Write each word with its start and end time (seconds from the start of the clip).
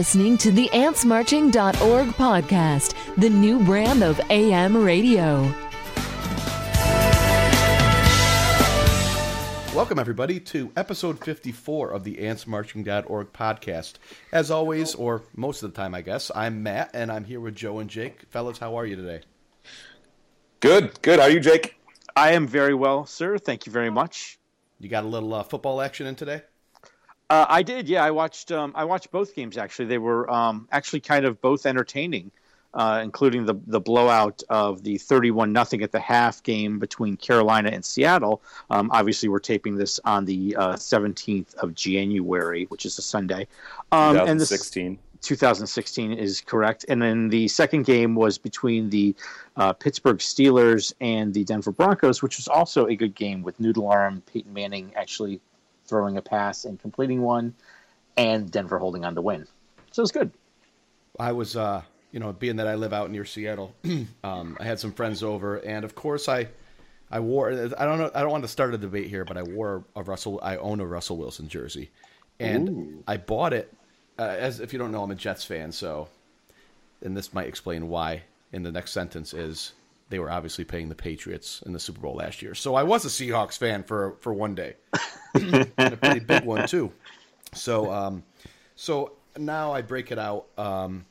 listening 0.00 0.38
to 0.38 0.50
the 0.50 0.66
AntsMarching.org 0.70 2.08
podcast, 2.12 2.94
the 3.18 3.28
new 3.28 3.62
brand 3.62 4.02
of 4.02 4.18
AM 4.30 4.74
radio. 4.74 5.42
Welcome, 9.74 9.98
everybody, 9.98 10.40
to 10.40 10.72
episode 10.74 11.22
54 11.22 11.90
of 11.90 12.04
the 12.04 12.16
AntsMarching.org 12.16 13.34
podcast. 13.34 13.96
As 14.32 14.50
always, 14.50 14.94
or 14.94 15.22
most 15.36 15.62
of 15.62 15.70
the 15.70 15.76
time, 15.76 15.94
I 15.94 16.00
guess, 16.00 16.30
I'm 16.34 16.62
Matt, 16.62 16.92
and 16.94 17.12
I'm 17.12 17.24
here 17.24 17.40
with 17.40 17.54
Joe 17.54 17.78
and 17.78 17.90
Jake. 17.90 18.22
Fellas, 18.30 18.56
how 18.56 18.76
are 18.76 18.86
you 18.86 18.96
today? 18.96 19.20
Good, 20.60 21.02
good. 21.02 21.18
How 21.18 21.26
are 21.26 21.30
you, 21.30 21.40
Jake? 21.40 21.78
I 22.16 22.32
am 22.32 22.46
very 22.46 22.72
well, 22.72 23.04
sir. 23.04 23.36
Thank 23.36 23.66
you 23.66 23.72
very 23.72 23.90
much. 23.90 24.38
You 24.78 24.88
got 24.88 25.04
a 25.04 25.08
little 25.08 25.34
uh, 25.34 25.42
football 25.42 25.82
action 25.82 26.06
in 26.06 26.14
today? 26.14 26.40
Uh, 27.30 27.46
I 27.48 27.62
did, 27.62 27.88
yeah. 27.88 28.04
I 28.04 28.10
watched. 28.10 28.50
Um, 28.50 28.72
I 28.74 28.84
watched 28.84 29.12
both 29.12 29.36
games 29.36 29.56
actually. 29.56 29.86
They 29.86 29.98
were 29.98 30.28
um, 30.28 30.68
actually 30.72 30.98
kind 30.98 31.24
of 31.24 31.40
both 31.40 31.64
entertaining, 31.64 32.32
uh, 32.74 33.00
including 33.04 33.46
the 33.46 33.54
the 33.68 33.78
blowout 33.78 34.42
of 34.50 34.82
the 34.82 34.98
thirty-one 34.98 35.52
nothing 35.52 35.80
at 35.82 35.92
the 35.92 36.00
half 36.00 36.42
game 36.42 36.80
between 36.80 37.16
Carolina 37.16 37.70
and 37.70 37.84
Seattle. 37.84 38.42
Um, 38.68 38.90
obviously, 38.92 39.28
we're 39.28 39.38
taping 39.38 39.76
this 39.76 40.00
on 40.04 40.24
the 40.24 40.56
uh, 40.56 40.76
seventeenth 40.76 41.54
of 41.54 41.72
January, 41.72 42.64
which 42.64 42.84
is 42.84 42.98
a 42.98 43.02
Sunday. 43.02 43.46
Um, 43.92 44.16
and 44.16 44.40
the 44.40 44.46
2016. 44.46 44.98
2016 45.22 46.14
is 46.14 46.40
correct. 46.40 46.86
And 46.88 47.00
then 47.00 47.28
the 47.28 47.46
second 47.46 47.84
game 47.84 48.14
was 48.14 48.38
between 48.38 48.88
the 48.88 49.14
uh, 49.56 49.74
Pittsburgh 49.74 50.16
Steelers 50.16 50.94
and 51.00 51.34
the 51.34 51.44
Denver 51.44 51.72
Broncos, 51.72 52.22
which 52.22 52.38
was 52.38 52.48
also 52.48 52.86
a 52.86 52.96
good 52.96 53.14
game 53.14 53.42
with 53.42 53.60
Noodle 53.60 53.88
Arm 53.88 54.22
Peyton 54.26 54.52
Manning 54.52 54.92
actually 54.96 55.40
throwing 55.90 56.16
a 56.16 56.22
pass 56.22 56.64
and 56.64 56.80
completing 56.80 57.20
one, 57.20 57.54
and 58.16 58.50
Denver 58.50 58.78
holding 58.78 59.04
on 59.04 59.14
to 59.16 59.20
win. 59.20 59.46
So 59.90 60.00
it 60.00 60.04
was 60.04 60.12
good. 60.12 60.30
I 61.18 61.32
was, 61.32 61.56
uh, 61.56 61.82
you 62.12 62.20
know, 62.20 62.32
being 62.32 62.56
that 62.56 62.66
I 62.66 62.76
live 62.76 62.94
out 62.94 63.10
near 63.10 63.26
Seattle, 63.26 63.74
um, 64.24 64.56
I 64.58 64.64
had 64.64 64.80
some 64.80 64.92
friends 64.92 65.22
over, 65.22 65.56
and 65.58 65.84
of 65.84 65.94
course 65.94 66.28
I, 66.28 66.48
I 67.10 67.20
wore. 67.20 67.50
I 67.50 67.84
don't 67.84 67.98
know. 67.98 68.10
I 68.14 68.22
don't 68.22 68.30
want 68.30 68.44
to 68.44 68.48
start 68.48 68.72
a 68.72 68.78
debate 68.78 69.08
here, 69.08 69.26
but 69.26 69.36
I 69.36 69.42
wore 69.42 69.84
a 69.96 70.02
Russell. 70.02 70.40
I 70.42 70.56
own 70.56 70.80
a 70.80 70.86
Russell 70.86 71.18
Wilson 71.18 71.48
jersey, 71.48 71.90
and 72.38 72.68
Ooh. 72.70 73.04
I 73.06 73.18
bought 73.18 73.52
it. 73.52 73.70
Uh, 74.18 74.36
as 74.38 74.60
if 74.60 74.72
you 74.72 74.78
don't 74.78 74.92
know, 74.92 75.02
I'm 75.02 75.10
a 75.10 75.14
Jets 75.14 75.44
fan, 75.44 75.72
so, 75.72 76.08
and 77.02 77.16
this 77.16 77.34
might 77.34 77.48
explain 77.48 77.88
why. 77.88 78.22
In 78.52 78.64
the 78.64 78.72
next 78.72 78.90
sentence 78.90 79.32
is 79.32 79.74
they 80.10 80.18
were 80.18 80.30
obviously 80.30 80.64
paying 80.64 80.88
the 80.88 80.94
Patriots 80.94 81.62
in 81.64 81.72
the 81.72 81.78
Super 81.78 82.00
Bowl 82.00 82.16
last 82.16 82.42
year. 82.42 82.54
So 82.54 82.74
I 82.74 82.82
was 82.82 83.04
a 83.04 83.08
Seahawks 83.08 83.56
fan 83.56 83.84
for 83.84 84.16
for 84.20 84.34
one 84.34 84.54
day, 84.54 84.74
and 85.34 85.72
a 85.78 85.96
pretty 85.96 86.20
big 86.20 86.44
one 86.44 86.66
too. 86.68 86.92
So 87.54 87.90
um, 87.90 88.24
so 88.76 89.12
now 89.38 89.72
I 89.72 89.82
break 89.82 90.12
it 90.12 90.18
out. 90.18 90.46
Um, 90.58 91.06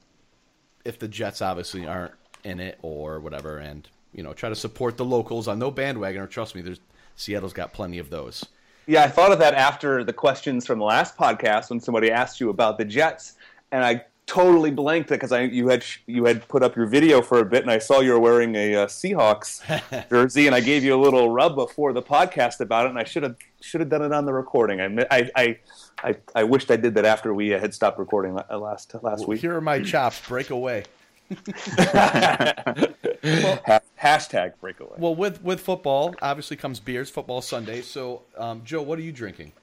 if 0.86 1.00
the 1.00 1.08
Jets 1.08 1.42
obviously 1.42 1.88
aren't 1.88 2.14
in 2.44 2.60
it 2.60 2.78
or 2.82 3.20
whatever, 3.20 3.58
and 3.58 3.88
you 4.14 4.22
know 4.22 4.34
try 4.34 4.50
to 4.50 4.56
support 4.56 4.98
the 4.98 5.06
locals 5.06 5.48
on 5.48 5.58
no 5.58 5.72
bandwagon. 5.72 6.22
Or 6.22 6.28
trust 6.28 6.54
me, 6.54 6.62
there's 6.62 6.82
Seattle's 7.16 7.54
got 7.54 7.74
plenty 7.74 8.00
of 8.00 8.10
those. 8.10 8.46
Yeah, 8.86 9.04
I 9.04 9.08
thought 9.08 9.32
of 9.32 9.40
that 9.40 9.54
after 9.54 10.04
the 10.04 10.14
questions 10.14 10.66
from 10.66 10.80
the 10.80 10.86
last 10.86 11.16
podcast 11.16 11.70
when 11.70 11.80
somebody 11.80 12.12
asked 12.12 12.40
you 12.40 12.50
about 12.50 12.78
the 12.78 12.86
Jets, 12.86 13.36
and 13.72 13.84
I 13.84 14.06
totally 14.30 14.70
blanked 14.70 15.10
it 15.10 15.16
because 15.16 15.32
I 15.32 15.42
you 15.42 15.68
had 15.70 15.84
you 16.06 16.26
had 16.26 16.48
put 16.48 16.62
up 16.62 16.76
your 16.76 16.86
video 16.86 17.22
for 17.22 17.40
a 17.40 17.46
bit, 17.46 17.64
and 17.64 17.72
I 17.72 17.80
saw 17.80 18.00
you 18.00 18.12
were 18.12 18.20
wearing 18.20 18.56
a 18.56 18.76
uh, 18.76 18.86
Seahawks 18.86 19.60
jersey, 20.10 20.46
and 20.46 20.56
I 20.56 20.60
gave 20.60 20.84
you 20.84 20.94
a 20.94 21.02
little 21.02 21.32
rub 21.32 21.56
before 21.56 21.92
the 21.92 22.04
podcast 22.04 22.60
about 22.60 22.86
it, 22.86 22.90
and 22.90 23.00
I 23.00 23.04
should 23.04 23.24
have 23.24 23.36
should 23.60 23.82
have 23.82 23.90
done 23.90 24.04
it 24.04 24.14
on 24.14 24.26
the 24.26 24.34
recording. 24.34 24.80
I 24.80 25.06
I 25.10 25.30
I, 25.36 25.58
I, 26.04 26.16
I 26.36 26.44
wished 26.44 26.70
I 26.70 26.76
did 26.76 26.94
that 26.94 27.06
after 27.06 27.34
we 27.34 27.50
had 27.50 27.74
stopped 27.74 27.98
recording 27.98 28.36
last 28.36 28.94
last 29.02 29.22
well, 29.22 29.30
week. 29.30 29.42
Here 29.42 29.56
are 29.56 29.62
my 29.62 29.82
chops. 29.82 30.22
Break 30.28 30.52
away. 30.52 30.84
well, 31.30 31.38
hashtag 34.02 34.54
breakaway. 34.62 34.96
Well, 34.98 35.16
with 35.16 35.44
with 35.44 35.60
football, 35.60 36.14
obviously 36.22 36.56
comes 36.56 36.80
beers. 36.80 37.10
Football 37.10 37.42
Sunday. 37.42 37.82
So, 37.82 38.22
um, 38.38 38.62
Joe, 38.64 38.84
what 38.84 39.00
are 39.00 39.04
you 39.04 39.12
drinking? 39.12 39.54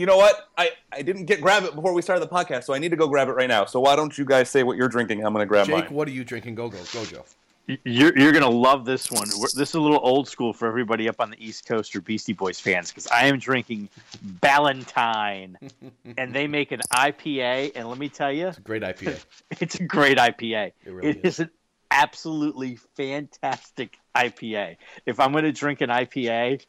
You 0.00 0.06
know 0.06 0.16
what? 0.16 0.48
I, 0.56 0.70
I 0.90 1.02
didn't 1.02 1.26
get 1.26 1.42
grab 1.42 1.64
it 1.64 1.74
before 1.74 1.92
we 1.92 2.00
started 2.00 2.24
the 2.24 2.34
podcast, 2.34 2.64
so 2.64 2.72
I 2.72 2.78
need 2.78 2.88
to 2.88 2.96
go 2.96 3.06
grab 3.06 3.28
it 3.28 3.32
right 3.32 3.48
now. 3.48 3.66
So 3.66 3.80
why 3.80 3.96
don't 3.96 4.16
you 4.16 4.24
guys 4.24 4.48
say 4.48 4.62
what 4.62 4.78
you're 4.78 4.88
drinking? 4.88 5.22
I'm 5.26 5.34
going 5.34 5.42
to 5.42 5.46
grab 5.46 5.66
Jake, 5.66 5.76
mine. 5.76 5.92
what 5.92 6.08
are 6.08 6.10
you 6.10 6.24
drinking? 6.24 6.54
Go, 6.54 6.70
go, 6.70 6.78
go, 6.90 7.04
Joe. 7.04 7.24
You're, 7.66 8.18
you're 8.18 8.32
going 8.32 8.42
to 8.42 8.48
love 8.48 8.86
this 8.86 9.10
one. 9.10 9.28
This 9.28 9.54
is 9.54 9.74
a 9.74 9.80
little 9.80 10.00
old 10.02 10.26
school 10.26 10.54
for 10.54 10.66
everybody 10.66 11.06
up 11.06 11.20
on 11.20 11.28
the 11.28 11.36
East 11.44 11.66
Coast 11.66 11.94
or 11.94 12.00
Beastie 12.00 12.32
Boys 12.32 12.58
fans 12.58 12.90
because 12.90 13.08
I 13.08 13.26
am 13.26 13.38
drinking 13.38 13.90
Ballantine, 14.22 15.58
and 16.16 16.34
they 16.34 16.46
make 16.46 16.72
an 16.72 16.80
IPA. 16.94 17.72
And 17.74 17.86
let 17.86 17.98
me 17.98 18.08
tell 18.08 18.32
you, 18.32 18.48
it's 18.48 18.58
a 18.58 18.62
great 18.62 18.82
IPA. 18.82 19.22
it's 19.60 19.74
a 19.74 19.84
great 19.84 20.16
IPA. 20.16 20.72
It, 20.82 20.90
really 20.90 21.08
it 21.10 21.16
is. 21.18 21.34
is 21.34 21.40
an 21.40 21.50
absolutely 21.90 22.76
fantastic 22.96 23.98
IPA. 24.16 24.78
If 25.04 25.20
I'm 25.20 25.32
going 25.32 25.44
to 25.44 25.52
drink 25.52 25.82
an 25.82 25.90
IPA, 25.90 26.64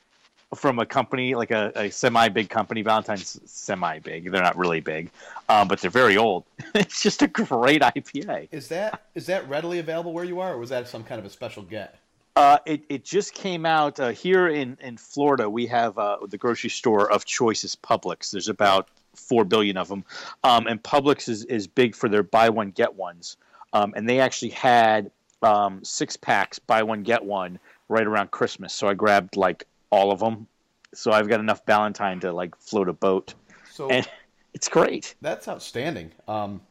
from 0.55 0.79
a 0.79 0.85
company 0.85 1.35
like 1.35 1.51
a, 1.51 1.71
a 1.75 1.89
semi 1.89 2.29
big 2.29 2.49
company. 2.49 2.83
Ballantine's 2.83 3.39
semi 3.45 3.99
big. 3.99 4.31
They're 4.31 4.41
not 4.41 4.57
really 4.57 4.81
big, 4.81 5.11
um, 5.49 5.67
but 5.67 5.79
they're 5.79 5.91
very 5.91 6.17
old. 6.17 6.43
it's 6.75 7.01
just 7.01 7.21
a 7.21 7.27
great 7.27 7.81
IPA. 7.81 8.49
Is 8.51 8.67
that 8.69 9.01
is 9.15 9.25
that 9.27 9.47
readily 9.47 9.79
available 9.79 10.13
where 10.13 10.25
you 10.25 10.39
are, 10.39 10.53
or 10.53 10.57
was 10.57 10.69
that 10.69 10.87
some 10.87 11.03
kind 11.03 11.19
of 11.19 11.25
a 11.25 11.29
special 11.29 11.63
get? 11.63 11.95
Uh, 12.35 12.57
it, 12.65 12.83
it 12.87 13.03
just 13.03 13.33
came 13.33 13.65
out 13.65 13.99
uh, 13.99 14.09
here 14.09 14.47
in, 14.47 14.77
in 14.79 14.95
Florida. 14.95 15.49
We 15.49 15.67
have 15.67 15.97
uh, 15.97 16.17
the 16.29 16.37
grocery 16.37 16.69
store 16.69 17.11
of 17.11 17.25
choice 17.25 17.65
is 17.65 17.75
Publix. 17.75 18.31
There's 18.31 18.47
about 18.47 18.87
four 19.13 19.43
billion 19.43 19.75
of 19.75 19.89
them, 19.89 20.05
um, 20.43 20.65
and 20.67 20.81
Publix 20.81 21.27
is, 21.27 21.43
is 21.45 21.67
big 21.67 21.93
for 21.93 22.07
their 22.07 22.23
buy 22.23 22.49
one 22.49 22.71
get 22.71 22.95
ones. 22.95 23.35
Um, 23.73 23.93
and 23.95 24.07
they 24.07 24.19
actually 24.19 24.51
had 24.51 25.11
um, 25.41 25.83
six 25.83 26.15
packs, 26.17 26.59
buy 26.59 26.83
one 26.83 27.03
get 27.03 27.23
one, 27.23 27.59
right 27.89 28.07
around 28.07 28.31
Christmas. 28.31 28.73
So 28.73 28.87
I 28.87 28.93
grabbed 28.93 29.35
like 29.35 29.65
all 29.91 30.11
of 30.11 30.19
them. 30.19 30.47
So 30.93 31.11
I've 31.11 31.27
got 31.29 31.39
enough 31.39 31.65
Ballantine 31.65 32.19
to 32.21 32.33
like 32.33 32.55
float 32.57 32.89
a 32.89 32.93
boat. 32.93 33.33
So 33.71 33.89
and 33.89 34.07
it's 34.53 34.67
great. 34.67 35.15
That's 35.21 35.47
outstanding. 35.47 36.11
Um, 36.27 36.61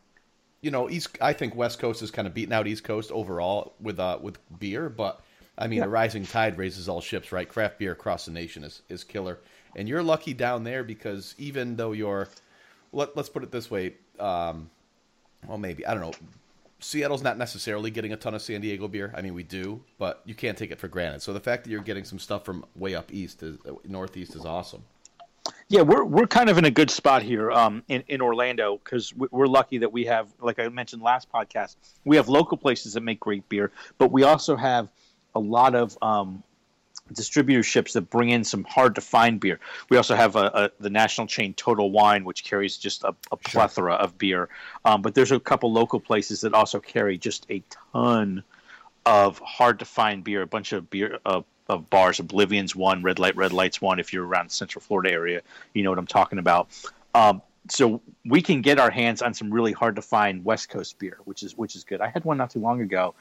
you 0.60 0.70
know, 0.70 0.90
East. 0.90 1.16
I 1.20 1.32
think 1.32 1.54
West 1.54 1.78
Coast 1.78 2.02
is 2.02 2.10
kind 2.10 2.26
of 2.26 2.34
beating 2.34 2.52
out 2.52 2.66
East 2.66 2.84
Coast 2.84 3.10
overall 3.12 3.74
with 3.80 3.98
uh, 3.98 4.18
with 4.20 4.38
beer, 4.58 4.88
but 4.88 5.22
I 5.56 5.66
mean, 5.66 5.78
yeah. 5.78 5.84
the 5.84 5.90
rising 5.90 6.26
tide 6.26 6.58
raises 6.58 6.88
all 6.88 7.00
ships, 7.00 7.32
right? 7.32 7.48
Craft 7.48 7.78
beer 7.78 7.92
across 7.92 8.26
the 8.26 8.32
nation 8.32 8.64
is 8.64 8.82
is 8.88 9.04
killer, 9.04 9.38
and 9.76 9.88
you're 9.88 10.02
lucky 10.02 10.34
down 10.34 10.64
there 10.64 10.84
because 10.84 11.34
even 11.38 11.76
though 11.76 11.92
you're, 11.92 12.28
let, 12.92 13.16
us 13.16 13.28
put 13.28 13.42
it 13.42 13.50
this 13.50 13.70
way, 13.70 13.94
um, 14.18 14.70
well, 15.46 15.58
maybe 15.58 15.86
I 15.86 15.94
don't 15.94 16.02
know. 16.02 16.12
Seattle's 16.80 17.22
not 17.22 17.38
necessarily 17.38 17.90
getting 17.90 18.12
a 18.12 18.16
ton 18.16 18.34
of 18.34 18.42
San 18.42 18.60
Diego 18.60 18.88
beer. 18.88 19.12
I 19.16 19.22
mean, 19.22 19.34
we 19.34 19.42
do, 19.42 19.82
but 19.98 20.22
you 20.24 20.34
can't 20.34 20.56
take 20.56 20.70
it 20.70 20.78
for 20.78 20.88
granted. 20.88 21.22
So 21.22 21.32
the 21.32 21.40
fact 21.40 21.64
that 21.64 21.70
you're 21.70 21.80
getting 21.80 22.04
some 22.04 22.18
stuff 22.18 22.44
from 22.44 22.64
way 22.74 22.94
up 22.94 23.12
east, 23.12 23.42
is, 23.42 23.58
uh, 23.68 23.72
northeast, 23.86 24.34
is 24.34 24.44
awesome. 24.44 24.82
Yeah, 25.68 25.82
we're 25.82 26.04
we're 26.04 26.26
kind 26.26 26.50
of 26.50 26.58
in 26.58 26.64
a 26.64 26.70
good 26.70 26.90
spot 26.90 27.22
here 27.22 27.50
um, 27.50 27.84
in 27.88 28.02
in 28.08 28.20
Orlando 28.20 28.80
because 28.82 29.14
we're 29.14 29.46
lucky 29.46 29.78
that 29.78 29.92
we 29.92 30.04
have, 30.06 30.28
like 30.40 30.58
I 30.58 30.68
mentioned 30.68 31.02
last 31.02 31.30
podcast, 31.32 31.76
we 32.04 32.16
have 32.16 32.28
local 32.28 32.56
places 32.56 32.94
that 32.94 33.02
make 33.02 33.20
great 33.20 33.48
beer, 33.48 33.70
but 33.96 34.10
we 34.10 34.24
also 34.24 34.56
have 34.56 34.88
a 35.34 35.40
lot 35.40 35.74
of 35.74 35.96
um, 36.02 36.42
distributorships 37.14 37.92
that 37.92 38.10
bring 38.10 38.30
in 38.30 38.44
some 38.44 38.64
hard 38.64 38.94
to 38.94 39.00
find 39.00 39.40
beer. 39.40 39.60
We 39.88 39.96
also 39.96 40.14
have 40.14 40.36
a, 40.36 40.50
a, 40.54 40.70
the 40.80 40.90
national 40.90 41.26
chain 41.26 41.54
Total 41.54 41.90
Wine, 41.90 42.24
which 42.24 42.44
carries 42.44 42.76
just 42.76 43.04
a, 43.04 43.14
a 43.32 43.36
plethora 43.36 43.92
sure. 43.92 44.00
of 44.00 44.18
beer. 44.18 44.48
Um, 44.84 45.02
but 45.02 45.14
there's 45.14 45.32
a 45.32 45.40
couple 45.40 45.72
local 45.72 46.00
places 46.00 46.40
that 46.42 46.54
also 46.54 46.80
carry 46.80 47.18
just 47.18 47.46
a 47.50 47.62
ton 47.92 48.42
of 49.06 49.38
hard 49.38 49.78
to 49.78 49.84
find 49.84 50.22
beer. 50.24 50.42
A 50.42 50.46
bunch 50.46 50.72
of 50.72 50.90
beer 50.90 51.18
uh, 51.24 51.42
of 51.68 51.88
bars. 51.88 52.18
Oblivion's 52.18 52.74
one, 52.74 53.02
Red 53.02 53.18
Light, 53.18 53.36
Red 53.36 53.52
Light's 53.52 53.80
one. 53.80 53.98
If 53.98 54.12
you're 54.12 54.26
around 54.26 54.50
the 54.50 54.54
Central 54.54 54.82
Florida 54.82 55.10
area, 55.10 55.42
you 55.74 55.82
know 55.82 55.90
what 55.90 55.98
I'm 55.98 56.06
talking 56.06 56.38
about. 56.38 56.68
Um, 57.14 57.42
so 57.68 58.00
we 58.24 58.42
can 58.42 58.62
get 58.62 58.78
our 58.78 58.90
hands 58.90 59.22
on 59.22 59.34
some 59.34 59.52
really 59.52 59.72
hard 59.72 59.96
to 59.96 60.02
find 60.02 60.44
West 60.44 60.68
Coast 60.68 60.98
beer, 60.98 61.18
which 61.24 61.42
is 61.42 61.56
which 61.56 61.76
is 61.76 61.84
good. 61.84 62.00
I 62.00 62.08
had 62.08 62.24
one 62.24 62.36
not 62.36 62.50
too 62.50 62.60
long 62.60 62.80
ago, 62.80 63.14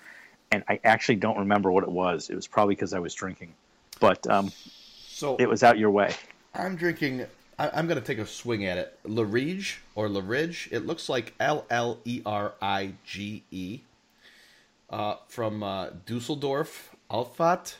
and 0.51 0.63
I 0.67 0.79
actually 0.83 1.17
don't 1.17 1.37
remember 1.37 1.71
what 1.71 1.83
it 1.83 1.91
was. 1.91 2.29
It 2.29 2.35
was 2.35 2.47
probably 2.47 2.75
because 2.75 2.93
I 2.93 2.99
was 2.99 3.13
drinking 3.13 3.53
but 3.99 4.25
um, 4.27 4.51
so 5.07 5.35
it 5.37 5.49
was 5.49 5.63
out 5.63 5.77
your 5.77 5.91
way. 5.91 6.13
I'm 6.53 6.75
drinking. 6.75 7.25
I, 7.57 7.79
am 7.79 7.87
going 7.87 7.99
to 7.99 8.05
take 8.05 8.19
a 8.19 8.25
swing 8.25 8.65
at 8.65 8.77
it. 8.77 8.97
Lerige 9.05 9.77
or 9.95 10.07
Lerige. 10.07 10.69
It 10.71 10.85
looks 10.85 11.09
like 11.09 11.33
L 11.39 11.65
L 11.69 11.99
E 12.05 12.21
R 12.25 12.53
I 12.61 12.93
G 13.05 13.43
E. 13.51 13.81
Uh, 14.89 15.17
from 15.27 15.61
uh, 15.61 15.89
Dusseldorf, 16.07 16.95
Alfat, 17.11 17.75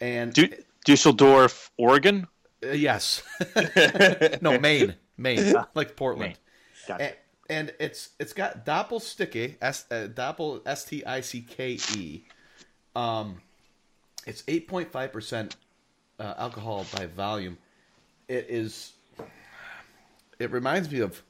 and 0.00 0.32
du- 0.32 0.50
Dusseldorf, 0.84 1.70
Oregon. 1.76 2.26
Uh, 2.64 2.70
yes. 2.70 3.22
no, 4.42 4.58
Maine, 4.58 4.96
Maine, 5.16 5.54
like 5.74 5.94
Portland. 5.94 6.30
Maine. 6.30 6.36
Gotcha. 6.88 7.02
And, 7.04 7.14
and, 7.50 7.74
it's 7.78 8.10
it's 8.18 8.32
got 8.32 8.66
Doppelsticky, 8.66 9.56
S 9.62 9.84
uh, 9.92 10.08
Doppel 10.12 10.60
S 10.66 10.84
T 10.86 11.04
I 11.04 11.20
C 11.20 11.42
K 11.42 11.78
E. 11.94 12.24
Um, 12.96 13.40
it's 14.28 14.42
8.5% 14.42 15.56
uh, 16.20 16.34
alcohol 16.36 16.86
by 16.94 17.06
volume. 17.06 17.56
It 18.28 18.46
is. 18.50 18.92
It 20.38 20.50
reminds 20.52 20.90
me 20.90 21.00
of 21.00 21.22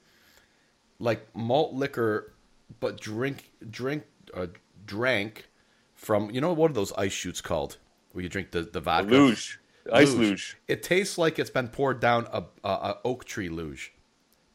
like 0.99 1.25
malt 1.33 1.73
liquor, 1.73 2.33
but 2.81 2.99
drink 2.99 3.51
drink 3.69 4.03
uh, 4.33 4.47
drank 4.85 5.47
from 5.95 6.29
you 6.29 6.41
know 6.41 6.51
what 6.51 6.71
are 6.71 6.73
those 6.73 6.91
ice 6.93 7.13
shoots 7.13 7.39
called 7.41 7.77
where 8.11 8.21
you 8.21 8.29
drink 8.29 8.51
the 8.51 8.63
the 8.63 8.81
vodka 8.81 9.11
luge, 9.11 9.59
ice 9.91 10.13
luge. 10.13 10.57
It 10.67 10.83
tastes 10.83 11.17
like 11.17 11.39
it's 11.39 11.49
been 11.49 11.69
poured 11.69 12.01
down 12.01 12.27
a, 12.33 12.43
a, 12.63 12.69
a 12.69 12.97
oak 13.05 13.23
tree 13.23 13.49
luge, 13.49 13.93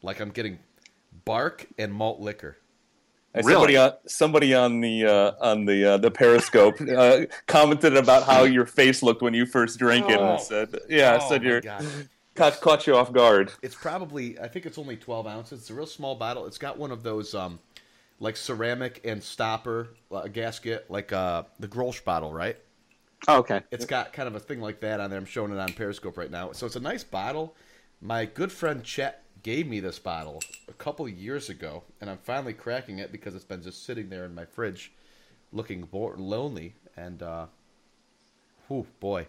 like 0.03 0.19
I'm 0.19 0.29
getting 0.29 0.59
bark 1.25 1.65
and 1.79 1.91
malt 1.91 2.19
liquor. 2.19 2.57
Uh, 3.35 3.41
Somebody 3.41 3.77
on 3.77 3.91
somebody 4.07 4.53
on 4.53 4.79
the 4.81 5.05
uh, 5.05 5.31
on 5.41 5.65
the 5.65 5.85
uh, 5.93 5.97
the 5.97 6.09
Periscope 6.11 6.75
uh, 6.81 7.25
commented 7.47 7.97
about 7.97 8.23
how 8.23 8.43
your 8.57 8.65
face 8.65 9.03
looked 9.03 9.21
when 9.21 9.33
you 9.33 9.45
first 9.45 9.77
drank 9.79 10.09
it, 10.09 10.19
Oh. 10.19 10.33
and 10.33 10.41
said, 10.41 10.75
"Yeah, 10.89 11.19
Oh, 11.21 11.29
said 11.29 11.43
you're 11.43 11.61
caught, 12.35 12.61
caught 12.61 12.87
you 12.87 12.95
off 12.95 13.11
guard." 13.11 13.51
It's 13.61 13.75
probably 13.75 14.39
I 14.39 14.47
think 14.47 14.65
it's 14.65 14.77
only 14.77 14.95
12 14.97 15.27
ounces. 15.27 15.59
It's 15.61 15.69
a 15.69 15.73
real 15.73 15.85
small 15.85 16.15
bottle. 16.15 16.45
It's 16.45 16.57
got 16.57 16.77
one 16.77 16.91
of 16.91 17.03
those 17.03 17.35
um, 17.35 17.59
like 18.19 18.37
ceramic 18.37 19.01
and 19.03 19.21
stopper 19.21 19.89
uh, 20.11 20.27
gasket, 20.27 20.85
like 20.89 21.11
uh, 21.11 21.43
the 21.59 21.67
Grolsch 21.67 22.03
bottle, 22.03 22.31
right? 22.33 22.57
Oh, 23.27 23.39
okay. 23.39 23.61
It's 23.71 23.85
got 23.85 24.13
kind 24.13 24.27
of 24.27 24.35
a 24.35 24.39
thing 24.39 24.61
like 24.61 24.79
that 24.81 24.99
on 25.01 25.09
there. 25.09 25.19
I'm 25.19 25.25
showing 25.25 25.51
it 25.51 25.57
on 25.59 25.73
Periscope 25.73 26.17
right 26.17 26.31
now. 26.31 26.51
So 26.53 26.65
it's 26.67 26.75
a 26.77 26.79
nice 26.81 27.03
bottle. 27.03 27.55
My 27.99 28.25
good 28.25 28.51
friend 28.51 28.81
Chet 28.83 29.23
gave 29.45 29.67
me 29.67 29.79
this 29.79 29.99
bottle 29.99 30.41
a 30.67 30.73
couple 30.73 31.07
years 31.07 31.49
ago, 31.49 31.83
and 32.01 32.09
I'm 32.09 32.17
finally 32.17 32.51
cracking 32.53 32.97
it 32.97 33.11
because 33.11 33.35
it's 33.35 33.45
been 33.45 33.61
just 33.61 33.85
sitting 33.85 34.09
there 34.09 34.25
in 34.25 34.33
my 34.33 34.43
fridge, 34.45 34.91
looking 35.53 35.83
bo- 35.83 36.15
lonely. 36.17 36.73
And, 36.97 37.21
uh, 37.21 37.45
whew, 38.67 38.87
boy. 38.99 39.27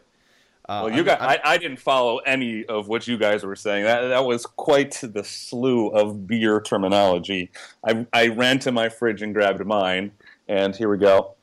Uh, 0.66 0.84
Well, 0.86 0.96
you 0.96 1.04
got. 1.04 1.20
I, 1.20 1.38
I 1.44 1.58
didn't 1.58 1.76
follow 1.80 2.16
any 2.20 2.64
of 2.64 2.88
what 2.88 3.06
you 3.06 3.18
guys 3.18 3.44
were 3.44 3.54
saying. 3.56 3.84
That 3.84 4.08
that 4.08 4.24
was 4.24 4.46
quite 4.46 4.98
the 5.02 5.22
slew 5.22 5.88
of 5.88 6.26
beer 6.26 6.60
terminology. 6.62 7.50
I 7.86 8.06
I 8.12 8.28
ran 8.28 8.58
to 8.60 8.72
my 8.72 8.88
fridge 8.88 9.20
and 9.22 9.34
grabbed 9.34 9.64
mine, 9.66 10.12
and 10.48 10.74
here 10.74 10.88
we 10.88 10.96
go. 10.98 11.34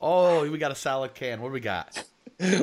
oh, 0.00 0.50
we 0.50 0.56
got 0.58 0.72
a 0.72 0.74
solid 0.74 1.14
can. 1.14 1.40
What 1.42 1.48
do 1.50 1.52
we 1.52 1.60
got? 1.60 2.02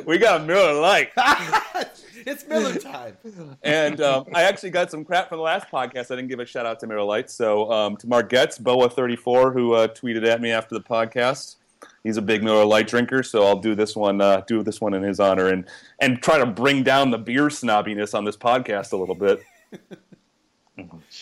We 0.04 0.18
got 0.18 0.44
Miller 0.44 0.78
Lite, 0.78 1.10
it's 2.26 2.46
Miller 2.46 2.74
time. 2.74 3.16
and 3.62 4.00
um, 4.00 4.26
I 4.34 4.42
actually 4.42 4.70
got 4.70 4.90
some 4.90 5.04
crap 5.04 5.28
from 5.28 5.38
the 5.38 5.44
last 5.44 5.68
podcast. 5.70 6.10
I 6.10 6.16
didn't 6.16 6.28
give 6.28 6.40
a 6.40 6.46
shout 6.46 6.66
out 6.66 6.80
to 6.80 6.86
Miller 6.86 7.02
Lite. 7.02 7.30
So 7.30 7.70
um, 7.70 7.96
to 7.98 8.06
Mark 8.06 8.28
Getz, 8.28 8.58
Boa34, 8.58 9.52
who 9.52 9.74
uh, 9.74 9.88
tweeted 9.88 10.26
at 10.26 10.40
me 10.40 10.50
after 10.50 10.74
the 10.74 10.82
podcast. 10.82 11.56
He's 12.04 12.16
a 12.16 12.22
big 12.22 12.42
Miller 12.42 12.64
Lite 12.64 12.88
drinker, 12.88 13.22
so 13.22 13.44
I'll 13.44 13.58
do 13.58 13.74
this 13.74 13.96
one. 13.96 14.20
Uh, 14.20 14.42
do 14.46 14.62
this 14.62 14.80
one 14.80 14.94
in 14.94 15.02
his 15.02 15.18
honor, 15.20 15.48
and 15.48 15.66
and 15.98 16.22
try 16.22 16.38
to 16.38 16.46
bring 16.46 16.82
down 16.82 17.10
the 17.10 17.18
beer 17.18 17.48
snobbiness 17.48 18.14
on 18.14 18.24
this 18.24 18.36
podcast 18.36 18.92
a 18.92 18.96
little 18.96 19.14
bit. 19.14 19.42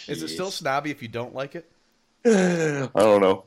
Is 0.08 0.22
it 0.22 0.28
still 0.28 0.50
snobby 0.50 0.90
if 0.90 1.02
you 1.02 1.08
don't 1.08 1.34
like 1.34 1.54
it? 1.54 1.70
I 2.24 2.88
don't 2.94 3.20
know. 3.20 3.44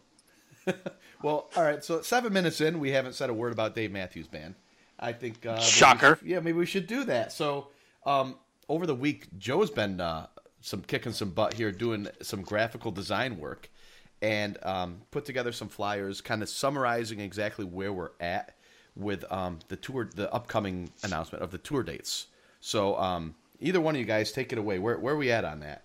Well, 1.23 1.49
all 1.55 1.63
right. 1.63 1.83
So 1.83 2.01
seven 2.01 2.33
minutes 2.33 2.61
in, 2.61 2.79
we 2.79 2.91
haven't 2.91 3.13
said 3.13 3.29
a 3.29 3.33
word 3.33 3.53
about 3.53 3.75
Dave 3.75 3.91
Matthews 3.91 4.27
Band. 4.27 4.55
I 5.01 5.13
think 5.13 5.45
uh, 5.45 5.59
Shocker. 5.59 6.17
should- 6.17 6.27
yeah, 6.27 6.39
maybe 6.39 6.57
we 6.57 6.65
should 6.65 6.87
do 6.87 7.03
that. 7.05 7.31
So 7.31 7.67
um, 8.05 8.35
over 8.69 8.85
the 8.85 8.95
week, 8.95 9.27
Joe's 9.37 9.71
been 9.71 9.99
uh, 9.99 10.27
some 10.61 10.81
kicking 10.81 11.11
some 11.13 11.31
butt 11.31 11.53
here, 11.53 11.71
doing 11.71 12.07
some 12.21 12.41
graphical 12.41 12.91
design 12.91 13.37
work, 13.39 13.69
and 14.21 14.57
um, 14.63 15.01
put 15.11 15.25
together 15.25 15.51
some 15.51 15.69
flyers, 15.69 16.21
kind 16.21 16.41
of 16.43 16.49
summarizing 16.49 17.19
exactly 17.19 17.65
where 17.65 17.91
we're 17.91 18.11
at 18.19 18.55
with 18.95 19.23
um, 19.31 19.59
the 19.69 19.75
tour, 19.75 20.09
the 20.15 20.31
upcoming 20.33 20.89
announcement 21.03 21.43
of 21.43 21.51
the 21.51 21.57
tour 21.57 21.81
dates. 21.81 22.27
So 22.59 22.97
um, 22.99 23.33
either 23.59 23.81
one 23.81 23.95
of 23.95 23.99
you 23.99 24.05
guys, 24.05 24.31
take 24.31 24.51
it 24.51 24.59
away. 24.59 24.77
Where 24.79 24.99
where 24.99 25.15
are 25.15 25.17
we 25.17 25.31
at 25.31 25.45
on 25.45 25.61
that? 25.61 25.83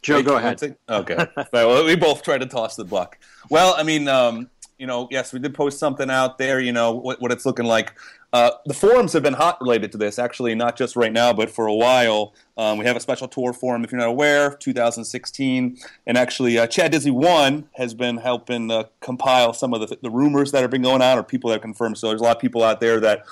Joe, 0.00 0.16
Wait, 0.16 0.26
go 0.26 0.36
ahead. 0.36 0.60
thing? 0.60 0.76
Okay. 0.88 1.16
Right, 1.16 1.46
well, 1.52 1.84
we 1.84 1.96
both 1.96 2.22
try 2.22 2.36
to 2.36 2.44
toss 2.46 2.76
the 2.76 2.84
buck. 2.84 3.18
Well, 3.48 3.74
I 3.76 3.82
mean, 3.84 4.06
um, 4.06 4.50
you 4.84 4.88
know, 4.88 5.08
yes, 5.10 5.32
we 5.32 5.38
did 5.38 5.54
post 5.54 5.78
something 5.78 6.10
out 6.10 6.36
there. 6.36 6.60
You 6.60 6.70
know 6.70 6.92
what, 6.92 7.18
what 7.18 7.32
it's 7.32 7.46
looking 7.46 7.64
like. 7.64 7.94
Uh, 8.34 8.50
the 8.66 8.74
forums 8.74 9.14
have 9.14 9.22
been 9.22 9.32
hot 9.32 9.58
related 9.62 9.90
to 9.92 9.96
this, 9.96 10.18
actually, 10.18 10.54
not 10.54 10.76
just 10.76 10.94
right 10.94 11.10
now, 11.10 11.32
but 11.32 11.48
for 11.48 11.66
a 11.66 11.72
while. 11.72 12.34
Um, 12.58 12.76
we 12.76 12.84
have 12.84 12.94
a 12.94 13.00
special 13.00 13.26
tour 13.26 13.54
forum, 13.54 13.82
if 13.82 13.92
you're 13.92 13.98
not 13.98 14.08
aware, 14.08 14.50
2016, 14.50 15.78
and 16.06 16.18
actually, 16.18 16.58
uh, 16.58 16.66
Chad 16.66 16.92
Dizzy 16.92 17.10
One 17.10 17.66
has 17.76 17.94
been 17.94 18.18
helping 18.18 18.70
uh, 18.70 18.84
compile 19.00 19.54
some 19.54 19.72
of 19.72 19.88
the, 19.88 19.96
the 20.02 20.10
rumors 20.10 20.52
that 20.52 20.60
have 20.60 20.70
been 20.70 20.82
going 20.82 21.00
on, 21.00 21.16
or 21.16 21.22
people 21.22 21.48
that 21.48 21.54
have 21.54 21.62
confirmed. 21.62 21.96
So 21.96 22.08
there's 22.08 22.20
a 22.20 22.24
lot 22.24 22.36
of 22.36 22.42
people 22.42 22.62
out 22.62 22.80
there 22.80 23.00
that 23.00 23.24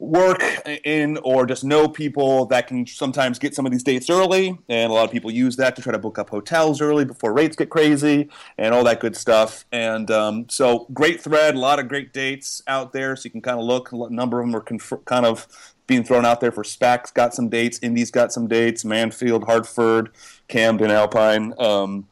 work 0.00 0.42
in 0.84 1.18
or 1.18 1.44
just 1.44 1.62
know 1.62 1.86
people 1.86 2.46
that 2.46 2.66
can 2.66 2.86
sometimes 2.86 3.38
get 3.38 3.54
some 3.54 3.66
of 3.66 3.70
these 3.70 3.82
dates 3.82 4.08
early. 4.08 4.58
And 4.68 4.90
a 4.90 4.94
lot 4.94 5.04
of 5.04 5.10
people 5.10 5.30
use 5.30 5.56
that 5.56 5.76
to 5.76 5.82
try 5.82 5.92
to 5.92 5.98
book 5.98 6.18
up 6.18 6.30
hotels 6.30 6.80
early 6.80 7.04
before 7.04 7.34
rates 7.34 7.54
get 7.54 7.68
crazy 7.68 8.30
and 8.56 8.74
all 8.74 8.82
that 8.84 9.00
good 9.00 9.14
stuff. 9.14 9.66
And 9.70 10.10
um, 10.10 10.48
so 10.48 10.86
great 10.94 11.20
thread 11.20 11.54
a 11.54 11.58
lot 11.58 11.78
of 11.78 11.86
great 11.88 12.14
dates 12.14 12.62
out 12.66 12.92
there. 12.92 13.14
So 13.14 13.26
you 13.26 13.30
can 13.30 13.42
kind 13.42 13.60
of 13.60 13.66
look 13.66 13.92
a 13.92 13.96
number 14.08 14.40
of 14.40 14.46
them 14.46 14.56
are 14.56 14.60
conf- 14.60 15.04
kind 15.04 15.26
of 15.26 15.46
being 15.86 16.02
thrown 16.02 16.24
out 16.24 16.40
there 16.40 16.52
for 16.52 16.62
SPAC 16.62 17.12
got 17.12 17.34
some 17.34 17.50
dates. 17.50 17.78
Indies 17.82 18.10
got 18.10 18.32
some 18.32 18.48
dates. 18.48 18.84
Mansfield 18.84 19.44
hartford 19.44 20.10
camden 20.48 20.90
alpine. 20.90 21.52
Um, 21.58 22.06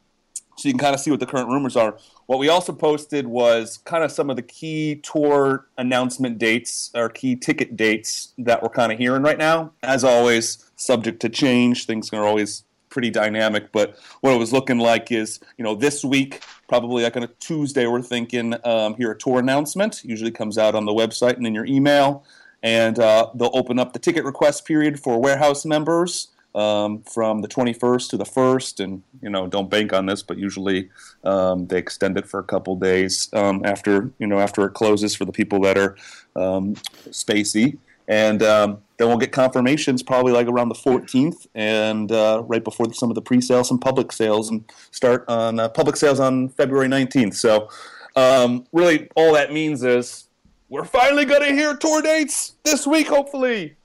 so 0.57 0.67
you 0.67 0.73
can 0.73 0.79
kind 0.79 0.93
of 0.93 0.99
see 0.99 1.09
what 1.09 1.21
the 1.21 1.25
current 1.25 1.47
rumors 1.47 1.75
are. 1.75 1.97
What 2.29 2.37
we 2.37 2.47
also 2.47 2.73
posted 2.73 3.25
was 3.25 3.79
kind 3.85 4.03
of 4.03 4.11
some 4.11 4.29
of 4.29 4.35
the 4.35 4.43
key 4.43 4.97
tour 4.97 5.65
announcement 5.79 6.37
dates 6.37 6.91
or 6.93 7.09
key 7.09 7.35
ticket 7.35 7.75
dates 7.75 8.35
that 8.37 8.61
we're 8.61 8.69
kind 8.69 8.91
of 8.91 8.99
hearing 8.99 9.23
right 9.23 9.39
now. 9.39 9.71
As 9.81 10.03
always, 10.03 10.63
subject 10.75 11.21
to 11.21 11.29
change. 11.29 11.87
Things 11.87 12.13
are 12.13 12.23
always 12.23 12.65
pretty 12.89 13.09
dynamic, 13.09 13.71
but 13.71 13.97
what 14.21 14.31
it 14.31 14.37
was 14.37 14.53
looking 14.53 14.77
like 14.77 15.11
is, 15.11 15.39
you 15.57 15.63
know, 15.63 15.73
this 15.73 16.05
week, 16.05 16.43
probably 16.67 17.01
like 17.01 17.17
on 17.17 17.23
a 17.23 17.27
Tuesday, 17.39 17.87
we're 17.87 18.03
thinking 18.03 18.53
um, 18.63 18.93
here 18.93 19.09
a 19.09 19.17
tour 19.17 19.39
announcement. 19.39 20.05
Usually 20.05 20.29
comes 20.29 20.59
out 20.59 20.75
on 20.75 20.85
the 20.85 20.93
website 20.93 21.37
and 21.37 21.47
in 21.47 21.55
your 21.55 21.65
email, 21.65 22.23
and 22.61 22.99
uh, 22.99 23.31
they'll 23.33 23.49
open 23.55 23.79
up 23.79 23.93
the 23.93 23.99
ticket 23.99 24.23
request 24.23 24.67
period 24.67 24.99
for 24.99 25.19
warehouse 25.19 25.65
members 25.65 26.27
um, 26.55 27.01
from 27.03 27.41
the 27.41 27.47
21st 27.47 28.09
to 28.09 28.17
the 28.17 28.23
1st, 28.23 28.83
and 28.83 29.03
you 29.21 29.29
know, 29.29 29.47
don't 29.47 29.69
bank 29.69 29.93
on 29.93 30.05
this, 30.05 30.23
but 30.23 30.37
usually 30.37 30.89
um, 31.23 31.67
they 31.67 31.77
extend 31.77 32.17
it 32.17 32.27
for 32.27 32.39
a 32.39 32.43
couple 32.43 32.75
days 32.75 33.29
um, 33.33 33.61
after 33.65 34.11
you 34.19 34.27
know 34.27 34.39
after 34.39 34.65
it 34.65 34.73
closes 34.73 35.15
for 35.15 35.25
the 35.25 35.31
people 35.31 35.59
that 35.61 35.77
are 35.77 35.95
um, 36.35 36.75
spacey, 37.09 37.77
and 38.07 38.41
um, 38.41 38.81
then 38.97 39.07
we'll 39.07 39.17
get 39.17 39.31
confirmations 39.31 40.01
probably 40.01 40.33
like 40.33 40.47
around 40.47 40.69
the 40.69 40.75
14th, 40.75 41.47
and 41.53 42.11
uh, 42.11 42.43
right 42.47 42.63
before 42.63 42.91
some 42.93 43.09
of 43.09 43.15
the 43.15 43.21
pre-sales 43.21 43.69
and 43.69 43.79
public 43.79 44.11
sales, 44.11 44.49
and 44.49 44.63
start 44.91 45.25
on 45.27 45.59
uh, 45.59 45.69
public 45.69 45.95
sales 45.95 46.19
on 46.19 46.49
February 46.49 46.87
19th. 46.87 47.35
So, 47.35 47.69
um, 48.15 48.65
really, 48.73 49.07
all 49.15 49.33
that 49.33 49.53
means 49.53 49.83
is 49.83 50.27
we're 50.69 50.85
finally 50.85 51.25
going 51.25 51.41
to 51.41 51.53
hear 51.53 51.75
tour 51.75 52.01
dates 52.01 52.55
this 52.63 52.85
week, 52.85 53.07
hopefully. 53.07 53.75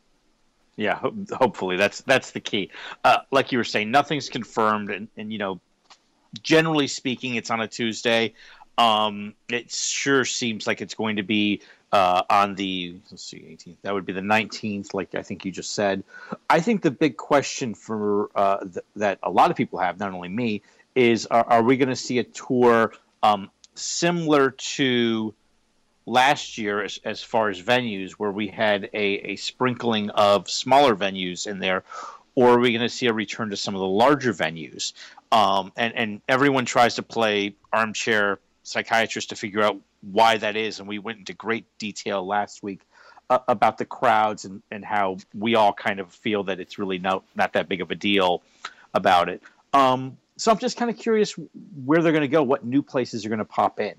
Yeah, 0.76 0.96
ho- 0.96 1.14
hopefully 1.32 1.76
that's 1.76 2.00
that's 2.02 2.32
the 2.32 2.40
key. 2.40 2.70
Uh, 3.04 3.18
like 3.30 3.52
you 3.52 3.58
were 3.58 3.64
saying, 3.64 3.90
nothing's 3.90 4.28
confirmed, 4.28 4.90
and, 4.90 5.08
and 5.16 5.32
you 5.32 5.38
know, 5.38 5.60
generally 6.42 6.88
speaking, 6.88 7.36
it's 7.36 7.50
on 7.50 7.60
a 7.60 7.68
Tuesday. 7.68 8.34
Um, 8.76 9.34
it 9.48 9.70
sure 9.70 10.24
seems 10.24 10.66
like 10.66 10.80
it's 10.80 10.94
going 10.94 11.16
to 11.16 11.22
be 11.22 11.62
uh, 11.92 12.22
on 12.28 12.56
the 12.56 12.96
let's 13.10 13.22
see, 13.22 13.38
18th. 13.38 13.76
That 13.82 13.94
would 13.94 14.04
be 14.04 14.12
the 14.12 14.20
19th, 14.20 14.94
like 14.94 15.14
I 15.14 15.22
think 15.22 15.44
you 15.44 15.52
just 15.52 15.74
said. 15.74 16.02
I 16.50 16.60
think 16.60 16.82
the 16.82 16.90
big 16.90 17.16
question 17.16 17.74
for 17.74 18.30
uh, 18.34 18.58
th- 18.60 18.84
that 18.96 19.20
a 19.22 19.30
lot 19.30 19.52
of 19.52 19.56
people 19.56 19.78
have, 19.78 20.00
not 20.00 20.12
only 20.12 20.28
me, 20.28 20.62
is 20.96 21.26
are, 21.26 21.44
are 21.48 21.62
we 21.62 21.76
going 21.76 21.88
to 21.88 21.96
see 21.96 22.18
a 22.18 22.24
tour 22.24 22.92
um, 23.22 23.48
similar 23.74 24.50
to 24.50 25.34
last 26.06 26.58
year 26.58 26.82
as, 26.82 26.98
as 27.04 27.22
far 27.22 27.48
as 27.48 27.60
venues 27.60 28.12
where 28.12 28.30
we 28.30 28.48
had 28.48 28.90
a, 28.92 29.32
a 29.32 29.36
sprinkling 29.36 30.10
of 30.10 30.48
smaller 30.48 30.94
venues 30.94 31.46
in 31.46 31.58
there 31.58 31.84
or 32.34 32.50
are 32.50 32.58
we 32.58 32.72
going 32.72 32.82
to 32.82 32.88
see 32.88 33.06
a 33.06 33.12
return 33.12 33.50
to 33.50 33.56
some 33.56 33.74
of 33.74 33.80
the 33.80 33.86
larger 33.86 34.32
venues? 34.32 34.92
Um, 35.30 35.72
and, 35.76 35.94
and 35.94 36.20
everyone 36.28 36.64
tries 36.64 36.96
to 36.96 37.02
play 37.02 37.54
armchair 37.72 38.38
psychiatrist 38.64 39.30
to 39.30 39.36
figure 39.36 39.62
out 39.62 39.78
why 40.00 40.36
that 40.36 40.56
is 40.56 40.78
and 40.78 40.88
we 40.88 40.98
went 40.98 41.18
into 41.18 41.32
great 41.32 41.66
detail 41.78 42.26
last 42.26 42.62
week 42.62 42.80
uh, 43.30 43.38
about 43.48 43.78
the 43.78 43.84
crowds 43.84 44.44
and, 44.44 44.62
and 44.70 44.84
how 44.84 45.16
we 45.32 45.54
all 45.54 45.72
kind 45.72 46.00
of 46.00 46.12
feel 46.12 46.44
that 46.44 46.60
it's 46.60 46.78
really 46.78 46.98
not, 46.98 47.24
not 47.34 47.54
that 47.54 47.68
big 47.68 47.80
of 47.80 47.90
a 47.90 47.94
deal 47.94 48.42
about 48.92 49.28
it. 49.28 49.42
Um, 49.72 50.18
so 50.36 50.50
i'm 50.50 50.58
just 50.58 50.76
kind 50.76 50.90
of 50.90 50.96
curious 50.96 51.34
where 51.84 52.02
they're 52.02 52.12
going 52.12 52.22
to 52.22 52.28
go 52.28 52.42
what 52.42 52.64
new 52.64 52.82
places 52.82 53.24
are 53.24 53.28
going 53.28 53.38
to 53.38 53.44
pop 53.44 53.80
in 53.80 53.94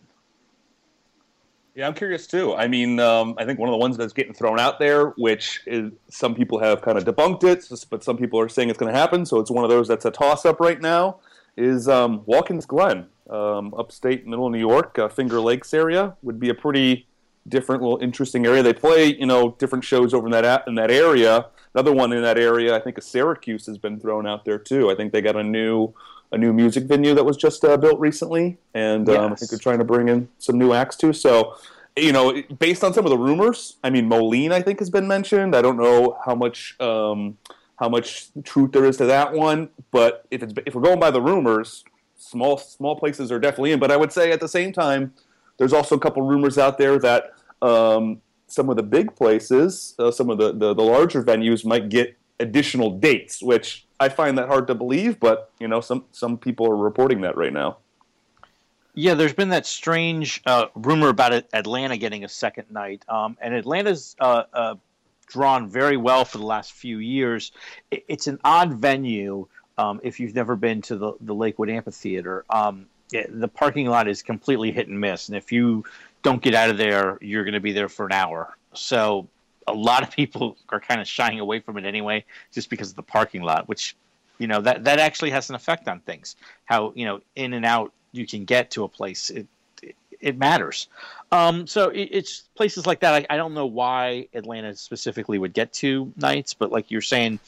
Yeah, 1.75 1.88
I'm 1.88 1.94
curious 1.94 2.25
too. 2.25 2.55
I 2.55 2.70
mean, 2.70 3.01
um, 3.01 3.36
I 3.38 3.44
think 3.44 3.60
one 3.60 3.67
of 3.67 3.74
the 3.74 3.77
ones 3.77 3.98
that's 3.98 4.13
getting 4.13 4.34
thrown 4.34 4.62
out 4.62 4.79
there, 4.79 5.08
which 5.17 5.62
is 5.67 5.91
some 6.10 6.34
people 6.34 6.58
have 6.60 6.82
kind 6.82 6.98
of 6.98 7.03
debunked 7.03 7.44
it, 7.44 7.70
but 7.89 8.01
some 8.01 8.15
people 8.15 8.39
are 8.39 8.48
saying 8.48 8.70
it's 8.70 8.79
going 8.79 8.91
to 8.91 8.98
happen. 8.98 9.25
So 9.25 9.41
it's 9.41 9.51
one 9.51 9.65
of 9.65 9.70
those 9.70 9.89
that's 9.89 10.05
a 10.05 10.12
toss 10.12 10.46
up 10.46 10.62
right 10.62 10.79
now. 10.79 11.20
Is 11.58 11.88
um, 11.88 12.24
Watkins 12.25 12.65
Glen, 12.65 13.08
um, 13.29 13.74
upstate 13.77 14.25
middle 14.25 14.46
of 14.46 14.53
New 14.53 14.60
York, 14.60 14.98
uh, 15.00 15.10
Finger 15.10 15.39
Lakes 15.39 15.74
area, 15.74 16.15
would 16.22 16.39
be 16.39 16.50
a 16.50 16.53
pretty 16.53 17.08
different, 17.48 17.82
little 17.82 18.00
interesting 18.00 18.46
area. 18.46 18.63
They 18.63 18.74
play, 18.74 19.15
you 19.15 19.25
know, 19.25 19.51
different 19.60 19.84
shows 19.84 20.13
over 20.13 20.27
in 20.27 20.32
that 20.32 20.67
in 20.67 20.75
that 20.75 20.91
area. 20.91 21.48
Another 21.74 21.94
one 21.94 22.13
in 22.13 22.22
that 22.24 22.38
area, 22.38 22.74
I 22.74 22.79
think, 22.79 22.98
is 22.98 23.05
Syracuse 23.05 23.65
has 23.65 23.77
been 23.77 24.00
thrown 24.00 24.25
out 24.25 24.46
there 24.46 24.58
too. 24.58 24.89
I 24.89 24.96
think 24.96 25.12
they 25.12 25.22
got 25.22 25.36
a 25.36 25.44
new 25.44 25.94
a 26.32 26.38
new 26.38 26.53
music 26.53 26.86
venue 26.86 27.13
that 27.13 27.24
was 27.24 27.38
just 27.38 27.63
uh, 27.63 27.77
built 27.77 28.00
recently, 28.00 28.58
and 28.74 29.08
um, 29.10 29.34
I 29.34 29.36
think 29.36 29.51
they're 29.51 29.60
trying 29.60 29.79
to 29.79 29.86
bring 29.86 30.08
in 30.08 30.27
some 30.39 30.58
new 30.58 30.74
acts 30.74 30.98
too. 30.98 31.13
So, 31.13 31.55
you 31.96 32.12
know, 32.12 32.41
based 32.60 32.84
on 32.84 32.94
some 32.94 33.05
of 33.05 33.10
the 33.10 33.17
rumors, 33.17 33.77
I 33.84 33.89
mean, 33.89 34.08
Moline 34.08 34.51
I 34.51 34.62
think 34.62 34.79
has 34.79 34.89
been 34.89 35.08
mentioned. 35.08 35.55
I 35.55 35.62
don't 35.62 35.77
know 35.77 36.17
how 36.25 36.36
much 36.36 36.79
um, 36.79 37.38
how 37.77 37.89
much 37.89 38.27
truth 38.44 38.72
there 38.72 38.86
is 38.86 38.98
to 38.98 39.05
that 39.05 39.34
one, 39.34 39.70
but 39.91 40.25
if 40.32 40.44
it's 40.44 40.53
if 40.65 40.75
we're 40.75 40.82
going 40.82 41.00
by 41.00 41.12
the 41.12 41.22
rumors, 41.22 41.84
small 42.17 42.58
small 42.58 42.96
places 42.98 43.32
are 43.32 43.39
definitely 43.39 43.72
in. 43.72 43.79
But 43.79 43.91
I 43.91 43.98
would 43.98 44.12
say 44.12 44.32
at 44.32 44.39
the 44.39 44.50
same 44.50 44.74
time, 44.74 45.13
there's 45.58 45.74
also 45.74 45.96
a 45.96 46.00
couple 46.00 46.22
rumors 46.24 46.58
out 46.58 46.77
there 46.77 47.00
that 47.00 47.34
um, 47.62 48.22
some 48.48 48.70
of 48.70 48.75
the 48.75 48.84
big 48.84 49.15
places, 49.15 49.96
uh, 50.00 50.12
some 50.12 50.29
of 50.29 50.38
the, 50.38 50.51
the 50.51 50.74
the 50.74 50.84
larger 50.84 51.24
venues 51.24 51.65
might 51.65 51.89
get 51.89 52.17
additional 52.39 52.91
dates, 52.91 53.41
which 53.41 53.85
I 53.99 54.09
find 54.09 54.37
that 54.37 54.47
hard 54.47 54.67
to 54.67 54.75
believe. 54.75 55.19
But 55.19 55.51
you 55.59 55.67
know, 55.67 55.81
some 55.81 56.05
some 56.11 56.37
people 56.37 56.69
are 56.69 56.75
reporting 56.75 57.21
that 57.21 57.37
right 57.37 57.53
now. 57.53 57.77
Yeah, 58.93 59.13
there's 59.15 59.33
been 59.33 59.49
that 59.49 59.65
strange 59.65 60.41
uh, 60.45 60.67
rumor 60.73 61.09
about 61.09 61.33
Atlanta 61.51 61.97
getting 61.97 62.23
a 62.23 62.29
second 62.29 62.71
night, 62.71 63.03
um, 63.09 63.37
and 63.41 63.53
Atlanta's 63.53 64.15
uh, 64.19 64.43
uh, 64.53 64.75
drawn 65.27 65.69
very 65.69 65.97
well 65.97 66.23
for 66.23 66.37
the 66.37 66.45
last 66.45 66.71
few 66.71 66.99
years. 66.99 67.51
It's 67.91 68.27
an 68.27 68.39
odd 68.43 68.75
venue. 68.75 69.47
Um, 69.77 69.99
if 70.01 70.21
you've 70.21 70.33
never 70.33 70.55
been 70.55 70.81
to 70.83 70.95
the, 70.95 71.13
the 71.19 71.35
Lakewood 71.35 71.69
Amphitheater, 71.69 72.45
um, 72.49 72.85
the 73.11 73.49
parking 73.49 73.87
lot 73.87 74.07
is 74.07 74.21
completely 74.21 74.71
hit 74.71 74.87
and 74.87 75.01
miss, 75.01 75.27
and 75.27 75.37
if 75.37 75.51
you 75.51 75.83
don't 76.23 76.41
get 76.41 76.55
out 76.55 76.69
of 76.69 76.77
there, 76.77 77.17
you're 77.19 77.43
going 77.43 77.53
to 77.53 77.59
be 77.59 77.73
there 77.73 77.89
for 77.89 78.05
an 78.05 78.13
hour. 78.13 78.55
So 78.73 79.27
a 79.67 79.74
lot 79.74 80.03
of 80.03 80.12
people 80.12 80.57
are 80.69 80.79
kind 80.79 81.01
of 81.01 81.07
shying 81.07 81.39
away 81.39 81.60
from 81.60 81.77
it 81.77 81.86
anyway, 81.86 82.24
just 82.51 82.69
because 82.69 82.89
of 82.89 82.95
the 82.95 83.03
parking 83.03 83.41
lot, 83.41 83.67
which 83.67 83.95
you 84.38 84.48
know 84.48 84.62
that 84.62 84.84
that 84.84 85.00
actually 85.00 85.31
has 85.31 85.50
an 85.50 85.55
effect 85.55 85.88
on 85.88 86.00
things. 86.01 86.36
How 86.65 86.93
you 86.95 87.05
know 87.05 87.22
in 87.36 87.53
and 87.53 87.65
out 87.65 87.93
you 88.12 88.27
can 88.27 88.45
get 88.45 88.72
to 88.72 88.84
a 88.84 88.88
place. 88.88 89.29
It 89.29 89.48
it, 89.81 89.95
it 90.19 90.38
matters. 90.38 90.88
Um, 91.31 91.67
so 91.67 91.89
it, 91.89 92.10
it's 92.12 92.43
places 92.55 92.86
like 92.86 93.00
that. 93.01 93.13
I, 93.13 93.34
I 93.34 93.38
don't 93.38 93.53
know 93.53 93.65
why 93.65 94.27
Atlanta 94.34 94.75
specifically 94.75 95.38
would 95.38 95.53
get 95.53 95.74
two 95.74 96.13
nights, 96.17 96.53
but 96.53 96.72
like 96.72 96.91
you're 96.91 97.01
saying, 97.01 97.39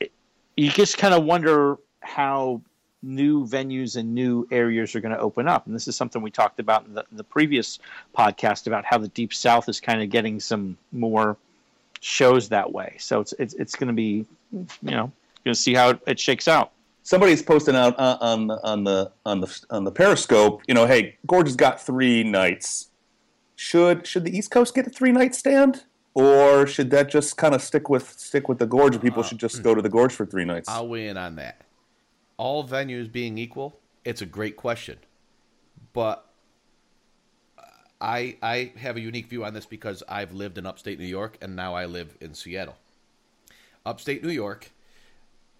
it, 0.00 0.12
you 0.56 0.70
just 0.70 0.98
kind 0.98 1.14
of 1.14 1.24
wonder 1.24 1.76
how 2.00 2.60
new 3.02 3.46
venues 3.46 3.96
and 3.96 4.14
new 4.14 4.46
areas 4.50 4.94
are 4.96 5.00
going 5.00 5.14
to 5.14 5.20
open 5.20 5.46
up. 5.46 5.66
And 5.66 5.74
this 5.74 5.86
is 5.88 5.94
something 5.96 6.20
we 6.20 6.30
talked 6.30 6.58
about 6.58 6.86
in 6.86 6.94
the, 6.94 7.04
the 7.12 7.24
previous 7.24 7.78
podcast 8.16 8.66
about 8.66 8.84
how 8.84 8.98
the 8.98 9.08
Deep 9.08 9.32
South 9.32 9.68
is 9.68 9.80
kind 9.80 10.02
of 10.02 10.10
getting 10.10 10.40
some 10.40 10.76
more 10.92 11.36
shows 12.00 12.48
that 12.48 12.72
way. 12.72 12.96
So 12.98 13.20
it's 13.20 13.32
it's, 13.38 13.54
it's 13.54 13.74
going 13.76 13.88
to 13.88 13.92
be, 13.94 14.26
you 14.52 14.66
know, 14.82 15.12
going 15.44 15.54
to 15.54 15.54
see 15.54 15.74
how 15.74 15.90
it, 15.90 16.00
it 16.06 16.18
shakes 16.20 16.48
out. 16.48 16.72
somebody's 17.02 17.42
posting 17.42 17.76
out 17.76 17.98
uh, 17.98 18.18
on 18.20 18.50
on 18.50 18.84
the 18.84 19.12
on 19.24 19.40
the 19.40 19.60
on 19.70 19.84
the 19.84 19.92
Periscope. 19.92 20.62
You 20.66 20.74
know, 20.74 20.86
hey, 20.86 21.16
Gorge 21.26 21.46
has 21.46 21.56
got 21.56 21.80
three 21.80 22.22
nights. 22.24 22.88
Should 23.56 24.06
should 24.06 24.24
the 24.24 24.36
East 24.36 24.50
Coast 24.50 24.74
get 24.74 24.86
a 24.86 24.90
three 24.90 25.12
night 25.12 25.34
stand, 25.34 25.84
or 26.14 26.66
should 26.66 26.90
that 26.90 27.08
just 27.10 27.36
kind 27.36 27.54
of 27.54 27.62
stick 27.62 27.88
with 27.88 28.18
stick 28.18 28.48
with 28.48 28.58
the 28.58 28.66
Gorge? 28.66 28.94
and 28.94 29.02
People 29.02 29.22
should 29.22 29.38
just 29.38 29.62
go 29.62 29.74
to 29.74 29.82
the 29.82 29.88
Gorge 29.88 30.12
for 30.12 30.26
three 30.26 30.44
nights. 30.44 30.68
I'll 30.68 30.88
weigh 30.88 31.08
in 31.08 31.16
on 31.16 31.36
that. 31.36 31.62
All 32.38 32.66
venues 32.66 33.10
being 33.12 33.36
equal, 33.36 33.78
it's 34.04 34.22
a 34.22 34.26
great 34.26 34.56
question, 34.56 34.96
but 35.92 36.24
I 38.00 38.36
I 38.40 38.72
have 38.78 38.96
a 38.96 39.00
unique 39.00 39.26
view 39.26 39.44
on 39.44 39.54
this 39.54 39.66
because 39.66 40.04
I've 40.08 40.32
lived 40.32 40.56
in 40.56 40.64
upstate 40.64 41.00
New 41.00 41.04
York 41.04 41.36
and 41.42 41.56
now 41.56 41.74
I 41.74 41.86
live 41.86 42.16
in 42.20 42.34
Seattle. 42.34 42.76
Upstate 43.84 44.22
New 44.22 44.30
York, 44.30 44.70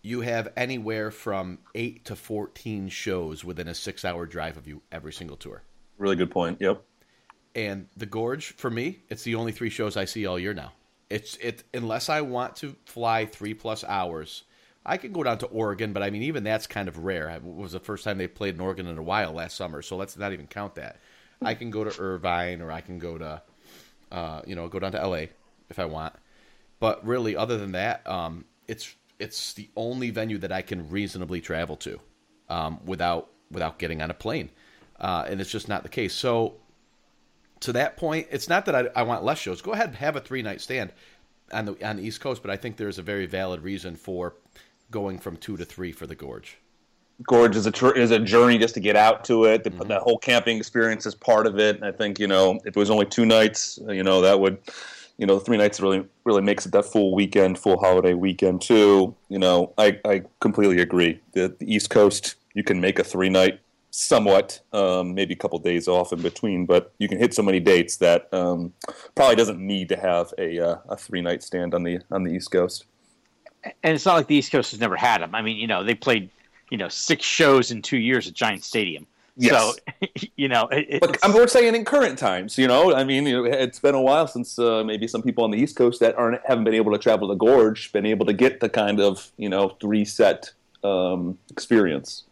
you 0.02 0.20
have 0.20 0.52
anywhere 0.56 1.11
from 1.11 1.58
eight 1.75 2.04
to 2.04 2.14
fourteen 2.14 2.88
shows 2.88 3.44
within 3.44 3.66
a 3.66 3.75
six-hour 3.75 4.26
drive 4.26 4.56
of 4.56 4.68
you 4.68 4.80
every 4.92 5.12
single 5.12 5.37
tour. 5.37 5.62
Really 5.99 6.14
good 6.14 6.30
point. 6.30 6.61
Yep. 6.61 6.80
And 7.56 7.88
the 7.97 8.06
Gorge, 8.06 8.54
for 8.54 8.70
me, 8.70 9.00
it's 9.08 9.25
the 9.25 9.35
only 9.35 9.50
three 9.50 9.70
shows 9.70 9.97
I 9.97 10.04
see 10.04 10.26
all 10.26 10.38
year 10.38 10.54
now. 10.54 10.73
It's 11.11 11.37
it 11.38 11.64
unless 11.75 12.08
I 12.08 12.20
want 12.20 12.54
to 12.56 12.76
fly 12.85 13.26
three 13.26 13.54
plus 13.54 13.82
hours. 13.82 14.44
I 14.88 14.97
can 14.97 15.12
go 15.12 15.23
down 15.23 15.38
to 15.38 15.47
Oregon, 15.47 15.92
but 15.92 16.02
I 16.02 16.11
mean 16.11 16.23
even 16.23 16.45
that's 16.45 16.66
kind 16.66 16.88
of 16.88 17.04
rare. 17.04 17.28
It 17.28 17.45
was 17.45 17.73
the 17.73 17.80
first 17.80 18.04
time 18.04 18.18
they 18.18 18.26
played 18.26 18.54
in 18.54 18.61
Oregon 18.61 18.87
in 18.87 18.99
a 18.99 19.02
while 19.02 19.33
last 19.33 19.57
summer, 19.57 19.83
so 19.83 19.97
let's 19.97 20.16
not 20.16 20.33
even 20.33 20.47
count 20.47 20.76
that. 20.76 20.99
I 21.42 21.54
can 21.54 21.71
go 21.71 21.85
to 21.85 22.00
Irvine 22.00 22.61
or 22.62 22.73
I 22.73 22.80
can 22.80 22.99
go 22.99 23.18
to, 23.18 23.42
uh, 24.11 24.42
you 24.47 24.57
know, 24.57 24.66
go 24.68 24.78
down 24.78 24.92
to 24.92 25.07
LA 25.07 25.26
if 25.68 25.78
I 25.78 25.85
want. 25.85 26.14
But 26.80 27.07
really, 27.07 27.37
other 27.37 27.59
than 27.59 27.73
that, 27.73 28.07
um, 28.07 28.45
it's 28.66 28.95
it's 29.18 29.52
the 29.52 29.68
only 29.76 30.11
venue 30.11 30.38
that 30.38 30.52
I 30.52 30.62
can 30.62 30.90
reasonably 30.90 31.40
travel 31.40 31.76
to 31.76 32.00
um, 32.49 32.80
without 32.85 33.30
without 33.50 33.78
getting 33.78 34.00
on 34.00 34.11
a 34.11 34.14
plane, 34.14 34.50
uh, 34.99 35.26
and 35.28 35.40
it's 35.40 35.50
just 35.50 35.68
not 35.68 35.83
the 35.83 35.88
case. 35.88 36.14
So 36.14 36.54
to 37.61 37.73
that 37.73 37.97
point, 37.97 38.28
it's 38.30 38.49
not 38.49 38.66
that 38.66 38.75
I, 38.75 39.00
I 39.00 39.02
want 39.02 39.25
less 39.25 39.38
shows. 39.38 39.61
Go 39.61 39.73
ahead 39.73 39.88
and 39.88 39.97
have 39.97 40.16
a 40.16 40.21
three 40.21 40.42
night 40.42 40.61
stand 40.61 40.92
on 41.52 41.66
the 41.66 41.87
on 41.87 41.97
the 41.97 42.02
East 42.04 42.21
Coast, 42.21 42.42
but 42.42 42.50
I 42.50 42.57
think 42.57 42.76
there's 42.76 42.99
a 42.99 43.02
very 43.02 43.26
valid 43.26 43.62
reason 43.62 43.97
for 43.97 44.35
going 44.90 45.18
from 45.18 45.37
two 45.37 45.57
to 45.57 45.64
three 45.64 45.92
for 45.92 46.07
the 46.07 46.14
Gorge. 46.14 46.59
Gorge 47.26 47.57
is 47.57 47.66
a 47.66 47.73
tr- 47.73 47.97
is 47.97 48.11
a 48.11 48.18
journey 48.18 48.59
just 48.59 48.75
to 48.75 48.80
get 48.80 48.95
out 48.95 49.25
to 49.25 49.45
it. 49.45 49.64
The, 49.64 49.71
the 49.71 49.99
whole 49.99 50.18
camping 50.18 50.57
experience 50.57 51.04
is 51.04 51.14
part 51.14 51.47
of 51.47 51.59
it. 51.59 51.76
And 51.76 51.85
I 51.85 51.90
think 51.90 52.18
you 52.18 52.28
know 52.28 52.61
if 52.64 52.68
it 52.68 52.76
was 52.76 52.90
only 52.90 53.07
two 53.07 53.26
nights, 53.26 53.78
you 53.88 54.04
know 54.04 54.21
that 54.21 54.38
would, 54.38 54.59
you 55.16 55.26
know, 55.26 55.40
three 55.40 55.57
nights 55.57 55.80
really 55.80 56.04
really 56.25 56.42
makes 56.42 56.64
it 56.64 56.73
that 56.73 56.85
full 56.85 57.14
weekend, 57.14 57.59
full 57.59 57.78
holiday 57.78 58.14
weekend 58.14 58.62
too. 58.62 59.16
You 59.28 59.38
know, 59.38 59.73
I, 59.78 59.99
I 60.04 60.23
completely 60.40 60.80
agree. 60.80 61.21
The, 61.33 61.54
the 61.59 61.73
East 61.73 61.90
Coast, 61.90 62.37
you 62.54 62.62
can 62.62 62.80
make 62.80 63.00
a 63.00 63.04
three 63.04 63.30
night 63.30 63.61
somewhat, 63.90 64.61
um, 64.73 65.14
maybe 65.14 65.35
a 65.35 65.37
couple 65.37 65.59
days 65.59 65.88
off 65.88 66.12
in 66.12 66.23
between, 66.23 66.66
but 66.66 66.92
you 66.99 67.09
can 67.09 67.18
hit 67.18 67.35
so 67.35 67.42
many 67.42 67.59
dates 67.59 67.97
that 67.97 68.33
um, 68.33 68.73
probably 69.16 69.35
doesn't 69.35 69.59
need 69.59 69.88
to 69.88 69.97
have 69.97 70.33
a 70.38 70.61
uh, 70.61 70.76
a 70.88 70.97
three 70.97 71.21
night 71.21 71.42
stand 71.42 71.75
on 71.75 71.83
the 71.83 71.99
on 72.12 72.23
the 72.23 72.33
East 72.33 72.52
Coast. 72.52 72.85
And 73.82 73.94
it's 73.94 74.06
not 74.06 74.14
like 74.14 74.26
the 74.26 74.34
East 74.34 74.52
Coast 74.52 74.70
has 74.72 74.80
never 74.80 74.96
had 74.96 75.20
them. 75.20 75.34
I 75.34 75.42
mean, 75.42 75.56
you 75.56 75.66
know, 75.66 75.84
they 75.84 75.94
played, 75.94 76.30
you 76.70 76.78
know, 76.78 76.88
six 76.88 77.25
shows 77.25 77.70
in 77.70 77.82
two 77.82 77.98
years 77.98 78.26
at 78.28 78.34
Giant 78.34 78.64
Stadium. 78.64 79.06
Yes. 79.37 79.52
So, 79.52 79.72
you 80.37 80.48
know, 80.48 80.68
it, 80.68 81.00
But 81.00 81.16
I'm, 81.22 81.32
we're 81.32 81.46
saying 81.46 81.75
in 81.75 81.84
current 81.84 82.18
times, 82.18 82.58
you 82.58 82.66
know, 82.66 82.94
I 82.94 83.04
mean, 83.04 83.26
you 83.26 83.44
know, 83.44 83.44
it's 83.44 83.78
been 83.78 83.94
a 83.94 84.02
while 84.02 84.26
since 84.26 84.58
uh, 84.58 84.82
maybe 84.84 85.06
some 85.06 85.22
people 85.22 85.44
on 85.44 85.50
the 85.50 85.58
East 85.58 85.76
Coast 85.76 86.00
that 86.00 86.16
aren't 86.16 86.44
haven't 86.44 86.64
been 86.64 86.75
able 86.75 86.92
to 86.92 86.98
travel 86.98 87.28
the 87.28 87.34
Gorge, 87.34 87.92
been 87.92 88.06
able 88.06 88.26
to 88.26 88.32
get 88.32 88.60
the 88.60 88.68
kind 88.68 89.00
of 89.00 89.30
you 89.37 89.48
know 89.48 89.76
three 89.80 90.04
set 90.04 90.50
um, 90.82 91.38
experience. 91.50 92.25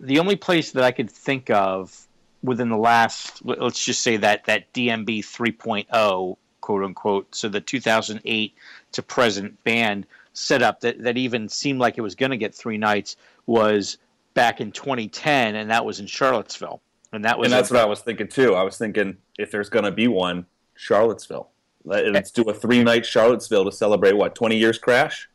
the 0.00 0.18
only 0.18 0.36
place 0.36 0.72
that 0.72 0.84
I 0.84 0.92
could 0.92 1.10
think 1.10 1.50
of 1.50 2.06
within 2.42 2.68
the 2.68 2.76
last, 2.76 3.44
let's 3.44 3.82
just 3.82 4.02
say 4.02 4.16
that 4.18 4.44
that 4.46 4.72
DMB 4.72 5.20
3.0, 5.20 5.86
oh, 5.92 6.36
quote 6.60 6.82
unquote, 6.82 7.34
so 7.34 7.48
the 7.48 7.60
2008 7.60 8.54
to 8.92 9.02
present 9.02 9.62
band 9.64 10.06
setup 10.32 10.80
that, 10.80 11.02
that 11.02 11.16
even 11.18 11.48
seemed 11.48 11.78
like 11.80 11.98
it 11.98 12.00
was 12.02 12.14
going 12.14 12.30
to 12.30 12.36
get 12.36 12.54
three 12.54 12.78
nights 12.78 13.16
was 13.46 13.98
back 14.34 14.60
in 14.60 14.72
2010, 14.72 15.54
and 15.56 15.70
that 15.70 15.84
was 15.84 16.00
in 16.00 16.06
Charlottesville. 16.06 16.80
And 17.12 17.24
that 17.24 17.38
was 17.38 17.46
And 17.46 17.52
that's 17.52 17.70
a- 17.70 17.74
what 17.74 17.82
I 17.82 17.86
was 17.86 18.00
thinking 18.00 18.28
too. 18.28 18.54
I 18.54 18.62
was 18.62 18.78
thinking 18.78 19.16
if 19.38 19.50
there's 19.50 19.68
going 19.68 19.84
to 19.84 19.90
be 19.90 20.08
one, 20.08 20.46
Charlottesville. 20.74 21.50
Let- 21.84 22.06
Let's 22.12 22.30
do 22.30 22.42
a 22.44 22.54
three 22.54 22.82
night 22.82 23.04
Charlottesville 23.04 23.64
to 23.66 23.72
celebrate 23.72 24.12
what 24.16 24.34
20 24.34 24.56
years 24.56 24.78
crash, 24.78 25.28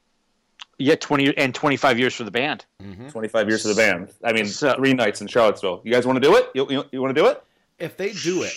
yeah, 0.80 0.96
20 0.96 1.36
and 1.38 1.54
25 1.56 1.98
years 2.00 2.14
for 2.16 2.24
the 2.24 2.32
band. 2.32 2.66
25 3.10 3.48
years 3.50 3.62
for 3.64 3.68
the 3.70 3.76
band. 3.76 4.10
I 4.24 4.32
mean, 4.34 4.46
So- 4.46 4.76
three 4.76 4.94
nights 4.94 5.22
in 5.22 5.28
Charlottesville. 5.28 5.82
You 5.84 5.92
guys 5.92 6.06
want 6.08 6.18
to 6.22 6.28
do 6.28 6.36
it? 6.36 6.50
You, 6.56 6.68
you, 6.70 6.84
you 6.92 7.02
want 7.02 7.16
to 7.16 7.22
do 7.22 7.28
it? 7.28 7.44
If 7.80 7.98
they 7.98 8.12
do 8.14 8.44
it, 8.44 8.54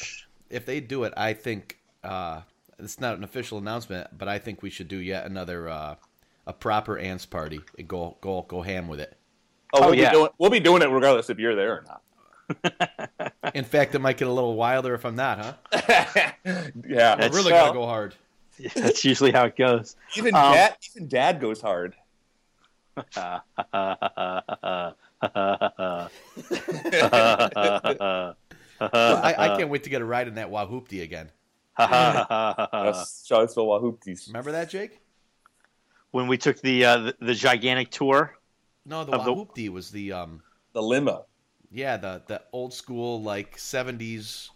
if 0.49 0.64
they 0.66 0.80
do 0.80 1.04
it, 1.04 1.12
I 1.16 1.32
think 1.35 1.78
uh, 2.04 2.40
it's 2.78 3.00
not 3.00 3.16
an 3.18 3.25
official 3.25 3.59
announcement, 3.59 4.09
but 4.16 4.28
I 4.28 4.38
think 4.38 4.62
we 4.62 4.70
should 4.70 4.88
do 4.88 4.97
yet 4.99 5.26
another 5.26 5.68
uh, 5.68 5.94
a 6.50 6.52
proper 6.52 6.99
ants 6.99 7.25
party 7.25 7.61
and 7.78 7.87
go 7.88 8.16
go 8.21 8.42
go 8.42 8.61
ham 8.61 8.88
with 8.88 8.99
it. 9.00 9.16
Oh, 9.73 9.85
Oh, 9.85 9.87
we'll, 9.87 9.95
yeah. 9.95 10.11
be 10.11 10.16
doing, 10.16 10.28
we'll 10.38 10.50
be 10.50 10.59
doing 10.61 10.83
it 10.83 10.87
regardless 10.87 11.30
if 11.30 11.38
you're 11.38 11.54
there 11.54 11.73
or 11.78 11.85
not. 11.87 12.02
In 13.54 13.64
fact, 13.64 13.95
it 13.95 14.00
might 14.00 14.16
get 14.16 14.26
a 14.26 14.33
little 14.33 14.57
wilder 14.57 14.95
if 14.95 15.07
I'm 15.07 15.14
not, 15.14 15.38
huh? 15.38 15.52
yeah, 16.88 17.14
We're 17.16 17.28
really 17.30 17.52
well, 17.52 17.69
gonna 17.69 17.78
go 17.78 17.87
hard. 17.87 18.16
That's 18.75 19.04
usually 19.04 19.30
how 19.30 19.45
it 19.47 19.57
goes. 19.57 19.95
Even 20.16 20.35
Um, 20.35 20.52
dad, 20.54 20.76
even 20.90 21.07
dad 21.09 21.40
goes 21.40 21.61
hard. 21.61 21.95
Well, 28.80 29.16
I, 29.23 29.35
I 29.38 29.57
can't 29.57 29.69
wait 29.69 29.85
to 29.85 29.90
get 29.90 30.00
a 30.00 30.04
ride 30.04 30.26
in 30.26 30.35
that 30.37 30.50
Wahoopty 30.50 31.02
again. 31.02 31.30
Yes, 31.78 33.25
Charlottesville 33.26 33.66
Wahoopties. 33.66 34.26
Remember 34.28 34.52
that, 34.52 34.71
Jake? 34.71 35.00
When 36.11 36.26
we 36.29 36.37
took 36.38 36.61
the, 36.61 36.85
uh, 36.85 36.97
the 36.99 37.17
the 37.21 37.35
gigantic 37.35 37.90
tour. 37.90 38.37
No, 38.87 39.05
the 39.05 39.12
Of 39.12 39.25
the- 39.25 39.35
Wahoopty 39.35 39.69
was 39.69 39.90
the 39.90 40.12
um, 40.12 40.43
The 40.73 40.83
limo. 40.83 41.26
yeah, 41.71 41.97
the 41.97 42.23
the 42.26 42.43
old 42.52 42.73
school 42.75 43.23
like 43.23 43.57
'70s 43.57 44.49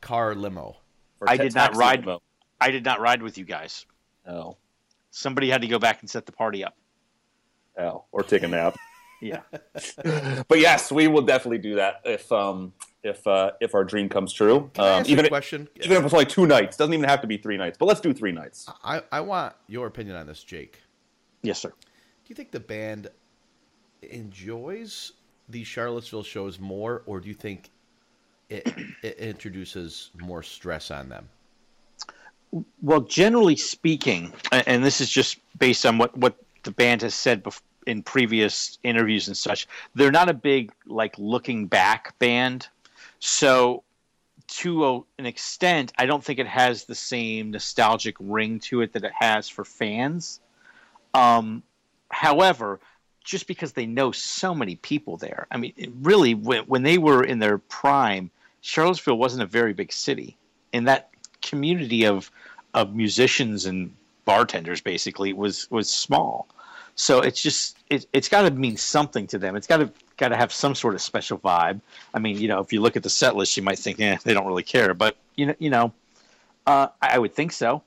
car 0.00 0.34
limo. 0.34 0.76
for 1.18 1.28
I 1.28 1.36
did 1.36 1.54
not 1.54 1.74
ride- 1.76 2.00
limo. 2.00 2.22
I 2.60 2.70
did 2.70 2.84
not 2.84 3.00
ride 3.00 3.22
with 3.22 3.36
you 3.38 3.44
guys. 3.44 3.84
Oh, 4.26 4.56
Somebody 5.10 5.50
had 5.50 5.60
to 5.62 5.68
go 5.68 5.78
back 5.78 6.00
and 6.00 6.08
set 6.10 6.26
the 6.26 6.32
party 6.32 6.64
up. 6.64 6.76
oh, 7.78 8.04
or 8.12 8.22
take 8.22 8.42
a 8.42 8.48
nap. 8.48 8.76
Yeah. 9.20 9.40
but 10.48 10.58
yes, 10.58 10.92
we 10.92 11.08
will 11.08 11.22
definitely 11.22 11.58
do 11.58 11.76
that 11.76 12.02
if 12.04 12.30
um 12.30 12.74
if 13.04 13.26
uh 13.26 13.52
if 13.60 13.74
our 13.74 13.84
dream 13.84 14.08
comes 14.08 14.32
true. 14.32 14.70
Can 14.74 14.84
I 14.84 14.88
Um, 14.94 15.00
ask 15.00 15.10
even 15.10 15.26
a 15.26 15.36
if, 15.36 15.54
even 15.84 15.96
if 15.98 16.04
it's 16.04 16.14
only 16.14 16.26
two 16.26 16.46
nights, 16.46 16.76
doesn't 16.76 16.94
even 16.94 17.08
have 17.08 17.20
to 17.20 17.26
be 17.26 17.36
three 17.36 17.56
nights. 17.56 17.78
But 17.78 17.86
let's 17.86 18.00
do 18.00 18.12
three 18.12 18.32
nights. 18.32 18.68
I, 18.82 19.02
I 19.12 19.20
want 19.20 19.54
your 19.68 19.86
opinion 19.86 20.16
on 20.16 20.26
this, 20.26 20.42
Jake. 20.42 20.80
Yes, 21.42 21.60
sir. 21.60 21.68
Do 21.68 22.28
you 22.28 22.34
think 22.34 22.50
the 22.50 22.60
band 22.60 23.08
enjoys 24.02 25.12
these 25.48 25.66
Charlottesville 25.66 26.22
shows 26.22 26.58
more, 26.58 27.02
or 27.06 27.20
do 27.20 27.28
you 27.28 27.34
think 27.34 27.70
it, 28.48 28.66
it 29.02 29.18
introduces 29.18 30.10
more 30.18 30.42
stress 30.42 30.90
on 30.90 31.08
them? 31.10 31.28
Well, 32.80 33.00
generally 33.00 33.56
speaking, 33.56 34.32
and 34.52 34.84
this 34.84 35.00
is 35.00 35.10
just 35.10 35.38
based 35.58 35.84
on 35.84 35.98
what, 35.98 36.16
what 36.16 36.36
the 36.62 36.70
band 36.70 37.02
has 37.02 37.14
said 37.14 37.42
bef- 37.42 37.60
in 37.86 38.02
previous 38.02 38.78
interviews 38.84 39.28
and 39.28 39.36
such, 39.36 39.66
they're 39.94 40.12
not 40.12 40.28
a 40.28 40.34
big 40.34 40.72
like 40.86 41.14
looking 41.18 41.66
back 41.66 42.18
band. 42.18 42.68
So, 43.26 43.84
to 44.48 44.84
a, 44.84 45.00
an 45.18 45.24
extent, 45.24 45.94
I 45.96 46.04
don't 46.04 46.22
think 46.22 46.38
it 46.38 46.46
has 46.46 46.84
the 46.84 46.94
same 46.94 47.52
nostalgic 47.52 48.16
ring 48.20 48.60
to 48.60 48.82
it 48.82 48.92
that 48.92 49.02
it 49.02 49.12
has 49.18 49.48
for 49.48 49.64
fans. 49.64 50.40
Um, 51.14 51.62
however, 52.10 52.80
just 53.24 53.46
because 53.46 53.72
they 53.72 53.86
know 53.86 54.12
so 54.12 54.54
many 54.54 54.76
people 54.76 55.16
there, 55.16 55.46
I 55.50 55.56
mean, 55.56 55.72
really, 56.02 56.34
when, 56.34 56.64
when 56.64 56.82
they 56.82 56.98
were 56.98 57.24
in 57.24 57.38
their 57.38 57.56
prime, 57.56 58.30
Charlottesville 58.60 59.16
wasn't 59.16 59.42
a 59.42 59.46
very 59.46 59.72
big 59.72 59.90
city, 59.90 60.36
and 60.74 60.86
that 60.86 61.08
community 61.40 62.04
of 62.04 62.30
of 62.74 62.94
musicians 62.94 63.64
and 63.64 63.94
bartenders 64.26 64.82
basically 64.82 65.32
was 65.32 65.70
was 65.70 65.88
small. 65.88 66.46
So 66.94 67.20
it's 67.20 67.40
just 67.40 67.78
it, 67.88 68.04
it's 68.12 68.28
got 68.28 68.42
to 68.42 68.50
mean 68.50 68.76
something 68.76 69.26
to 69.28 69.38
them. 69.38 69.56
It's 69.56 69.66
got 69.66 69.78
to 69.78 69.90
got 70.16 70.28
to 70.28 70.36
have 70.36 70.52
some 70.52 70.74
sort 70.74 70.94
of 70.94 71.00
special 71.02 71.38
vibe. 71.38 71.80
I 72.12 72.18
mean, 72.18 72.38
you 72.38 72.48
know, 72.48 72.60
if 72.60 72.72
you 72.72 72.80
look 72.80 72.96
at 72.96 73.02
the 73.02 73.10
set 73.10 73.36
list, 73.36 73.56
you 73.56 73.62
might 73.62 73.78
think, 73.78 74.00
eh, 74.00 74.16
they 74.24 74.34
don't 74.34 74.46
really 74.46 74.62
care, 74.62 74.94
but 74.94 75.16
you 75.36 75.46
know, 75.46 75.54
you 75.58 75.70
know, 75.70 75.92
uh, 76.66 76.88
I, 77.02 77.16
I 77.16 77.18
would 77.18 77.34
think 77.34 77.52
so. 77.52 77.82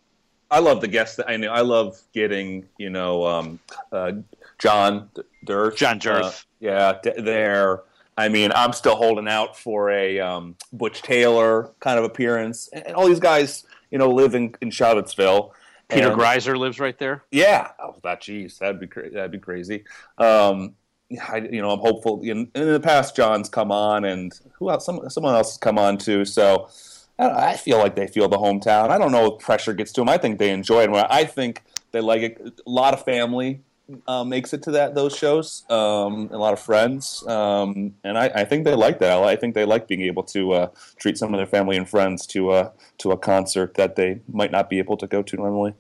I 0.50 0.60
love 0.60 0.80
the 0.82 0.88
guests 0.88 1.18
that 1.18 1.30
I 1.30 1.36
know. 1.38 1.52
I 1.52 1.62
love 1.62 2.00
getting 2.14 2.68
you 2.78 2.90
know 2.90 3.26
um, 3.26 3.60
uh, 3.92 4.14
John 4.60 5.10
D- 5.14 5.22
D'earth. 5.44 5.76
John 5.76 6.00
D'earth. 6.00 6.24
Uh, 6.26 6.32
yeah, 6.62 7.00
d- 7.04 7.12
there. 7.22 7.82
I 8.18 8.30
mean, 8.30 8.52
I'm 8.56 8.74
still 8.74 8.96
holding 8.96 9.28
out 9.28 9.58
for 9.58 9.92
a 9.92 10.20
um, 10.20 10.56
Butch 10.74 11.02
Taylor 11.02 11.72
kind 11.82 12.00
of 12.00 12.06
appearance, 12.06 12.70
and, 12.74 12.88
and 12.88 12.96
all 12.96 13.08
these 13.08 13.20
guys, 13.20 13.66
you 13.92 13.98
know, 13.98 14.10
live 14.10 14.36
in, 14.36 14.56
in 14.62 14.72
Charlottesville. 14.72 15.54
Peter 15.90 16.12
And- 16.12 16.20
Griesar 16.20 16.58
lives 16.58 16.80
right 16.80 16.98
there. 16.98 17.24
Yeah, 17.32 17.70
oh, 17.80 17.96
that 18.04 18.22
geez, 18.22 18.58
that'd 18.60 18.80
be 18.80 18.88
cra- 18.88 19.10
that'd 19.10 19.32
be 19.32 19.40
crazy. 19.40 19.84
Um, 20.18 20.76
I, 21.12 21.38
you 21.38 21.62
know, 21.62 21.72
I'm 21.72 21.80
hopeful. 21.80 22.22
In, 22.22 22.52
in 22.54 22.72
the 22.72 22.80
past, 22.80 23.16
John's 23.16 23.50
come 23.50 23.72
on, 23.72 24.04
and 24.06 24.38
who 24.54 24.70
else? 24.70 24.86
Some, 24.86 25.10
someone 25.10 25.36
else 25.36 25.52
has 25.52 25.58
come 25.58 25.78
on 25.78 25.98
too. 25.98 26.26
So 26.26 26.70
I, 27.18 27.52
I 27.52 27.58
feel 27.58 27.78
like 27.78 27.96
they 27.96 28.08
feel 28.08 28.28
the 28.28 28.38
hometown. 28.38 28.90
I 28.90 28.98
don't 28.98 29.12
know 29.12 29.36
if 29.36 29.42
pressure 29.42 29.74
gets 29.74 29.92
to 29.94 30.02
them. 30.02 30.10
I 30.10 30.18
think 30.18 30.40
they 30.40 30.52
enjoy 30.52 30.84
it. 30.84 30.90
I 31.10 31.24
think 31.24 31.64
they 31.92 32.02
like 32.02 32.22
it. 32.22 32.62
A 32.66 32.70
lot 32.70 32.94
of 32.94 33.04
family 33.06 33.62
uh, 34.06 34.24
makes 34.24 34.54
it 34.54 34.62
to 34.64 34.72
that 34.72 34.96
those 34.96 35.16
shows. 35.16 35.64
Um, 35.70 36.30
a 36.32 36.38
lot 36.38 36.54
of 36.54 36.60
friends, 36.60 37.26
um, 37.28 37.94
and 38.04 38.18
I, 38.18 38.26
I 38.36 38.44
think 38.44 38.66
they 38.66 38.76
like 38.76 39.00
that. 39.00 39.18
I 39.24 39.36
think 39.36 39.56
they 39.56 39.66
like 39.66 39.88
being 39.88 40.02
able 40.02 40.24
to 40.24 40.52
uh, 40.52 40.70
treat 40.98 41.18
some 41.18 41.34
of 41.34 41.38
their 41.38 41.48
family 41.48 41.78
and 41.78 41.90
friends 41.90 42.26
to 42.28 42.52
uh, 42.52 42.72
to 43.00 43.12
a 43.12 43.18
concert 43.18 43.76
that 43.76 43.96
they 43.96 44.20
might 44.32 44.52
not 44.52 44.70
be 44.70 44.80
able 44.80 44.98
to 44.98 45.08
go 45.08 45.22
to 45.22 45.36
normally. 45.38 45.74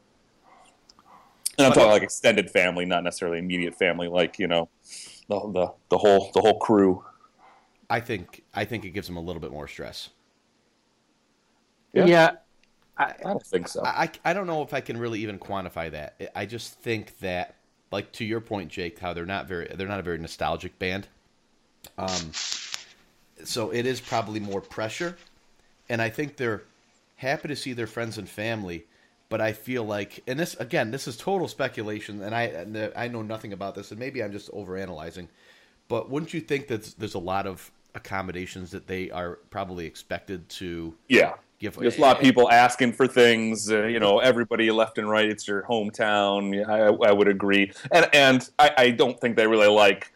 And 1.57 1.65
I'm 1.65 1.73
talking 1.73 1.89
like 1.89 2.03
extended 2.03 2.51
family, 2.51 2.85
not 2.85 3.03
necessarily 3.03 3.39
immediate 3.39 3.75
family, 3.75 4.07
like 4.07 4.37
you 4.37 4.47
know, 4.47 4.69
the 5.27 5.39
the, 5.39 5.73
the 5.89 5.97
whole 5.97 6.31
the 6.33 6.41
whole 6.41 6.59
crew. 6.59 7.03
I 7.89 7.99
think 7.99 8.43
I 8.53 8.65
think 8.65 8.85
it 8.85 8.91
gives 8.91 9.07
them 9.07 9.17
a 9.17 9.21
little 9.21 9.41
bit 9.41 9.51
more 9.51 9.67
stress. 9.67 10.09
Yeah. 11.93 12.05
I, 12.97 13.13
I 13.19 13.23
don't 13.23 13.45
think 13.45 13.67
so. 13.67 13.83
I, 13.83 14.03
I 14.03 14.11
I 14.25 14.33
don't 14.33 14.47
know 14.47 14.61
if 14.61 14.73
I 14.73 14.81
can 14.81 14.97
really 14.97 15.19
even 15.19 15.39
quantify 15.39 15.91
that. 15.91 16.31
I 16.35 16.45
just 16.45 16.79
think 16.79 17.17
that, 17.19 17.55
like 17.91 18.11
to 18.13 18.25
your 18.25 18.41
point, 18.41 18.69
Jake, 18.71 18.99
how 18.99 19.13
they're 19.13 19.25
not 19.25 19.47
very 19.47 19.67
they're 19.75 19.87
not 19.87 19.99
a 19.99 20.03
very 20.03 20.17
nostalgic 20.17 20.77
band. 20.79 21.07
Um, 21.97 22.31
so 23.43 23.69
it 23.69 23.85
is 23.85 24.01
probably 24.01 24.39
more 24.39 24.61
pressure, 24.61 25.17
and 25.89 26.01
I 26.01 26.09
think 26.09 26.37
they're 26.37 26.63
happy 27.17 27.47
to 27.47 27.55
see 27.55 27.73
their 27.73 27.87
friends 27.87 28.17
and 28.17 28.27
family. 28.27 28.85
But 29.29 29.41
I 29.41 29.51
feel 29.51 29.83
like, 29.83 30.23
and 30.27 30.39
this 30.39 30.55
again, 30.55 30.91
this 30.91 31.07
is 31.07 31.17
total 31.17 31.47
speculation, 31.47 32.21
and 32.21 32.33
I 32.33 32.43
and 32.43 32.91
I 32.95 33.09
know 33.09 33.21
nothing 33.21 33.51
about 33.51 33.75
this, 33.75 33.91
and 33.91 33.99
maybe 33.99 34.23
I'm 34.23 34.31
just 34.31 34.49
overanalyzing. 34.51 35.27
But 35.89 36.09
wouldn't 36.09 36.33
you 36.33 36.41
think 36.41 36.67
that 36.67 36.95
there's 36.97 37.15
a 37.15 37.19
lot 37.19 37.45
of 37.45 37.69
accommodations 37.95 38.71
that 38.71 38.87
they 38.87 39.11
are 39.11 39.39
probably 39.49 39.85
expected 39.85 40.47
to 40.49 40.93
yeah, 41.09 41.33
give? 41.59 41.75
there's 41.75 41.97
a 41.97 42.01
lot 42.01 42.17
of 42.17 42.23
people 42.23 42.49
asking 42.49 42.93
for 42.93 43.05
things. 43.05 43.69
Uh, 43.69 43.83
you 43.83 43.99
know, 43.99 44.19
everybody 44.19 44.71
left 44.71 44.97
and 44.97 45.09
right. 45.09 45.27
It's 45.27 45.45
your 45.45 45.63
hometown. 45.63 46.65
I, 46.65 47.09
I 47.09 47.11
would 47.11 47.27
agree, 47.27 47.73
and 47.91 48.07
and 48.13 48.49
I, 48.57 48.71
I 48.77 48.89
don't 48.91 49.19
think 49.19 49.35
they 49.35 49.47
really 49.47 49.67
like 49.67 50.13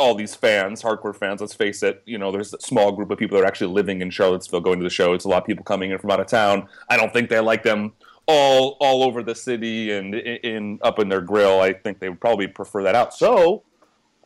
all 0.00 0.14
these 0.14 0.34
fans, 0.34 0.82
hardcore 0.82 1.14
fans. 1.14 1.40
Let's 1.40 1.54
face 1.54 1.82
it. 1.82 2.02
You 2.06 2.18
know, 2.18 2.32
there's 2.32 2.54
a 2.54 2.60
small 2.60 2.92
group 2.92 3.10
of 3.10 3.18
people 3.18 3.36
that 3.36 3.44
are 3.44 3.48
actually 3.48 3.72
living 3.72 4.00
in 4.00 4.10
Charlottesville, 4.10 4.60
going 4.60 4.78
to 4.78 4.84
the 4.84 4.90
show. 4.90 5.12
It's 5.12 5.24
a 5.24 5.28
lot 5.28 5.42
of 5.42 5.46
people 5.46 5.64
coming 5.64 5.90
in 5.90 5.98
from 5.98 6.10
out 6.10 6.20
of 6.20 6.26
town. 6.26 6.68
I 6.88 6.96
don't 6.96 7.12
think 7.12 7.28
they 7.28 7.40
like 7.40 7.62
them 7.62 7.92
all 8.28 8.76
all 8.78 9.02
over 9.02 9.22
the 9.22 9.34
city 9.34 9.90
and 9.90 10.14
in, 10.14 10.36
in 10.36 10.78
up 10.82 11.00
in 11.00 11.08
their 11.08 11.22
grill. 11.22 11.60
I 11.60 11.72
think 11.72 11.98
they 11.98 12.08
would 12.08 12.20
probably 12.20 12.46
prefer 12.46 12.84
that 12.84 12.94
out. 12.94 13.14
So 13.14 13.64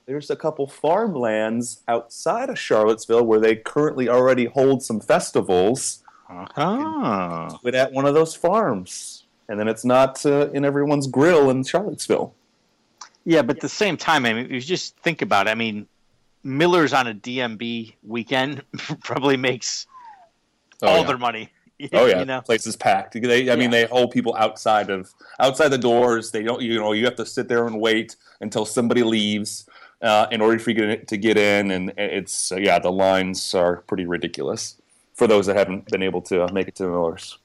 there's 0.07 0.29
a 0.29 0.37
couple 0.37 0.67
farmlands 0.67 1.83
outside 1.88 2.51
of 2.51 2.59
Charlottesville 2.59 3.25
where 3.25 3.41
they 3.41 3.57
currently 3.57 4.09
already 4.09 4.47
hold 4.47 4.83
some 4.83 5.01
festivals 5.01 6.03
ah. 6.29 7.59
with 7.62 7.75
at 7.75 7.93
one 7.93 8.05
of 8.05 8.15
those 8.15 8.35
farms, 8.35 9.25
and 9.49 9.59
then 9.59 9.69
it's 9.69 9.85
not 9.85 10.25
uh, 10.27 10.51
in 10.51 10.65
everyone's 10.65 11.07
grill 11.07 11.49
in 11.51 11.62
Charlottesville. 11.65 12.35
Yeah, 13.25 13.43
but 13.43 13.57
at 13.57 13.62
the 13.62 13.69
same 13.69 13.97
time, 13.97 14.27
I 14.27 14.33
mean, 14.33 14.47
if 14.47 14.51
you 14.51 14.61
just 14.61 14.97
think 14.97 15.23
about 15.23 15.47
it, 15.47 15.51
I 15.51 15.55
mean, 15.55 15.87
Miller's 16.43 16.93
on 16.93 17.07
a 17.07 17.15
DMB 17.15 17.95
weekend 18.03 18.65
probably 19.05 19.37
makes 19.37 19.87
all 20.83 20.99
yeah. 20.99 21.05
their 21.05 21.19
money. 21.19 21.51
Oh 21.92 22.07
yeah, 22.07 22.21
you 22.21 22.25
know? 22.25 22.40
place 22.40 22.66
is 22.66 22.77
packed. 22.77 23.14
They, 23.21 23.51
I 23.51 23.57
mean, 23.57 23.73
Yeah. 23.73 23.83
they 23.83 23.85
hold 23.87 24.11
people 24.12 24.35
outside 24.37 24.88
of 24.90 25.12
outside 25.40 25.68
the 25.68 25.79
doors. 25.79 26.31
They 26.31 26.42
don't, 26.42 26.62
you 26.62 26.79
know, 26.79 26.92
you 26.92 27.05
have 27.07 27.16
to 27.16 27.27
sit 27.27 27.49
there 27.49 27.66
and 27.66 27.81
wait 27.81 28.16
until 28.40 28.64
somebody 28.64 29.03
leaves 29.03 29.66
uh, 30.01 30.27
in 30.31 30.40
order 30.40 30.59
for 30.59 30.71
you 30.71 30.97
to 30.97 31.16
get- 31.16 31.37
in, 31.37 31.71
and 31.71 31.92
it's 31.97 32.53
uh, 32.53 32.57
yeah, 32.57 32.79
the 32.79 32.90
lines 32.92 33.55
are 33.55 33.79
pretty 33.88 34.05
ridiculous 34.07 34.77
for 35.14 35.27
those 35.27 35.47
that 35.47 35.57
haven't 35.57 35.87
been 35.90 36.03
able 36.03 36.23
to 36.23 36.47
make 36.53 36.68
it 36.68 36.75
to 36.77 36.85
the 36.85 36.88
Miller's. 36.90 37.38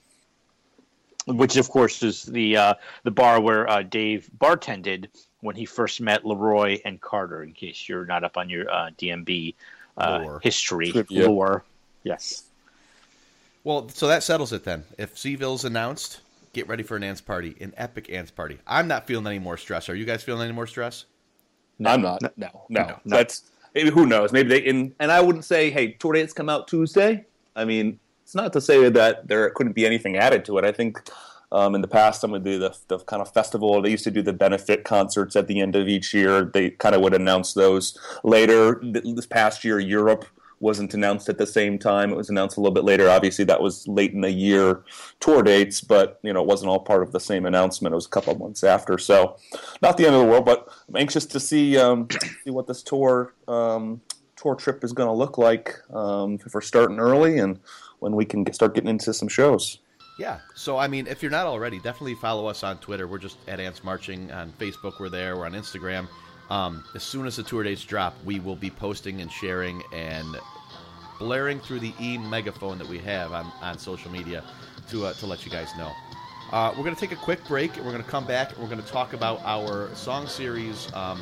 which 1.25 1.57
of 1.57 1.69
course 1.69 2.01
is 2.03 2.23
the 2.23 2.55
uh, 2.57 2.73
the 3.03 3.11
bar 3.11 3.41
where 3.41 3.69
uh, 3.69 3.81
Dave 3.83 4.29
bartended 4.37 5.07
when 5.41 5.55
he 5.55 5.65
first 5.65 5.99
met 6.01 6.23
LeRoi 6.23 6.81
and 6.85 6.99
Carter. 7.01 7.43
In 7.43 7.51
case 7.53 7.87
you're 7.89 8.05
not 8.05 8.23
up 8.23 8.37
on 8.37 8.49
your 8.49 8.69
uh, 8.71 8.89
DMB 8.97 9.53
uh, 9.97 10.19
Lore. 10.23 10.39
history 10.41 10.91
Trivia. 10.91 11.27
lore, 11.29 11.63
yes. 12.03 12.43
Well, 13.67 13.89
so 13.89 14.07
that 14.07 14.23
settles 14.23 14.53
it 14.53 14.63
then. 14.63 14.85
If 14.97 15.17
C-ville's 15.17 15.65
announced, 15.65 16.21
get 16.53 16.69
ready 16.69 16.83
for 16.83 16.95
an 16.95 17.03
ants 17.03 17.19
party, 17.19 17.53
an 17.59 17.73
epic 17.75 18.09
ants 18.09 18.31
party. 18.31 18.59
I'm 18.65 18.87
not 18.87 19.05
feeling 19.05 19.27
any 19.27 19.39
more 19.39 19.57
stress. 19.57 19.89
Are 19.89 19.95
you 19.95 20.05
guys 20.05 20.23
feeling 20.23 20.43
any 20.43 20.53
more 20.53 20.67
stress? 20.67 21.03
No, 21.77 21.89
I'm 21.89 22.01
not. 22.01 22.21
No, 22.37 22.47
no, 22.69 22.85
No. 22.85 22.99
That's 23.03 23.51
maybe 23.75 23.89
who 23.89 24.05
knows. 24.05 24.31
Maybe 24.31 24.47
they 24.47 24.59
in, 24.59 24.95
and 25.01 25.11
I 25.11 25.19
wouldn't 25.19 25.43
say, 25.43 25.69
hey, 25.69 25.91
tour 25.91 26.13
dates 26.13 26.31
come 26.31 26.47
out 26.47 26.69
Tuesday. 26.69 27.25
I 27.57 27.65
mean, 27.65 27.99
it's 28.23 28.33
not 28.33 28.53
to 28.53 28.61
say 28.61 28.87
that 28.87 29.27
there 29.27 29.49
couldn't 29.49 29.73
be 29.73 29.85
anything 29.85 30.15
added 30.15 30.45
to 30.45 30.57
it. 30.59 30.63
I 30.63 30.71
think 30.71 31.01
um, 31.51 31.75
in 31.75 31.81
the 31.81 31.89
past, 31.89 32.21
some 32.21 32.33
of 32.33 32.45
the, 32.45 32.57
the 32.57 32.77
the 32.87 32.99
kind 32.99 33.21
of 33.21 33.33
festival 33.33 33.81
they 33.81 33.91
used 33.91 34.05
to 34.05 34.11
do 34.11 34.21
the 34.21 34.31
benefit 34.31 34.85
concerts 34.85 35.35
at 35.35 35.47
the 35.47 35.59
end 35.59 35.75
of 35.75 35.89
each 35.89 36.13
year. 36.13 36.45
They 36.45 36.69
kind 36.69 36.95
of 36.95 37.01
would 37.01 37.13
announce 37.13 37.53
those 37.53 37.99
later. 38.23 38.79
This 38.81 39.25
past 39.25 39.65
year, 39.65 39.77
Europe 39.77 40.25
wasn't 40.59 40.93
announced 40.93 41.29
at 41.29 41.37
the 41.37 41.45
same 41.45 41.77
time. 41.77 42.11
It 42.11 42.17
was 42.17 42.29
announced 42.29 42.57
a 42.57 42.61
little 42.61 42.73
bit 42.73 42.83
later. 42.83 43.09
Obviously, 43.09 43.45
that 43.45 43.61
was 43.61 43.87
late 43.87 44.13
in 44.13 44.21
the 44.21 44.31
year 44.31 44.83
tour 45.19 45.43
dates, 45.43 45.81
but 45.81 46.19
you 46.23 46.33
know, 46.33 46.41
it 46.41 46.47
wasn't 46.47 46.69
all 46.69 46.79
part 46.79 47.03
of 47.03 47.11
the 47.11 47.19
same 47.19 47.45
announcement. 47.45 47.93
It 47.93 47.95
was 47.95 48.05
a 48.05 48.09
couple 48.09 48.33
of 48.33 48.39
months 48.39 48.63
after, 48.63 48.97
so 48.97 49.37
not 49.81 49.97
the 49.97 50.05
end 50.05 50.15
of 50.15 50.21
the 50.21 50.27
world. 50.27 50.45
But 50.45 50.67
I'm 50.89 50.95
anxious 50.95 51.25
to 51.27 51.39
see 51.39 51.77
um, 51.77 52.07
see 52.43 52.51
what 52.51 52.67
this 52.67 52.81
tour 52.81 53.33
um, 53.47 54.01
tour 54.35 54.55
trip 54.55 54.83
is 54.83 54.93
going 54.93 55.07
to 55.07 55.13
look 55.13 55.37
like 55.37 55.75
um, 55.93 56.39
if 56.45 56.53
we're 56.53 56.61
starting 56.61 56.99
early 56.99 57.39
and 57.39 57.59
when 57.99 58.15
we 58.15 58.25
can 58.25 58.43
get, 58.43 58.55
start 58.55 58.75
getting 58.75 58.89
into 58.89 59.13
some 59.13 59.27
shows. 59.27 59.79
Yeah. 60.17 60.39
So 60.55 60.77
I 60.77 60.87
mean, 60.87 61.07
if 61.07 61.21
you're 61.21 61.31
not 61.31 61.45
already, 61.45 61.77
definitely 61.77 62.15
follow 62.15 62.47
us 62.47 62.63
on 62.63 62.79
Twitter. 62.79 63.07
We're 63.07 63.19
just 63.19 63.37
at 63.47 63.59
Ants 63.59 63.83
Marching 63.83 64.31
on 64.31 64.51
Facebook. 64.53 64.99
We're 64.99 65.09
there. 65.09 65.37
We're 65.37 65.45
on 65.45 65.53
Instagram. 65.53 66.07
Um, 66.49 66.83
as 66.95 67.03
soon 67.03 67.25
as 67.25 67.35
the 67.35 67.43
tour 67.43 67.63
dates 67.63 67.83
drop, 67.83 68.15
we 68.23 68.39
will 68.39 68.55
be 68.55 68.69
posting 68.69 69.21
and 69.21 69.31
sharing 69.31 69.83
and 69.93 70.37
blaring 71.19 71.59
through 71.59 71.79
the 71.79 71.93
e 71.99 72.17
megaphone 72.17 72.77
that 72.77 72.87
we 72.87 72.99
have 72.99 73.33
on, 73.33 73.51
on 73.61 73.77
social 73.77 74.11
media 74.11 74.43
to 74.89 75.05
uh, 75.05 75.13
to 75.13 75.25
let 75.25 75.45
you 75.45 75.51
guys 75.51 75.69
know. 75.77 75.91
Uh, 76.51 76.73
we're 76.77 76.83
going 76.83 76.95
to 76.95 76.99
take 77.01 77.11
a 77.11 77.15
quick 77.21 77.43
break. 77.45 77.75
and 77.75 77.85
We're 77.85 77.91
going 77.91 78.03
to 78.03 78.09
come 78.09 78.25
back. 78.25 78.51
and 78.53 78.59
We're 78.59 78.69
going 78.69 78.81
to 78.81 78.87
talk 78.87 79.13
about 79.13 79.41
our 79.43 79.93
song 79.95 80.27
series 80.27 80.91
um, 80.93 81.21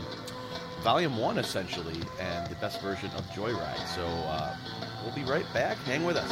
volume 0.82 1.18
one 1.18 1.40
essentially, 1.40 2.00
and 2.20 2.48
the 2.48 2.56
best 2.56 2.80
version 2.82 3.10
of 3.18 3.26
Joyride. 3.32 3.88
So 3.96 4.06
uh, 4.06 4.56
we'll 5.04 5.16
be 5.16 5.24
right 5.24 5.52
back. 5.54 5.78
Hang 5.78 6.06
with 6.06 6.18
us. 6.18 6.32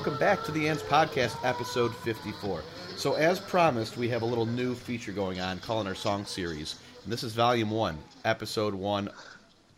welcome 0.00 0.18
back 0.18 0.42
to 0.42 0.50
the 0.50 0.66
Ants 0.66 0.82
Podcast, 0.82 1.36
episode 1.44 1.94
54. 1.94 2.62
So, 2.96 3.16
as 3.16 3.38
promised, 3.38 3.98
we 3.98 4.08
have 4.08 4.22
a 4.22 4.24
little 4.24 4.46
new 4.46 4.74
feature 4.74 5.12
going 5.12 5.40
on 5.40 5.58
calling 5.58 5.86
our 5.86 5.94
song 5.94 6.24
series. 6.24 6.76
And 7.04 7.12
this 7.12 7.22
is 7.22 7.34
volume 7.34 7.68
one, 7.68 7.98
episode 8.24 8.74
one, 8.74 9.10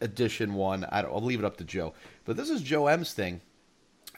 edition 0.00 0.54
one. 0.54 0.86
I 0.92 1.02
will 1.02 1.20
leave 1.20 1.40
it 1.40 1.44
up 1.44 1.56
to 1.56 1.64
Joe. 1.64 1.92
But 2.24 2.36
this 2.36 2.50
is 2.50 2.62
Joe 2.62 2.86
M's 2.86 3.12
thing. 3.12 3.40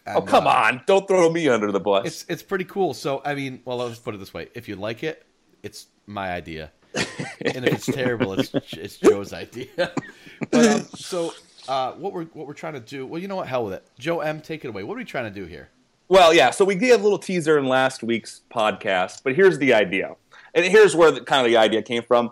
And, 0.04 0.18
oh, 0.18 0.20
come 0.20 0.46
uh, 0.46 0.50
on. 0.50 0.82
Don't 0.84 1.08
throw 1.08 1.32
me 1.32 1.48
under 1.48 1.72
the 1.72 1.80
bus. 1.80 2.06
It's, 2.06 2.26
it's 2.28 2.42
pretty 2.42 2.66
cool. 2.66 2.92
So, 2.92 3.22
I 3.24 3.34
mean, 3.34 3.62
well, 3.64 3.80
I'll 3.80 3.88
just 3.88 4.04
put 4.04 4.14
it 4.14 4.18
this 4.18 4.34
way 4.34 4.48
if 4.52 4.68
you 4.68 4.76
like 4.76 5.02
it, 5.04 5.24
it's 5.62 5.86
my 6.06 6.32
idea. 6.32 6.70
and 6.94 7.64
if 7.64 7.72
it's 7.72 7.86
terrible, 7.86 8.34
it's, 8.34 8.52
it's 8.74 8.98
Joe's 8.98 9.32
idea. 9.32 9.68
but, 10.50 10.66
um, 10.66 10.80
so, 10.96 11.32
uh, 11.66 11.92
what 11.92 12.12
we're 12.12 12.26
what 12.26 12.46
we're 12.46 12.52
trying 12.52 12.74
to 12.74 12.80
do. 12.80 13.06
Well, 13.06 13.22
you 13.22 13.26
know 13.26 13.36
what? 13.36 13.48
Hell 13.48 13.64
with 13.64 13.72
it. 13.72 13.86
Joe 13.98 14.20
M, 14.20 14.42
take 14.42 14.66
it 14.66 14.68
away. 14.68 14.82
What 14.82 14.96
are 14.96 14.98
we 14.98 15.04
trying 15.06 15.32
to 15.32 15.40
do 15.40 15.46
here? 15.46 15.70
Well, 16.08 16.34
yeah. 16.34 16.50
So 16.50 16.64
we 16.64 16.74
gave 16.74 17.00
a 17.00 17.02
little 17.02 17.18
teaser 17.18 17.58
in 17.58 17.66
last 17.66 18.02
week's 18.02 18.42
podcast, 18.52 19.22
but 19.24 19.34
here's 19.34 19.58
the 19.58 19.72
idea, 19.72 20.16
and 20.54 20.64
here's 20.64 20.94
where 20.94 21.10
the, 21.10 21.20
kind 21.22 21.46
of 21.46 21.50
the 21.50 21.56
idea 21.56 21.82
came 21.82 22.02
from. 22.02 22.30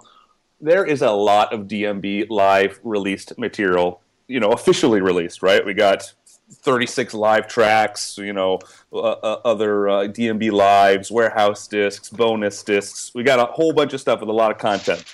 There 0.60 0.84
is 0.84 1.02
a 1.02 1.10
lot 1.10 1.52
of 1.52 1.62
DMB 1.62 2.28
live 2.30 2.78
released 2.84 3.36
material, 3.38 4.00
you 4.28 4.40
know, 4.40 4.52
officially 4.52 5.00
released. 5.00 5.42
Right? 5.42 5.64
We 5.64 5.74
got 5.74 6.12
36 6.52 7.14
live 7.14 7.48
tracks, 7.48 8.18
you 8.18 8.32
know, 8.32 8.58
uh, 8.92 8.98
uh, 8.98 9.40
other 9.44 9.88
uh, 9.88 10.02
DMB 10.02 10.52
lives, 10.52 11.10
warehouse 11.10 11.66
discs, 11.66 12.10
bonus 12.10 12.62
discs. 12.62 13.12
We 13.14 13.22
got 13.22 13.38
a 13.38 13.50
whole 13.52 13.72
bunch 13.72 13.94
of 13.94 14.00
stuff 14.00 14.20
with 14.20 14.28
a 14.28 14.34
lot 14.34 14.50
of 14.50 14.58
content. 14.58 15.04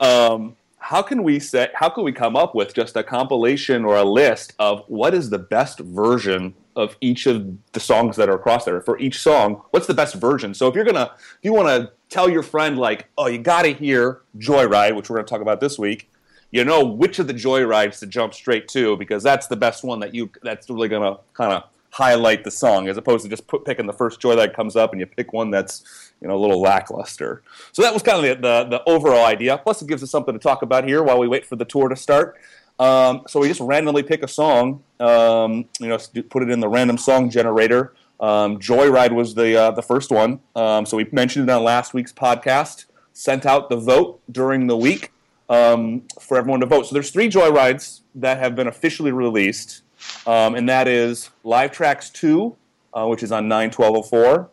Um, 0.00 0.56
how 0.78 1.02
can 1.02 1.22
we 1.22 1.38
set? 1.40 1.72
how 1.74 1.90
can 1.90 2.04
we 2.04 2.12
come 2.12 2.36
up 2.36 2.54
with 2.54 2.72
just 2.72 2.96
a 2.96 3.02
compilation 3.02 3.84
or 3.84 3.96
a 3.96 4.04
list 4.04 4.54
of 4.58 4.84
what 4.86 5.12
is 5.12 5.28
the 5.28 5.38
best 5.38 5.80
version 5.80 6.54
of 6.78 6.96
each 7.00 7.26
of 7.26 7.46
the 7.72 7.80
songs 7.80 8.16
that 8.16 8.28
are 8.28 8.34
across 8.34 8.64
there 8.64 8.80
for 8.80 8.98
each 8.98 9.20
song 9.20 9.62
what's 9.70 9.86
the 9.86 9.94
best 9.94 10.14
version 10.14 10.54
so 10.54 10.68
if 10.68 10.74
you're 10.74 10.84
gonna 10.84 11.10
if 11.18 11.38
you 11.42 11.52
want 11.52 11.68
to 11.68 11.90
tell 12.08 12.28
your 12.28 12.42
friend 12.42 12.78
like 12.78 13.08
oh 13.18 13.26
you 13.26 13.38
gotta 13.38 13.68
hear 13.68 14.22
joyride 14.38 14.94
which 14.94 15.10
we're 15.10 15.16
gonna 15.16 15.26
talk 15.26 15.42
about 15.42 15.60
this 15.60 15.78
week 15.78 16.10
you 16.50 16.64
know 16.64 16.84
which 16.84 17.18
of 17.18 17.26
the 17.26 17.34
joyrides 17.34 17.98
to 17.98 18.06
jump 18.06 18.32
straight 18.32 18.68
to 18.68 18.96
because 18.96 19.22
that's 19.22 19.48
the 19.48 19.56
best 19.56 19.84
one 19.84 20.00
that 20.00 20.14
you 20.14 20.30
that's 20.42 20.70
really 20.70 20.88
gonna 20.88 21.18
kind 21.34 21.52
of 21.52 21.64
highlight 21.90 22.44
the 22.44 22.50
song 22.50 22.88
as 22.88 22.96
opposed 22.96 23.24
to 23.24 23.28
just 23.28 23.46
put, 23.46 23.64
picking 23.64 23.86
the 23.86 23.92
first 23.92 24.20
joy 24.20 24.36
that 24.36 24.54
comes 24.54 24.76
up 24.76 24.92
and 24.92 25.00
you 25.00 25.06
pick 25.06 25.32
one 25.32 25.50
that's 25.50 26.12
you 26.20 26.28
know 26.28 26.36
a 26.36 26.40
little 26.40 26.60
lackluster. 26.60 27.42
So 27.72 27.82
that 27.82 27.92
was 27.92 28.02
kind 28.02 28.24
of 28.24 28.40
the, 28.40 28.48
the, 28.48 28.78
the 28.78 28.88
overall 28.88 29.24
idea. 29.24 29.58
Plus, 29.58 29.82
it 29.82 29.88
gives 29.88 30.02
us 30.02 30.10
something 30.10 30.34
to 30.34 30.38
talk 30.38 30.62
about 30.62 30.84
here 30.84 31.02
while 31.02 31.18
we 31.18 31.28
wait 31.28 31.46
for 31.46 31.56
the 31.56 31.64
tour 31.64 31.88
to 31.88 31.96
start. 31.96 32.36
Um, 32.78 33.22
so 33.26 33.40
we 33.40 33.48
just 33.48 33.60
randomly 33.60 34.02
pick 34.02 34.22
a 34.22 34.28
song, 34.28 34.82
um, 35.00 35.64
you 35.80 35.88
know, 35.88 35.98
put 36.30 36.42
it 36.42 36.50
in 36.50 36.60
the 36.60 36.68
random 36.68 36.98
song 36.98 37.30
generator. 37.30 37.94
Um, 38.20 38.58
Joyride 38.58 39.12
was 39.12 39.34
the 39.34 39.56
uh, 39.56 39.70
the 39.72 39.82
first 39.82 40.10
one, 40.10 40.40
um, 40.56 40.86
so 40.86 40.96
we 40.96 41.06
mentioned 41.12 41.48
it 41.48 41.52
on 41.52 41.62
last 41.62 41.94
week's 41.94 42.12
podcast. 42.12 42.86
Sent 43.12 43.46
out 43.46 43.68
the 43.68 43.76
vote 43.76 44.20
during 44.30 44.68
the 44.68 44.76
week 44.76 45.12
um, 45.48 46.02
for 46.20 46.36
everyone 46.36 46.60
to 46.60 46.66
vote. 46.66 46.86
So 46.86 46.94
there's 46.94 47.10
three 47.10 47.28
Joyrides 47.28 48.00
that 48.14 48.38
have 48.38 48.54
been 48.54 48.68
officially 48.68 49.10
released 49.10 49.82
um, 50.26 50.54
and 50.54 50.68
that 50.68 50.88
is 50.88 51.30
Live 51.44 51.72
Tracks 51.72 52.10
2, 52.10 52.56
uh, 52.94 53.06
which 53.06 53.22
is 53.22 53.32
on 53.32 53.48
91204. 53.48 54.48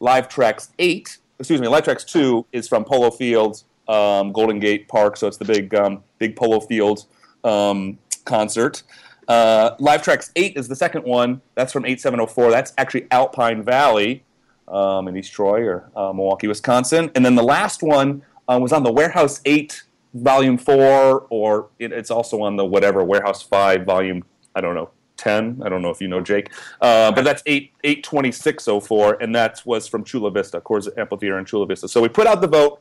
Live 0.00 0.28
Tracks 0.28 0.70
8, 0.78 1.18
excuse 1.38 1.60
me, 1.60 1.68
Live 1.68 1.84
Tracks 1.84 2.04
2 2.04 2.46
is 2.52 2.68
from 2.68 2.84
Polo 2.84 3.10
Field, 3.10 3.62
um, 3.88 4.32
Golden 4.32 4.58
Gate 4.58 4.88
Park, 4.88 5.16
so 5.16 5.26
it's 5.28 5.36
the 5.36 5.44
big, 5.44 5.74
big 6.18 6.36
Polo 6.36 6.60
Field 6.60 7.06
um, 7.44 7.98
concert. 8.24 8.82
Uh, 9.28 9.76
Live 9.78 10.02
Tracks 10.02 10.30
8 10.36 10.56
is 10.56 10.68
the 10.68 10.76
second 10.76 11.04
one. 11.04 11.40
That's 11.54 11.72
from 11.72 11.84
8704. 11.84 12.50
That's 12.50 12.72
actually 12.76 13.06
Alpine 13.10 13.62
Valley 13.62 14.24
um, 14.68 15.08
in 15.08 15.16
East 15.16 15.32
Troy 15.32 15.62
or 15.62 15.90
uh, 15.96 16.12
Milwaukee, 16.12 16.48
Wisconsin. 16.48 17.10
And 17.14 17.24
then 17.24 17.34
the 17.34 17.42
last 17.42 17.82
one 17.82 18.22
uh, 18.48 18.58
was 18.60 18.72
on 18.72 18.82
the 18.82 18.92
Warehouse 18.92 19.40
8 19.44 19.82
Volume 20.14 20.58
4, 20.58 21.26
or 21.30 21.68
it, 21.78 21.92
it's 21.92 22.10
also 22.10 22.42
on 22.42 22.56
the 22.56 22.64
whatever, 22.64 23.02
Warehouse 23.02 23.42
5 23.42 23.84
Volume 23.84 24.24
I 24.54 24.60
don't 24.60 24.74
know, 24.74 24.90
10. 25.16 25.62
I 25.64 25.68
don't 25.68 25.82
know 25.82 25.90
if 25.90 26.00
you 26.00 26.08
know 26.08 26.20
Jake. 26.20 26.50
Uh, 26.80 27.12
but 27.12 27.24
that's 27.24 27.42
8, 27.46 27.72
82604, 27.84 29.22
and 29.22 29.34
that 29.34 29.62
was 29.64 29.86
from 29.86 30.04
Chula 30.04 30.30
Vista, 30.30 30.60
Coors 30.60 30.88
Amphitheater 30.96 31.38
in 31.38 31.44
Chula 31.44 31.66
Vista. 31.66 31.88
So 31.88 32.00
we 32.00 32.08
put 32.08 32.26
out 32.26 32.40
the 32.40 32.48
vote. 32.48 32.80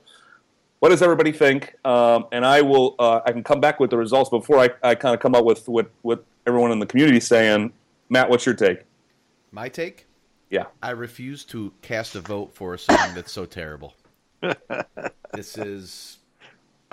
What 0.82 0.90
does 0.90 1.04
everybody 1.04 1.32
think? 1.32 1.76
Um, 1.86 2.26
and 2.32 2.44
I 2.44 2.64
will, 2.64 2.96
uh, 2.98 3.22
I 3.24 3.32
can 3.32 3.44
come 3.44 3.60
back 3.60 3.80
with 3.80 3.92
the 3.92 3.98
results 3.98 4.32
before 4.32 4.58
I, 4.58 4.70
I 4.82 4.96
kind 4.96 5.14
of 5.14 5.22
come 5.22 5.36
up 5.36 5.46
with 5.46 5.70
what, 5.70 5.92
what 6.02 6.26
everyone 6.48 6.72
in 6.72 6.80
the 6.80 6.88
community 6.88 7.20
is 7.20 7.28
saying. 7.28 7.72
Matt, 8.10 8.32
what's 8.32 8.48
your 8.48 8.56
take? 8.56 8.80
My 9.52 9.70
take? 9.70 10.08
Yeah. 10.50 10.66
I 10.82 10.90
refuse 10.90 11.46
to 11.46 11.72
cast 11.84 12.16
a 12.16 12.22
vote 12.22 12.56
for 12.56 12.74
a 12.74 12.80
song 12.80 13.14
that's 13.14 13.32
so 13.32 13.46
terrible. 13.46 13.94
this 15.34 15.56
is 15.56 16.18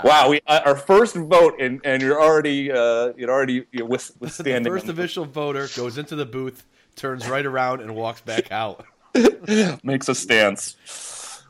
Wow, 0.05 0.29
we 0.29 0.43
uh, 0.47 0.61
our 0.67 0.77
first 0.77 1.17
vote, 1.17 1.59
and, 1.59 1.81
and 1.83 2.03
you're 2.03 2.21
already 2.21 2.71
uh, 2.71 3.15
you're 3.17 3.31
already 3.31 3.65
you're 3.73 3.87
withstanding. 3.87 4.65
the 4.65 4.71
first 4.71 4.89
official 4.89 5.25
voter 5.25 5.67
goes 5.75 5.97
into 5.97 6.15
the 6.15 6.27
booth, 6.27 6.67
turns 6.95 7.27
right 7.27 7.47
around, 7.47 7.81
and 7.81 7.97
walks 7.97 8.21
back 8.21 8.53
out. 8.53 8.85
Makes 9.83 10.11
a 10.11 10.15
stance. 10.15 10.77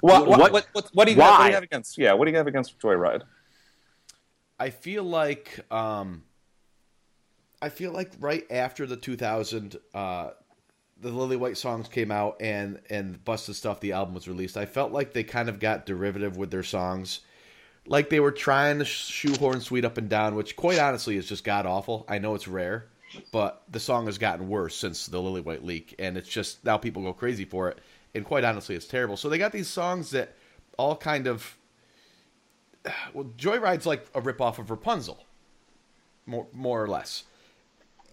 What, 0.00 0.26
what, 0.26 0.38
What- 0.40 0.52
what, 0.52 0.66
what, 0.72 0.90
what 0.94 1.04
do 1.06 1.12
you 1.14 1.20
have, 1.20 1.30
what 1.30 1.38
do 1.44 1.48
you 1.48 1.54
have 1.54 1.62
against? 1.64 1.98
Yeah, 1.98 2.12
what 2.14 2.24
do 2.26 2.30
you 2.30 2.36
have 2.36 2.46
against 2.46 2.78
Joyride? 2.78 3.22
I 4.58 4.70
feel 4.70 5.04
like 5.04 5.60
um, 5.72 6.22
I 7.62 7.68
feel 7.68 7.92
like 7.92 8.12
right 8.20 8.44
after 8.50 8.86
the 8.86 8.96
2000 8.96 9.76
uh, 9.94 10.30
the 11.00 11.10
Lillywhite 11.10 11.56
songs 11.56 11.86
came 11.88 12.10
out 12.10 12.36
and 12.40 12.80
and 12.90 13.24
Busted 13.24 13.54
Stuff 13.56 13.80
the 13.80 13.92
album 13.92 14.14
was 14.14 14.26
released, 14.28 14.56
I 14.56 14.66
felt 14.66 14.92
like 14.92 15.12
they 15.12 15.22
kind 15.24 15.48
of 15.48 15.60
got 15.60 15.86
derivative 15.86 16.36
with 16.36 16.50
their 16.50 16.62
songs. 16.64 17.20
Like 17.86 18.10
they 18.10 18.20
were 18.20 18.32
trying 18.32 18.80
to 18.80 18.84
shoehorn 18.84 19.60
Sweet 19.60 19.84
Up 19.84 19.96
and 19.96 20.08
Down, 20.08 20.34
which 20.34 20.56
quite 20.56 20.78
honestly 20.78 21.16
is 21.16 21.26
just 21.28 21.44
god 21.44 21.64
awful. 21.64 22.04
I 22.08 22.18
know 22.18 22.34
it's 22.34 22.48
rare, 22.48 22.86
but 23.32 23.62
the 23.70 23.80
song 23.80 24.06
has 24.06 24.18
gotten 24.18 24.48
worse 24.48 24.76
since 24.76 25.06
the 25.06 25.18
Lillywhite 25.18 25.64
leak, 25.64 25.94
and 25.98 26.18
it's 26.18 26.28
just 26.28 26.64
now 26.64 26.76
people 26.76 27.02
go 27.02 27.12
crazy 27.12 27.44
for 27.44 27.68
it. 27.70 27.78
And 28.14 28.24
quite 28.24 28.44
honestly, 28.44 28.74
it's 28.74 28.86
terrible. 28.86 29.16
So 29.16 29.28
they 29.28 29.38
got 29.38 29.52
these 29.52 29.68
songs 29.68 30.10
that 30.10 30.34
all 30.78 30.96
kind 30.96 31.26
of 31.26 31.56
well, 33.14 33.26
Joyride's 33.36 33.86
like 33.86 34.06
a 34.14 34.20
ripoff 34.20 34.58
of 34.58 34.70
Rapunzel, 34.70 35.24
more 36.26 36.46
more 36.52 36.82
or 36.82 36.88
less, 36.88 37.24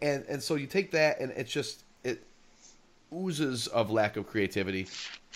and 0.01 0.25
and 0.27 0.41
so 0.41 0.55
you 0.55 0.67
take 0.67 0.91
that 0.91 1.19
and 1.19 1.31
it's 1.31 1.51
just 1.51 1.83
it 2.03 2.23
oozes 3.13 3.67
of 3.67 3.91
lack 3.91 4.17
of 4.17 4.27
creativity, 4.27 4.87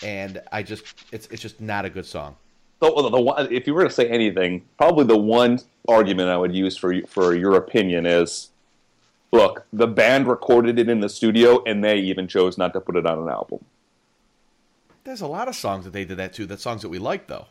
and 0.02 0.40
I 0.52 0.62
just 0.62 0.84
it's 1.12 1.26
it's 1.28 1.42
just 1.42 1.60
not 1.60 1.84
a 1.84 1.90
good 1.90 2.06
song. 2.06 2.36
So, 2.82 2.94
the, 3.02 3.10
the, 3.10 3.20
one- 3.20 3.52
if 3.52 3.66
you 3.66 3.74
were 3.74 3.84
to 3.84 3.90
say 3.90 4.08
anything, 4.08 4.64
probably 4.78 5.04
the 5.04 5.16
one 5.16 5.60
argument 5.86 6.30
I 6.30 6.36
would 6.38 6.54
use 6.54 6.76
for 6.78 6.94
for 7.06 7.34
your 7.34 7.56
opinion 7.56 8.06
is, 8.06 8.48
look, 9.32 9.66
the 9.72 9.86
band 9.86 10.26
recorded 10.26 10.78
it 10.78 10.88
in 10.88 11.00
the 11.00 11.08
studio, 11.10 11.62
and 11.66 11.84
they 11.84 11.96
even 11.98 12.26
chose 12.26 12.56
not 12.56 12.72
to 12.72 12.80
put 12.80 12.96
it 12.96 13.06
on 13.06 13.18
an 13.18 13.28
album. 13.28 13.64
There's 15.04 15.20
a 15.22 15.26
lot 15.26 15.48
of 15.48 15.54
songs 15.56 15.84
that 15.84 15.92
they 15.92 16.04
did 16.04 16.18
that 16.18 16.32
too. 16.32 16.46
That 16.46 16.60
songs 16.60 16.82
that 16.82 16.88
we 16.88 16.98
like 16.98 17.26
though. 17.26 17.46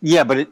Yeah, 0.00 0.24
but 0.24 0.38
it 0.38 0.48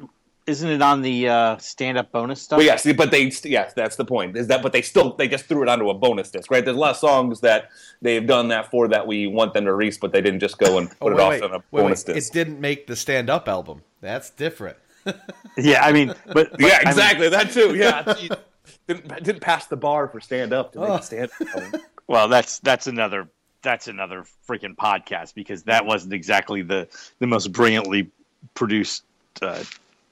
isn't 0.46 0.68
it 0.68 0.82
on 0.82 1.02
the 1.02 1.28
uh, 1.28 1.56
stand-up 1.58 2.10
bonus 2.10 2.42
stuff? 2.42 2.58
But 2.58 2.64
yes, 2.64 2.86
but 2.96 3.10
they 3.12 3.30
yes, 3.44 3.74
that's 3.74 3.94
the 3.96 4.04
point. 4.04 4.36
Is 4.36 4.48
that 4.48 4.62
but 4.62 4.72
they 4.72 4.82
still 4.82 5.14
they 5.14 5.28
just 5.28 5.44
threw 5.46 5.62
it 5.62 5.68
onto 5.68 5.88
a 5.90 5.94
bonus 5.94 6.30
disc, 6.30 6.50
right? 6.50 6.64
There's 6.64 6.76
a 6.76 6.80
lot 6.80 6.90
of 6.92 6.96
songs 6.96 7.40
that 7.40 7.68
they've 8.00 8.26
done 8.26 8.48
that 8.48 8.70
for 8.70 8.88
that 8.88 9.06
we 9.06 9.26
want 9.26 9.54
them 9.54 9.64
to 9.66 9.72
release, 9.74 9.98
but 9.98 10.12
they 10.12 10.20
didn't 10.20 10.40
just 10.40 10.58
go 10.58 10.78
and 10.78 10.88
put 11.00 11.12
Oh, 11.12 11.16
it 11.16 11.20
off 11.20 11.30
wait, 11.30 11.42
on 11.42 11.50
a 11.52 11.58
wait, 11.70 11.82
bonus 11.82 12.04
wait. 12.06 12.14
disc. 12.14 12.30
It 12.30 12.34
didn't 12.34 12.60
make 12.60 12.86
the 12.86 12.96
stand 12.96 13.30
up 13.30 13.48
album. 13.48 13.82
That's 14.00 14.30
different. 14.30 14.76
Yeah, 15.58 15.84
I 15.84 15.92
mean, 15.92 16.14
but, 16.32 16.50
but 16.52 16.60
yeah, 16.60 16.78
I 16.80 16.84
mean, 16.84 16.88
exactly 16.88 17.28
that 17.28 17.50
too. 17.50 17.74
Yeah, 17.74 18.14
didn't 18.88 19.22
didn't 19.22 19.40
pass 19.40 19.66
the 19.66 19.76
bar 19.76 20.08
for 20.08 20.18
stand 20.20 20.52
up 20.54 20.72
to 20.72 20.80
Oh. 20.80 20.94
make 20.94 21.02
stand 21.02 21.30
up. 21.54 21.80
well, 22.06 22.26
that's 22.28 22.58
that's 22.60 22.86
another 22.86 23.28
that's 23.62 23.88
another 23.88 24.24
freaking 24.48 24.74
podcast 24.76 25.34
because 25.34 25.62
that 25.64 25.86
wasn't 25.86 26.12
exactly 26.12 26.62
the 26.62 26.88
the 27.18 27.26
most 27.26 27.52
brilliantly 27.52 28.10
produced 28.54 29.04
uh, 29.40 29.62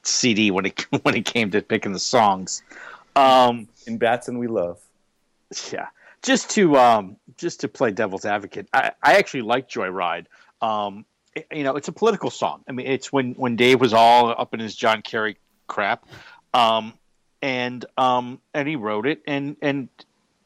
CD 0.03 0.51
when 0.51 0.67
it 0.67 0.81
when 1.03 1.15
it 1.17 1.25
came 1.25 1.51
to 1.51 1.61
picking 1.63 1.93
the 1.93 1.99
songs. 1.99 2.63
Um, 3.17 3.69
In 3.87 3.99
Batson, 3.99 4.39
we 4.39 4.47
love. 4.47 4.79
yeah, 5.73 5.89
just 6.23 6.51
to 6.51 6.77
um, 6.77 7.17
just 7.37 7.61
to 7.61 7.69
play 7.69 7.91
devil's 7.91 8.25
advocate, 8.25 8.69
I, 8.73 8.93
I 9.03 9.15
actually 9.19 9.43
like 9.43 9.69
Joyride. 9.69 10.27
Um, 10.63 11.05
it- 11.35 11.47
you 11.53 11.63
know, 11.65 11.77
it's 11.77 11.89
a 11.89 11.93
political 11.93 12.31
song. 12.31 12.63
I 12.69 12.73
mean, 12.73 12.87
it's 12.87 13.13
when 13.13 13.33
when 13.35 13.57
Dave 13.57 13.81
was 13.81 13.93
all 13.93 14.31
up 14.31 14.55
in 14.55 14.61
his 14.61 14.75
John 14.77 15.03
Kerry 15.03 15.37
crap, 15.67 16.05
um, 16.55 16.95
and 17.43 17.85
um, 17.97 18.41
and 18.55 18.69
he 18.69 18.77
wrote 18.77 19.07
it, 19.07 19.23
and 19.27 19.57
and 19.61 19.89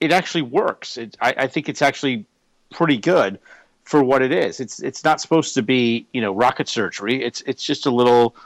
it 0.01 0.11
actually 0.13 0.43
works. 0.43 0.97
It, 0.97 1.17
I, 1.21 1.35
I 1.39 1.47
think 1.49 1.69
it's 1.69 1.83
actually 1.83 2.27
pretty 2.75 2.99
good 2.99 3.39
for 3.85 4.03
what 4.03 4.23
it 4.23 4.33
is. 4.33 4.61
It's 4.61 4.81
it's 4.81 5.05
not 5.05 5.21
supposed 5.21 5.55
to 5.55 5.63
be 5.63 6.07
you 6.13 6.21
know 6.21 6.35
rocket 6.35 6.69
surgery. 6.69 7.23
It's 7.23 7.41
it's 7.43 7.65
just 7.65 7.87
a 7.87 7.91
little 7.91 8.37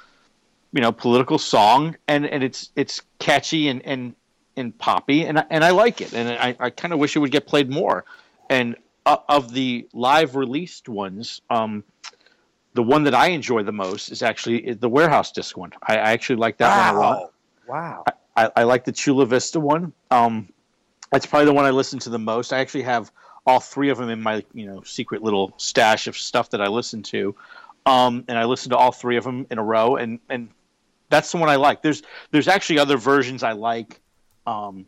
you 0.72 0.80
know 0.80 0.92
political 0.92 1.38
song, 1.38 1.96
and 2.06 2.26
and 2.26 2.42
it's 2.42 2.70
it's 2.76 3.02
catchy 3.18 3.68
and 3.68 3.84
and 3.84 4.14
and 4.56 4.76
poppy, 4.76 5.24
and 5.24 5.38
I, 5.38 5.44
and 5.50 5.64
I 5.64 5.70
like 5.70 6.00
it, 6.00 6.12
and 6.12 6.28
I, 6.28 6.56
I 6.58 6.70
kind 6.70 6.92
of 6.92 6.98
wish 6.98 7.14
it 7.16 7.20
would 7.20 7.30
get 7.30 7.46
played 7.46 7.70
more. 7.70 8.04
And 8.50 8.76
uh, 9.06 9.18
of 9.28 9.52
the 9.52 9.88
live 9.92 10.34
released 10.34 10.88
ones, 10.88 11.40
um, 11.48 11.84
the 12.74 12.82
one 12.82 13.04
that 13.04 13.14
I 13.14 13.28
enjoy 13.28 13.62
the 13.62 13.72
most 13.72 14.10
is 14.10 14.22
actually 14.22 14.72
the 14.74 14.88
warehouse 14.88 15.32
disc 15.32 15.56
one. 15.56 15.72
I, 15.86 15.94
I 15.94 16.10
actually 16.12 16.36
like 16.36 16.58
that 16.58 16.94
one 16.94 16.94
a 16.94 17.00
lot. 17.00 17.32
Wow. 17.68 18.04
I, 18.36 18.50
I 18.56 18.62
like 18.64 18.84
the 18.84 18.92
Chula 18.92 19.26
Vista 19.26 19.60
one. 19.60 19.92
Um, 20.10 20.48
that's 21.10 21.26
probably 21.26 21.46
the 21.46 21.52
one 21.52 21.64
I 21.64 21.70
listen 21.70 21.98
to 22.00 22.10
the 22.10 22.18
most. 22.18 22.52
I 22.52 22.58
actually 22.58 22.82
have 22.82 23.10
all 23.48 23.60
three 23.60 23.88
of 23.88 23.96
them 23.96 24.10
in 24.10 24.22
my 24.22 24.44
you 24.52 24.66
know 24.66 24.82
secret 24.82 25.22
little 25.22 25.54
stash 25.56 26.06
of 26.06 26.16
stuff 26.16 26.50
that 26.50 26.60
I 26.60 26.68
listen 26.68 27.02
to, 27.04 27.34
um, 27.86 28.24
and 28.28 28.38
I 28.38 28.44
listen 28.44 28.70
to 28.70 28.76
all 28.76 28.92
three 28.92 29.16
of 29.16 29.24
them 29.24 29.46
in 29.50 29.58
a 29.58 29.64
row, 29.64 29.96
and 29.96 30.20
and 30.28 30.50
that's 31.08 31.32
the 31.32 31.38
one 31.38 31.48
I 31.48 31.56
like. 31.56 31.80
There's 31.80 32.02
there's 32.30 32.46
actually 32.46 32.78
other 32.78 32.98
versions 32.98 33.42
I 33.42 33.52
like 33.52 34.00
um, 34.46 34.84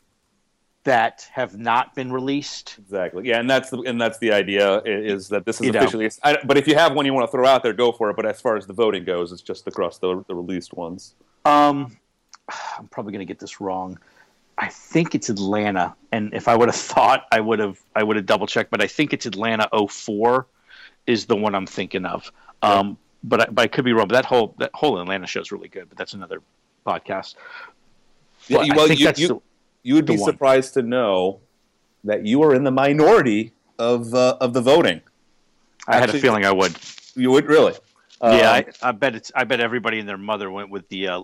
that 0.85 1.27
have 1.33 1.59
not 1.59 1.95
been 1.95 2.13
released. 2.13 2.77
Exactly. 2.79 3.27
Yeah, 3.27 3.41
and 3.41 3.49
that's 3.49 3.71
the 3.71 3.79
and 3.79 3.99
that's 3.99 4.19
the 4.19 4.31
idea 4.31 4.83
is 4.85 5.29
that 5.29 5.47
this 5.47 5.59
is 5.63 5.67
You 5.67 5.73
officially. 5.73 6.11
I, 6.23 6.37
but 6.45 6.59
if 6.59 6.69
you 6.69 6.75
have 6.75 6.95
one 6.95 7.07
you 7.07 7.15
want 7.15 7.27
to 7.27 7.33
throw 7.33 7.47
out 7.47 7.63
there, 7.63 7.73
go 7.73 7.93
for 7.93 8.11
it. 8.11 8.17
But 8.17 8.27
as 8.27 8.43
far 8.43 8.59
as 8.59 8.67
the 8.67 8.75
voting 8.75 9.05
goes, 9.05 9.33
it's 9.33 9.43
just 9.43 9.67
across 9.67 9.97
the 9.97 10.23
the 10.29 10.35
released 10.35 10.75
ones. 10.75 11.15
Um, 11.47 11.97
I'm 12.79 12.89
probably 12.89 13.13
going 13.13 13.27
to 13.27 13.31
get 13.31 13.39
this 13.39 13.59
wrong. 13.59 13.99
I 14.63 14.69
think 14.69 15.15
it's 15.15 15.31
Atlanta, 15.31 15.95
and 16.13 16.35
if 16.35 16.47
I 16.47 16.55
would 16.55 16.69
have 16.69 16.77
thought, 16.95 17.25
I 17.33 17.41
would 17.41 17.59
have 17.59 17.81
I 17.97 18.03
would 18.03 18.17
have 18.17 18.27
double 18.27 18.47
checked, 18.47 18.71
but 18.71 18.83
I 18.83 18.87
think 18.87 19.13
it's 19.15 19.25
Atlanta 19.27 19.69
04 19.89 20.47
is 21.07 21.25
the 21.27 21.35
one 21.37 21.55
I'm 21.55 21.67
thinking 21.67 22.05
of. 22.05 22.31
Um, 22.63 22.99
but 23.25 23.41
I, 23.41 23.47
but 23.47 23.63
I 23.63 23.67
could 23.69 23.85
be 23.87 23.93
wrong. 23.95 24.07
But 24.09 24.17
that 24.17 24.27
whole 24.27 24.55
that 24.59 24.71
whole 24.75 25.01
Atlanta 25.01 25.27
show 25.27 25.41
is 25.41 25.51
really 25.51 25.69
good. 25.69 25.89
But 25.89 25.97
that's 25.99 26.13
another 26.13 26.43
podcast. 26.87 27.35
Yeah, 28.49 28.59
But 28.59 28.77
well, 28.77 28.89
you, 28.93 28.95
you, 29.17 29.29
the- 29.29 29.41
you 29.83 29.95
would 29.95 30.07
be 30.07 30.17
one. 30.17 30.31
surprised 30.31 30.75
to 30.75 30.83
know 30.83 31.41
that 32.05 32.27
you 32.27 32.43
are 32.43 32.55
in 32.55 32.65
the 32.65 32.71
minority 32.71 33.53
of 33.79 34.13
uh, 34.15 34.37
of 34.41 34.53
the 34.53 34.61
voting. 34.61 35.01
I 35.89 35.99
had 35.99 36.11
a 36.11 36.19
feeling 36.19 36.45
I 36.45 36.53
would. 36.53 36.77
You 37.15 37.31
would 37.31 37.47
really. 37.47 37.73
yeah, 38.23 38.29
Um, 38.29 38.65
I, 38.83 38.89
I 38.89 38.93
bet 38.93 39.15
it's. 39.15 39.33
I 39.35 39.45
bet 39.45 39.61
everybody 39.61 39.99
and 39.99 40.09
their 40.09 40.19
mother 40.19 40.51
went 40.51 40.69
with 40.69 40.87
the 40.91 41.09
uh, 41.09 41.23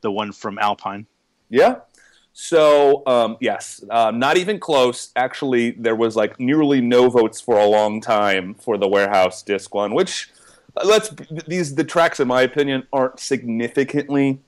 the 0.00 0.10
one 0.10 0.32
from 0.32 0.58
Alpine. 0.58 1.06
Yeah. 1.50 1.76
So 2.32 3.02
um, 3.06 3.36
yes, 3.40 3.84
um, 3.90 4.18
not 4.18 4.36
even 4.36 4.60
close. 4.60 5.10
Actually, 5.16 5.72
there 5.72 5.96
was 5.96 6.16
like 6.16 6.38
nearly 6.38 6.80
no 6.80 7.08
votes 7.08 7.40
for 7.40 7.58
a 7.58 7.66
long 7.66 8.00
time 8.00 8.54
for 8.54 8.78
the 8.78 8.88
warehouse 8.88 9.42
disc 9.42 9.74
one, 9.74 9.94
which 9.94 10.30
uh, 10.76 10.82
let's 10.84 11.10
these 11.46 11.74
the 11.74 11.84
tracks 11.84 12.20
in 12.20 12.28
my 12.28 12.42
opinion 12.42 12.86
aren't 12.92 13.18
significantly 13.18 14.40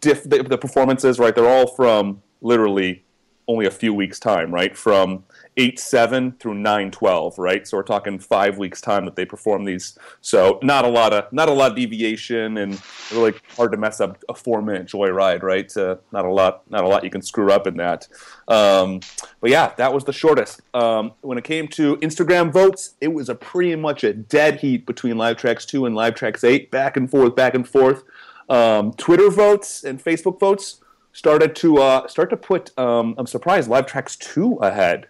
diff 0.00 0.24
the, 0.24 0.42
the 0.42 0.58
performances 0.58 1.18
right. 1.18 1.34
They're 1.34 1.48
all 1.48 1.66
from 1.66 2.22
literally 2.40 3.04
only 3.46 3.66
a 3.66 3.70
few 3.70 3.92
weeks 3.92 4.18
time, 4.18 4.52
right? 4.52 4.76
From 4.76 5.24
eight 5.56 5.78
seven 5.78 6.32
through 6.32 6.54
nine 6.54 6.90
twelve, 6.90 7.38
right? 7.38 7.66
So 7.66 7.76
we're 7.76 7.82
talking 7.82 8.18
five 8.18 8.58
weeks 8.58 8.80
time 8.80 9.04
that 9.04 9.16
they 9.16 9.24
perform 9.24 9.64
these. 9.64 9.98
So 10.20 10.58
not 10.62 10.84
a 10.84 10.88
lot 10.88 11.12
of 11.12 11.32
not 11.32 11.48
a 11.48 11.52
lot 11.52 11.72
of 11.72 11.76
deviation 11.76 12.56
and 12.58 12.80
really 13.12 13.34
hard 13.56 13.72
to 13.72 13.78
mess 13.78 14.00
up 14.00 14.22
a 14.28 14.34
four 14.34 14.62
minute 14.62 14.86
joyride, 14.86 15.42
right? 15.42 15.70
Not 16.12 16.24
a 16.24 16.30
lot 16.30 16.62
not 16.70 16.84
a 16.84 16.88
lot 16.88 17.04
you 17.04 17.10
can 17.10 17.22
screw 17.22 17.52
up 17.52 17.66
in 17.66 17.76
that. 17.76 18.08
Um, 18.48 19.00
but 19.40 19.50
yeah, 19.50 19.72
that 19.76 19.92
was 19.92 20.04
the 20.04 20.12
shortest. 20.12 20.62
Um, 20.72 21.12
when 21.20 21.38
it 21.38 21.44
came 21.44 21.68
to 21.68 21.96
Instagram 21.98 22.52
votes, 22.52 22.94
it 23.00 23.12
was 23.12 23.28
a 23.28 23.34
pretty 23.34 23.76
much 23.76 24.04
a 24.04 24.12
dead 24.12 24.60
heat 24.60 24.86
between 24.86 25.18
Live 25.18 25.36
Tracks 25.36 25.66
two 25.66 25.86
and 25.86 25.94
Live 25.94 26.14
Tracks 26.14 26.44
eight, 26.44 26.70
back 26.70 26.96
and 26.96 27.10
forth, 27.10 27.36
back 27.36 27.54
and 27.54 27.68
forth. 27.68 28.04
Um, 28.48 28.92
Twitter 28.94 29.30
votes 29.30 29.84
and 29.84 30.02
Facebook 30.02 30.38
votes 30.38 30.80
started 31.14 31.56
to 31.56 31.78
uh, 31.78 32.06
start 32.06 32.28
to 32.28 32.36
put. 32.36 32.78
Um, 32.78 33.14
I'm 33.16 33.26
surprised 33.26 33.70
Live 33.70 33.86
Tracks 33.86 34.16
two 34.16 34.56
ahead. 34.56 35.08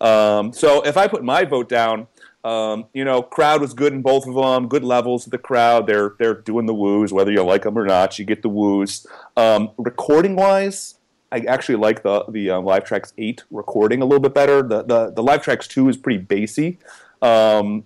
Um, 0.00 0.52
so 0.52 0.82
if 0.82 0.96
I 0.96 1.06
put 1.06 1.22
my 1.22 1.44
vote 1.44 1.68
down, 1.68 2.08
um, 2.42 2.86
you 2.92 3.04
know, 3.04 3.22
crowd 3.22 3.60
was 3.60 3.72
good 3.72 3.92
in 3.92 4.02
both 4.02 4.26
of 4.26 4.34
them. 4.34 4.66
Good 4.66 4.82
levels 4.82 5.26
of 5.26 5.30
the 5.30 5.38
crowd. 5.38 5.86
They're 5.86 6.14
they're 6.18 6.34
doing 6.34 6.66
the 6.66 6.74
woos, 6.74 7.12
whether 7.12 7.30
you 7.30 7.44
like 7.44 7.62
them 7.62 7.78
or 7.78 7.86
not. 7.86 8.18
You 8.18 8.24
get 8.24 8.42
the 8.42 8.48
woos. 8.48 9.06
Um, 9.36 9.70
recording 9.78 10.34
wise, 10.34 10.96
I 11.30 11.40
actually 11.40 11.76
like 11.76 12.02
the 12.02 12.24
the 12.28 12.50
uh, 12.50 12.60
Live 12.60 12.84
Tracks 12.84 13.12
eight 13.16 13.44
recording 13.52 14.02
a 14.02 14.04
little 14.04 14.20
bit 14.20 14.34
better. 14.34 14.60
The 14.62 14.82
the, 14.82 15.10
the 15.12 15.22
Live 15.22 15.42
Tracks 15.42 15.68
two 15.68 15.88
is 15.88 15.96
pretty 15.96 16.18
bassy, 16.18 16.78
um, 17.20 17.84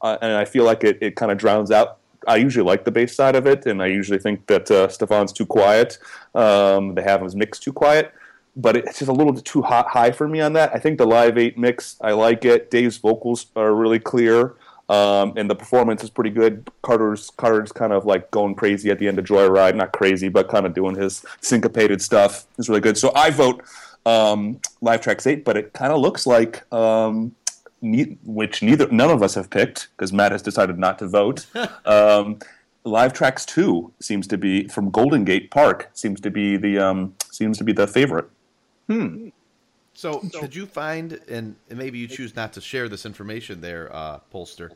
uh, 0.00 0.16
and 0.22 0.32
I 0.32 0.46
feel 0.46 0.64
like 0.64 0.84
it, 0.84 0.98
it 1.02 1.16
kind 1.16 1.30
of 1.30 1.36
drowns 1.36 1.70
out. 1.70 1.97
I 2.26 2.36
usually 2.36 2.64
like 2.64 2.84
the 2.84 2.90
bass 2.90 3.14
side 3.14 3.36
of 3.36 3.46
it, 3.46 3.66
and 3.66 3.82
I 3.82 3.86
usually 3.86 4.18
think 4.18 4.46
that 4.46 4.70
uh, 4.70 4.88
Stefan's 4.88 5.32
too 5.32 5.46
quiet. 5.46 5.98
Um, 6.34 6.94
they 6.94 7.02
have 7.02 7.22
his 7.22 7.36
mix 7.36 7.58
too 7.58 7.72
quiet 7.72 8.12
but 8.58 8.76
it's 8.76 8.98
just 8.98 9.08
a 9.08 9.12
little 9.12 9.32
too 9.34 9.62
hot, 9.62 9.86
high 9.86 10.10
for 10.10 10.26
me 10.26 10.40
on 10.40 10.52
that. 10.54 10.74
I 10.74 10.78
think 10.78 10.98
the 10.98 11.06
Live 11.06 11.38
8 11.38 11.56
mix, 11.56 11.96
I 12.00 12.10
like 12.12 12.44
it. 12.44 12.70
Dave's 12.70 12.98
vocals 12.98 13.46
are 13.54 13.72
really 13.72 14.00
clear, 14.00 14.56
um, 14.88 15.32
and 15.36 15.48
the 15.48 15.54
performance 15.54 16.02
is 16.02 16.10
pretty 16.10 16.30
good. 16.30 16.68
Carter's 16.82 17.30
Carter's 17.30 17.70
kind 17.70 17.92
of 17.92 18.04
like 18.04 18.30
going 18.32 18.56
crazy 18.56 18.90
at 18.90 18.98
the 18.98 19.06
end 19.06 19.18
of 19.18 19.24
Joyride, 19.24 19.76
not 19.76 19.92
crazy, 19.92 20.28
but 20.28 20.48
kind 20.48 20.66
of 20.66 20.74
doing 20.74 20.96
his 20.96 21.24
syncopated 21.40 22.02
stuff. 22.02 22.46
It's 22.58 22.68
really 22.68 22.80
good. 22.80 22.98
So 22.98 23.12
I 23.14 23.30
vote 23.30 23.62
um, 24.04 24.60
Live 24.80 25.02
Tracks 25.02 25.26
8, 25.26 25.44
but 25.44 25.56
it 25.56 25.72
kind 25.72 25.92
of 25.92 26.00
looks 26.00 26.26
like 26.26 26.70
um, 26.72 27.36
ne- 27.80 28.18
which 28.24 28.62
neither 28.62 28.88
none 28.90 29.10
of 29.10 29.22
us 29.22 29.34
have 29.34 29.50
picked 29.50 29.88
because 29.96 30.12
Matt 30.12 30.32
has 30.32 30.42
decided 30.42 30.78
not 30.78 30.98
to 30.98 31.08
vote. 31.08 31.46
um, 31.86 32.38
Live 32.84 33.12
Tracks 33.12 33.44
Two 33.44 33.92
seems 34.00 34.26
to 34.28 34.38
be 34.38 34.68
from 34.68 34.90
Golden 34.90 35.24
Gate 35.24 35.50
Park 35.50 35.90
seems 35.92 36.20
to 36.22 36.30
be 36.30 36.56
the 36.56 36.78
um, 36.78 37.14
seems 37.30 37.58
to 37.58 37.64
be 37.64 37.72
the 37.72 37.86
favorite. 37.86 38.28
Hmm. 38.86 39.28
So, 39.98 40.22
did 40.40 40.54
you 40.54 40.64
find, 40.64 41.18
and, 41.28 41.56
and 41.68 41.76
maybe 41.76 41.98
you 41.98 42.06
choose 42.06 42.36
not 42.36 42.52
to 42.52 42.60
share 42.60 42.88
this 42.88 43.04
information 43.04 43.60
there, 43.60 43.92
uh, 43.92 44.20
Polster, 44.32 44.70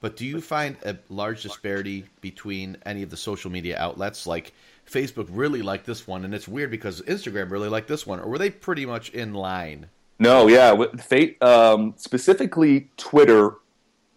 but 0.00 0.16
do 0.16 0.24
you 0.24 0.40
find 0.40 0.78
a 0.86 0.96
large 1.10 1.42
disparity 1.42 2.06
between 2.22 2.78
any 2.86 3.02
of 3.02 3.10
the 3.10 3.16
social 3.16 3.50
media 3.50 3.78
outlets? 3.78 4.26
Like 4.26 4.54
Facebook 4.90 5.28
really 5.30 5.60
liked 5.60 5.84
this 5.84 6.06
one, 6.06 6.24
and 6.24 6.34
it's 6.34 6.48
weird 6.48 6.70
because 6.70 7.02
Instagram 7.02 7.50
really 7.50 7.68
liked 7.68 7.88
this 7.88 8.06
one, 8.06 8.20
or 8.20 8.26
were 8.26 8.38
they 8.38 8.48
pretty 8.48 8.86
much 8.86 9.10
in 9.10 9.34
line? 9.34 9.86
No, 10.18 10.46
yeah, 10.46 10.72
with 10.72 11.00
Fate 11.00 11.42
um, 11.42 11.94
specifically 11.96 12.88
Twitter 12.96 13.54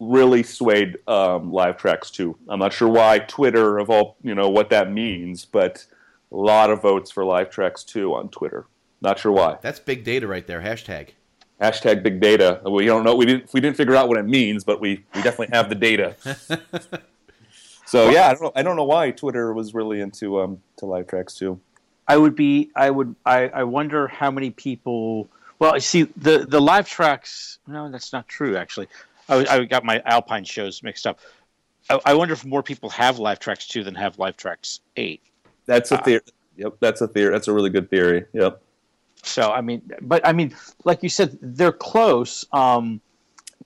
really 0.00 0.42
swayed 0.42 0.96
um, 1.08 1.52
Live 1.52 1.76
Tracks 1.76 2.10
too. 2.10 2.36
I'm 2.48 2.60
not 2.60 2.72
sure 2.72 2.88
why 2.88 3.18
Twitter 3.20 3.78
of 3.78 3.90
all 3.90 4.16
you 4.22 4.34
know 4.34 4.48
what 4.48 4.70
that 4.70 4.92
means, 4.92 5.44
but 5.44 5.84
a 6.30 6.36
lot 6.36 6.70
of 6.70 6.82
votes 6.82 7.10
for 7.10 7.24
Live 7.24 7.50
Tracks 7.50 7.82
too 7.82 8.14
on 8.14 8.28
Twitter. 8.28 8.66
Not 9.00 9.18
sure 9.18 9.32
why. 9.32 9.58
That's 9.60 9.78
big 9.78 10.04
data 10.04 10.26
right 10.26 10.46
there. 10.46 10.60
Hashtag. 10.60 11.10
Hashtag 11.60 12.02
big 12.02 12.20
data. 12.20 12.60
We 12.64 12.86
don't 12.86 13.04
know. 13.04 13.16
We 13.16 13.26
didn't. 13.26 13.52
We 13.52 13.60
didn't 13.60 13.76
figure 13.76 13.96
out 13.96 14.08
what 14.08 14.18
it 14.18 14.26
means, 14.26 14.62
but 14.62 14.80
we, 14.80 15.04
we 15.14 15.22
definitely 15.22 15.56
have 15.56 15.68
the 15.68 15.74
data. 15.74 16.14
so 17.86 18.10
yeah, 18.10 18.28
I 18.28 18.34
don't 18.34 18.42
know. 18.42 18.52
I 18.54 18.62
don't 18.62 18.76
know 18.76 18.84
why 18.84 19.10
Twitter 19.10 19.52
was 19.52 19.74
really 19.74 20.00
into 20.00 20.40
um 20.40 20.60
to 20.76 20.86
live 20.86 21.08
tracks 21.08 21.34
too. 21.34 21.60
I 22.06 22.16
would 22.16 22.36
be. 22.36 22.70
I 22.76 22.90
would. 22.90 23.16
I, 23.26 23.48
I 23.48 23.64
wonder 23.64 24.06
how 24.06 24.30
many 24.30 24.50
people. 24.50 25.28
Well, 25.58 25.74
I 25.74 25.78
see 25.78 26.04
the 26.16 26.46
the 26.48 26.60
live 26.60 26.88
tracks. 26.88 27.58
No, 27.66 27.90
that's 27.90 28.12
not 28.12 28.28
true. 28.28 28.56
Actually, 28.56 28.88
I, 29.28 29.44
I 29.46 29.64
got 29.64 29.84
my 29.84 30.00
Alpine 30.04 30.44
shows 30.44 30.82
mixed 30.82 31.06
up. 31.06 31.18
I, 31.90 32.00
I 32.06 32.14
wonder 32.14 32.34
if 32.34 32.44
more 32.44 32.62
people 32.62 32.90
have 32.90 33.18
live 33.18 33.38
tracks 33.38 33.66
two 33.66 33.82
than 33.82 33.94
have 33.94 34.18
live 34.18 34.36
tracks 34.36 34.80
eight. 34.96 35.22
That's 35.66 35.90
a 35.90 35.98
theory. 35.98 36.20
Yep, 36.56 36.76
that's 36.80 37.00
a 37.00 37.08
theory. 37.08 37.32
That's 37.32 37.48
a 37.48 37.52
really 37.52 37.70
good 37.70 37.90
theory. 37.90 38.24
Yep. 38.32 38.62
So 39.22 39.50
I 39.50 39.60
mean, 39.60 39.82
but 40.00 40.26
I 40.26 40.32
mean, 40.32 40.54
like 40.84 41.02
you 41.02 41.08
said, 41.08 41.38
they're 41.42 41.72
close. 41.72 42.44
Um, 42.52 43.00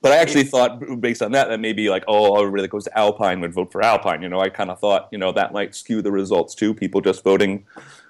But 0.01 0.11
I 0.11 0.17
actually 0.17 0.43
thought, 0.43 0.99
based 0.99 1.21
on 1.21 1.31
that, 1.31 1.47
that 1.47 1.61
maybe 1.61 1.89
like, 1.89 2.03
oh, 2.09 2.37
everybody 2.37 2.63
that 2.63 2.71
goes 2.71 2.83
to 2.83 2.97
Alpine 2.97 3.39
would 3.39 3.53
vote 3.53 3.71
for 3.71 3.81
Alpine. 3.81 4.21
You 4.21 4.27
know, 4.27 4.41
I 4.41 4.49
kind 4.49 4.69
of 4.69 4.77
thought, 4.77 5.07
you 5.11 5.17
know, 5.17 5.31
that 5.31 5.53
might 5.53 5.73
skew 5.75 6.01
the 6.01 6.11
results 6.11 6.53
too. 6.55 6.73
People 6.73 6.99
just 6.99 7.23
voting 7.23 7.65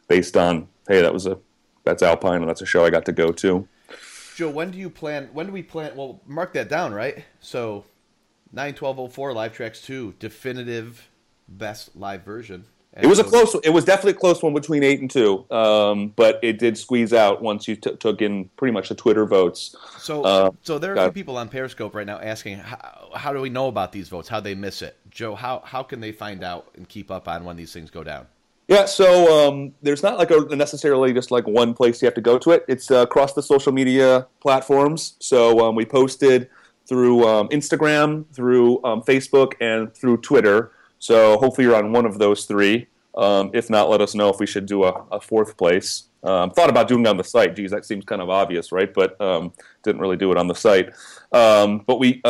based 0.08 0.36
on, 0.36 0.68
hey, 0.88 1.02
that 1.02 1.14
was 1.14 1.28
a 1.28 1.38
that's 1.84 2.02
Alpine 2.02 2.42
and 2.42 2.50
that's 2.50 2.62
a 2.62 2.66
show 2.66 2.84
I 2.84 2.90
got 2.90 3.06
to 3.06 3.12
go 3.12 3.32
to. 3.34 3.68
Joe, 4.36 4.50
when 4.50 4.72
do 4.72 4.78
you 4.78 4.90
plan? 4.90 5.30
When 5.34 5.46
do 5.48 5.52
we 5.52 5.64
plan? 5.64 5.96
Well, 5.96 6.22
mark 6.26 6.54
that 6.54 6.70
down, 6.70 6.94
right? 6.94 7.24
So, 7.40 7.86
nine 8.52 8.74
twelve 8.74 9.00
oh 9.00 9.08
four 9.08 9.34
live 9.34 9.54
tracks 9.54 9.82
two 9.82 10.14
definitive 10.20 11.10
best 11.48 11.96
live 11.96 12.24
version. 12.24 12.66
It 12.96 13.08
was 13.08 13.18
a 13.18 13.24
so- 13.24 13.30
close. 13.30 13.56
It 13.64 13.72
was 13.72 13.86
definitely 13.86 14.12
a 14.12 14.16
close 14.16 14.44
one 14.44 14.54
between 14.54 14.84
eight 14.84 15.00
and 15.02 15.10
two, 15.10 15.50
um, 15.52 16.10
but 16.16 16.40
it 16.44 16.60
did 16.60 16.78
squeeze 16.78 17.12
out 17.12 17.42
once 17.42 17.68
you 17.68 17.76
t- 17.76 17.96
took 17.96 18.22
in 18.22 18.50
pretty 18.56 18.72
much 18.72 18.90
the 18.90 18.94
Twitter 18.96 19.26
votes. 19.26 19.76
So, 19.98 20.22
Uh, 20.24 20.52
so 20.62 20.78
there 20.78 20.92
are 20.92 20.96
got 20.96 21.02
some 21.06 21.10
it. 21.10 21.14
people 21.16 21.38
on 21.38 21.50
Periscope 21.50 21.96
right 21.96 22.06
now 22.06 22.20
asking, 22.20 22.58
how, 22.60 23.10
how 23.16 23.34
do 23.34 23.42
we 23.42 23.50
know 23.50 23.68
about 23.68 23.94
these 23.94 24.10
votes? 24.10 24.30
How 24.30 24.40
they 24.40 24.54
miss 24.54 24.84
it? 24.84 24.96
Joe, 25.10 25.34
how 25.34 25.64
how 25.66 25.82
can 25.82 26.02
they 26.02 26.12
find 26.12 26.44
out 26.44 26.68
and 26.76 26.88
keep 26.88 27.10
up 27.10 27.28
on 27.28 27.46
when 27.46 27.56
these 27.56 27.74
things 27.74 27.90
go 27.90 28.04
down? 28.04 28.28
Yeah, 28.68 28.86
so 28.86 29.48
um, 29.50 29.74
there's 29.82 30.04
not 30.04 30.18
like 30.18 30.32
a 30.32 30.56
necessarily 30.56 31.12
just 31.12 31.32
like 31.32 31.46
one 31.46 31.74
place 31.74 32.02
you 32.02 32.06
have 32.06 32.14
to 32.16 32.22
go 32.22 32.38
to 32.40 32.52
it. 32.52 32.64
It's 32.70 32.90
uh, 32.90 33.02
across 33.02 33.34
the 33.34 33.44
social 33.44 33.74
media 33.74 34.28
platforms. 34.40 35.16
So 35.20 35.68
um, 35.68 35.76
we 35.76 35.86
posted 35.86 36.50
through 36.88 37.28
um, 37.28 37.50
Instagram, 37.50 38.26
through 38.34 38.84
um, 38.86 39.02
Facebook, 39.02 39.54
and 39.60 39.94
through 39.94 40.18
Twitter. 40.18 40.72
So 41.00 41.38
hopefully 41.40 41.68
you're 41.68 41.76
on 41.76 41.92
one 41.92 42.06
of 42.06 42.20
those 42.20 42.46
three. 42.46 42.88
Um, 43.16 43.52
if 43.54 43.70
not, 43.70 43.90
let 43.90 44.00
us 44.00 44.16
know 44.16 44.30
if 44.30 44.40
we 44.40 44.48
should 44.48 44.66
do 44.66 44.86
a, 44.86 45.06
a 45.12 45.20
fourth 45.20 45.58
place. 45.58 46.04
Um, 46.24 46.52
thought 46.52 46.70
about 46.70 46.88
doing 46.88 47.02
it 47.02 47.10
on 47.10 47.18
the 47.18 47.24
site. 47.24 47.58
Geez, 47.58 47.72
that 47.72 47.84
seems 47.84 48.06
kind 48.06 48.22
of 48.22 48.30
obvious, 48.30 48.72
right? 48.72 48.94
But 48.94 49.20
didn't 49.84 50.00
really 50.00 50.16
do 50.16 50.32
it 50.32 50.38
on 50.38 50.48
the 50.48 50.56
site. 50.56 50.94
But 51.32 52.00
we 52.00 52.22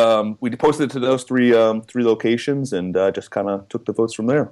we 0.41 0.50
posted 0.56 0.89
it 0.89 0.93
to 0.93 1.00
those 1.00 1.24
three 1.26 1.52
three 1.88 2.04
locations 2.04 2.74
and 2.74 2.98
uh, 2.98 3.12
just 3.12 3.30
kind 3.30 3.50
of 3.50 3.69
took 3.69 3.86
the 3.86 3.93
votes 3.93 4.15
from 4.15 4.26
there. 4.26 4.52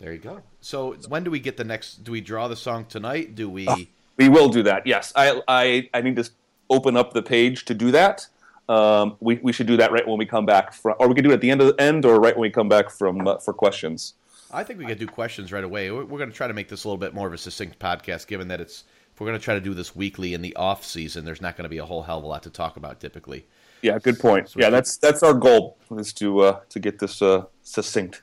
There 0.00 0.12
you 0.12 0.18
go. 0.18 0.40
So 0.60 0.94
when 1.08 1.24
do 1.24 1.30
we 1.30 1.38
get 1.38 1.56
the 1.58 1.64
next? 1.64 2.04
Do 2.04 2.12
we 2.12 2.22
draw 2.22 2.48
the 2.48 2.56
song 2.56 2.86
tonight? 2.86 3.34
Do 3.34 3.48
we? 3.50 3.68
Ah. 3.68 3.76
We 4.16 4.28
will 4.28 4.48
do 4.48 4.62
that. 4.64 4.86
Yes, 4.86 5.12
I 5.14 5.40
I, 5.46 5.90
I 5.92 6.00
need 6.00 6.16
to 6.16 6.28
open 6.70 6.96
up 6.96 7.12
the 7.12 7.22
page 7.22 7.64
to 7.66 7.74
do 7.74 7.90
that. 7.90 8.26
Um, 8.68 9.16
we 9.20 9.36
we 9.42 9.52
should 9.52 9.66
do 9.66 9.76
that 9.76 9.92
right 9.92 10.06
when 10.06 10.18
we 10.18 10.26
come 10.26 10.46
back 10.46 10.72
from, 10.72 10.94
or 10.98 11.08
we 11.08 11.14
could 11.14 11.24
do 11.24 11.30
it 11.30 11.34
at 11.34 11.40
the 11.42 11.50
end 11.50 11.60
of 11.60 11.68
the 11.68 11.82
end, 11.82 12.04
or 12.04 12.18
right 12.18 12.34
when 12.34 12.42
we 12.42 12.50
come 12.50 12.68
back 12.68 12.88
from 12.90 13.26
uh, 13.26 13.38
for 13.38 13.52
questions. 13.52 14.14
I 14.52 14.64
think 14.64 14.78
we 14.78 14.86
could 14.86 14.98
do 14.98 15.06
questions 15.06 15.52
right 15.52 15.62
away. 15.62 15.90
We're, 15.90 16.04
we're 16.04 16.18
going 16.18 16.30
to 16.30 16.36
try 16.36 16.48
to 16.48 16.54
make 16.54 16.68
this 16.68 16.84
a 16.84 16.88
little 16.88 16.98
bit 16.98 17.14
more 17.14 17.26
of 17.28 17.32
a 17.32 17.38
succinct 17.38 17.78
podcast, 17.78 18.26
given 18.26 18.48
that 18.48 18.60
it's. 18.60 18.84
If 19.12 19.20
we're 19.20 19.26
going 19.26 19.38
to 19.38 19.44
try 19.44 19.54
to 19.54 19.60
do 19.60 19.74
this 19.74 19.94
weekly 19.94 20.32
in 20.32 20.40
the 20.40 20.56
off 20.56 20.82
season, 20.82 21.26
there's 21.26 21.42
not 21.42 21.56
going 21.56 21.64
to 21.64 21.68
be 21.68 21.76
a 21.76 21.84
whole 21.84 22.02
hell 22.02 22.18
of 22.18 22.24
a 22.24 22.26
lot 22.26 22.42
to 22.44 22.50
talk 22.50 22.78
about 22.78 23.00
typically. 23.00 23.44
Yeah, 23.82 23.98
good 23.98 24.18
point. 24.18 24.54
Yeah, 24.56 24.70
that's 24.70 24.96
that's 24.96 25.22
our 25.22 25.34
goal 25.34 25.76
is 25.90 26.12
to 26.14 26.40
uh, 26.40 26.60
to 26.68 26.80
get 26.80 26.98
this 27.00 27.20
uh, 27.20 27.44
succinct. 27.62 28.22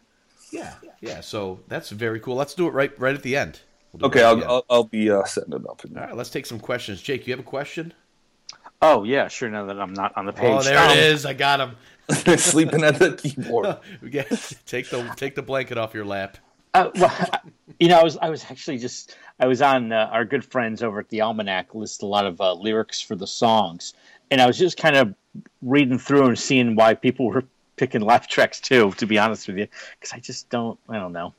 Yeah, 0.51 0.73
yeah. 1.01 1.21
So 1.21 1.59
that's 1.67 1.89
very 1.89 2.19
cool. 2.19 2.35
Let's 2.35 2.53
do 2.53 2.67
it 2.67 2.71
right 2.71 2.97
right 2.99 3.15
at 3.15 3.23
the 3.23 3.35
end. 3.35 3.59
We'll 3.93 4.07
Okay, 4.07 4.21
right 4.21 4.27
I'll 4.29 4.35
the 4.35 4.41
end. 4.43 4.51
I'll, 4.51 4.65
I'll 4.69 4.83
be 4.83 5.09
uh, 5.11 5.23
setting 5.25 5.53
it 5.53 5.61
up. 5.69 5.81
All 5.85 5.95
right, 6.01 6.15
let's 6.15 6.29
take 6.29 6.45
some 6.45 6.59
questions. 6.59 7.01
Jake, 7.01 7.27
you 7.27 7.33
have 7.33 7.39
a 7.39 7.43
question? 7.43 7.93
oh 8.81 9.03
yeah, 9.03 9.27
sure. 9.27 9.49
Now 9.49 9.65
that 9.65 9.79
I'm 9.79 9.93
not 9.93 10.15
on 10.17 10.25
the 10.25 10.33
page. 10.33 10.51
Oh, 10.51 10.61
there 10.61 10.77
Um, 10.77 10.91
it 10.91 10.97
is. 10.99 11.25
I 11.25 11.33
got 11.33 11.59
him. 11.59 11.75
Sleeping 12.37 12.83
at 12.83 12.99
the 12.99 13.13
keyboard. 13.13 13.77
We 14.01 14.09
get- 14.09 14.29
take 14.65 14.89
the 14.89 15.03
take 15.15 15.35
the 15.35 15.41
blanket 15.41 15.77
off 15.77 15.93
your 15.93 16.05
lap. 16.05 16.37
Uh, 16.73 16.91
well, 16.95 17.13
you 17.79 17.87
know, 17.87 17.99
I 17.99 18.03
was 18.03 18.17
I 18.17 18.29
was 18.29 18.43
actually 18.49 18.77
just 18.77 19.17
I 19.39 19.47
was 19.47 19.61
on 19.61 19.91
uh, 19.91 20.09
our 20.11 20.25
good 20.25 20.45
friends 20.45 20.83
over 20.83 20.99
at 20.99 21.09
the 21.09 21.21
Almanac 21.21 21.73
list 21.73 22.03
a 22.03 22.05
lot 22.05 22.25
of 22.25 22.39
uh, 22.39 22.53
lyrics 22.53 23.01
for 23.01 23.15
the 23.15 23.27
songs, 23.27 23.93
and 24.31 24.39
I 24.41 24.45
was 24.47 24.57
just 24.57 24.77
kind 24.77 24.95
of 24.95 25.15
reading 25.61 25.97
through 25.97 26.27
and 26.27 26.37
seeing 26.39 26.75
why 26.75 26.93
people 26.93 27.27
were 27.27 27.43
picking 27.77 28.01
laugh 28.01 28.27
tracks 28.27 28.59
too. 28.59 28.91
To 28.97 29.05
be 29.05 29.17
honest 29.17 29.47
with 29.47 29.57
you, 29.57 29.67
because 29.99 30.13
I 30.13 30.19
just 30.19 30.49
don't 30.49 30.77
I 30.89 30.97
don't 30.97 31.13
know. 31.13 31.33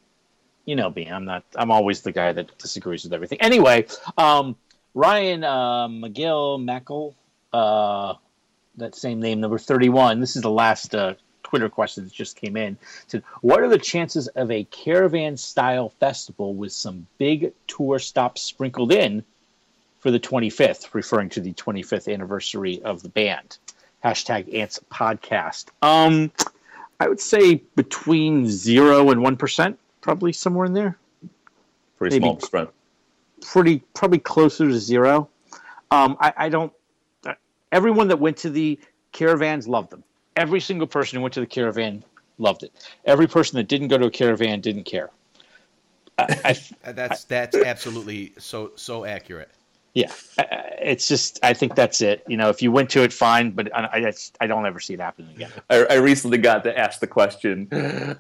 You 0.64 0.76
know 0.76 0.90
me, 0.90 1.06
I'm 1.06 1.24
not. 1.24 1.44
I'm 1.54 1.70
always 1.70 2.02
the 2.02 2.12
guy 2.12 2.32
that 2.32 2.56
disagrees 2.58 3.04
with 3.04 3.12
everything. 3.12 3.40
Anyway, 3.40 3.86
um, 4.16 4.56
Ryan 4.94 5.44
uh, 5.44 5.88
McGill 5.88 6.62
Mackel, 6.62 7.14
uh, 7.52 8.14
that 8.76 8.94
same 8.94 9.20
name, 9.20 9.40
number 9.40 9.58
thirty-one. 9.58 10.20
This 10.20 10.36
is 10.36 10.42
the 10.42 10.50
last 10.50 10.94
uh, 10.94 11.14
Twitter 11.48 11.70
question 11.70 12.04
that 12.04 12.12
just 12.12 12.36
came 12.36 12.56
in. 12.56 12.76
Said, 13.06 13.22
what 13.40 13.62
are 13.62 13.68
the 13.68 13.78
chances 13.78 14.28
of 14.28 14.50
a 14.50 14.64
caravan-style 14.64 15.88
festival 15.88 16.54
with 16.54 16.72
some 16.72 17.06
big 17.16 17.52
tour 17.66 17.98
stops 17.98 18.42
sprinkled 18.42 18.92
in 18.92 19.24
for 20.00 20.10
the 20.10 20.20
25th, 20.20 20.92
referring 20.92 21.30
to 21.30 21.40
the 21.40 21.54
25th 21.54 22.12
anniversary 22.12 22.82
of 22.82 23.02
the 23.02 23.08
band? 23.08 23.56
Hashtag 24.04 24.54
Ants 24.54 24.80
Podcast. 24.90 25.66
Um, 25.82 26.30
I 27.00 27.08
would 27.08 27.20
say 27.20 27.56
between 27.76 28.48
zero 28.48 29.10
and 29.10 29.22
one 29.22 29.36
percent, 29.36 29.78
probably 30.00 30.32
somewhere 30.32 30.66
in 30.66 30.72
there. 30.72 30.96
Pretty 31.98 32.16
Maybe. 32.16 32.24
small 32.24 32.40
spread. 32.40 32.68
Pretty, 33.40 33.82
probably 33.94 34.18
closer 34.18 34.68
to 34.68 34.78
zero. 34.78 35.28
Um, 35.90 36.16
I, 36.20 36.32
I 36.36 36.48
don't. 36.48 36.72
Uh, 37.26 37.34
everyone 37.72 38.08
that 38.08 38.18
went 38.18 38.36
to 38.38 38.50
the 38.50 38.78
caravans 39.12 39.66
loved 39.66 39.90
them. 39.90 40.04
Every 40.36 40.60
single 40.60 40.86
person 40.86 41.16
who 41.16 41.22
went 41.22 41.34
to 41.34 41.40
the 41.40 41.46
caravan 41.46 42.04
loved 42.38 42.62
it. 42.62 42.72
Every 43.04 43.26
person 43.26 43.56
that 43.56 43.68
didn't 43.68 43.88
go 43.88 43.98
to 43.98 44.06
a 44.06 44.10
caravan 44.10 44.60
didn't 44.60 44.84
care. 44.84 45.10
I, 46.18 46.36
I, 46.44 46.56
That's 46.92 47.24
that's 47.24 47.56
absolutely 47.56 48.32
so 48.38 48.72
so 48.76 49.04
accurate. 49.04 49.50
Yeah, 49.94 50.12
I- 50.38 50.42
I- 50.42 50.64
it's 50.80 51.08
just. 51.08 51.38
I 51.42 51.54
think 51.54 51.74
that's 51.74 52.00
it. 52.00 52.22
You 52.28 52.36
know, 52.36 52.48
if 52.50 52.62
you 52.62 52.70
went 52.70 52.88
to 52.90 53.02
it, 53.02 53.12
fine. 53.12 53.50
But 53.50 53.74
I, 53.76 54.06
I, 54.08 54.12
I 54.40 54.46
don't 54.46 54.64
ever 54.64 54.78
see 54.80 54.94
it 54.94 55.00
happening 55.00 55.34
again. 55.34 55.50
I, 55.68 55.84
I 55.90 55.94
recently 55.96 56.38
got 56.38 56.62
to 56.64 56.78
ask 56.78 57.00
the 57.00 57.06
question 57.08 57.66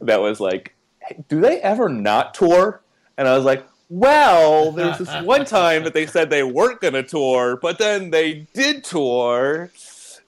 that 0.00 0.20
was 0.20 0.40
like, 0.40 0.74
hey, 1.00 1.22
"Do 1.28 1.40
they 1.40 1.60
ever 1.60 1.88
not 1.88 2.34
tour?" 2.34 2.82
And 3.16 3.28
I 3.28 3.36
was 3.36 3.44
like, 3.44 3.64
"Well, 3.88 4.72
there 4.72 4.88
was 4.88 4.98
this 4.98 5.22
one 5.22 5.44
time 5.44 5.84
that 5.84 5.94
they 5.94 6.06
said 6.06 6.30
they 6.30 6.42
weren't 6.42 6.80
going 6.80 6.94
to 6.94 7.02
tour, 7.04 7.56
but 7.62 7.78
then 7.78 8.10
they 8.10 8.46
did 8.54 8.82
tour, 8.84 9.70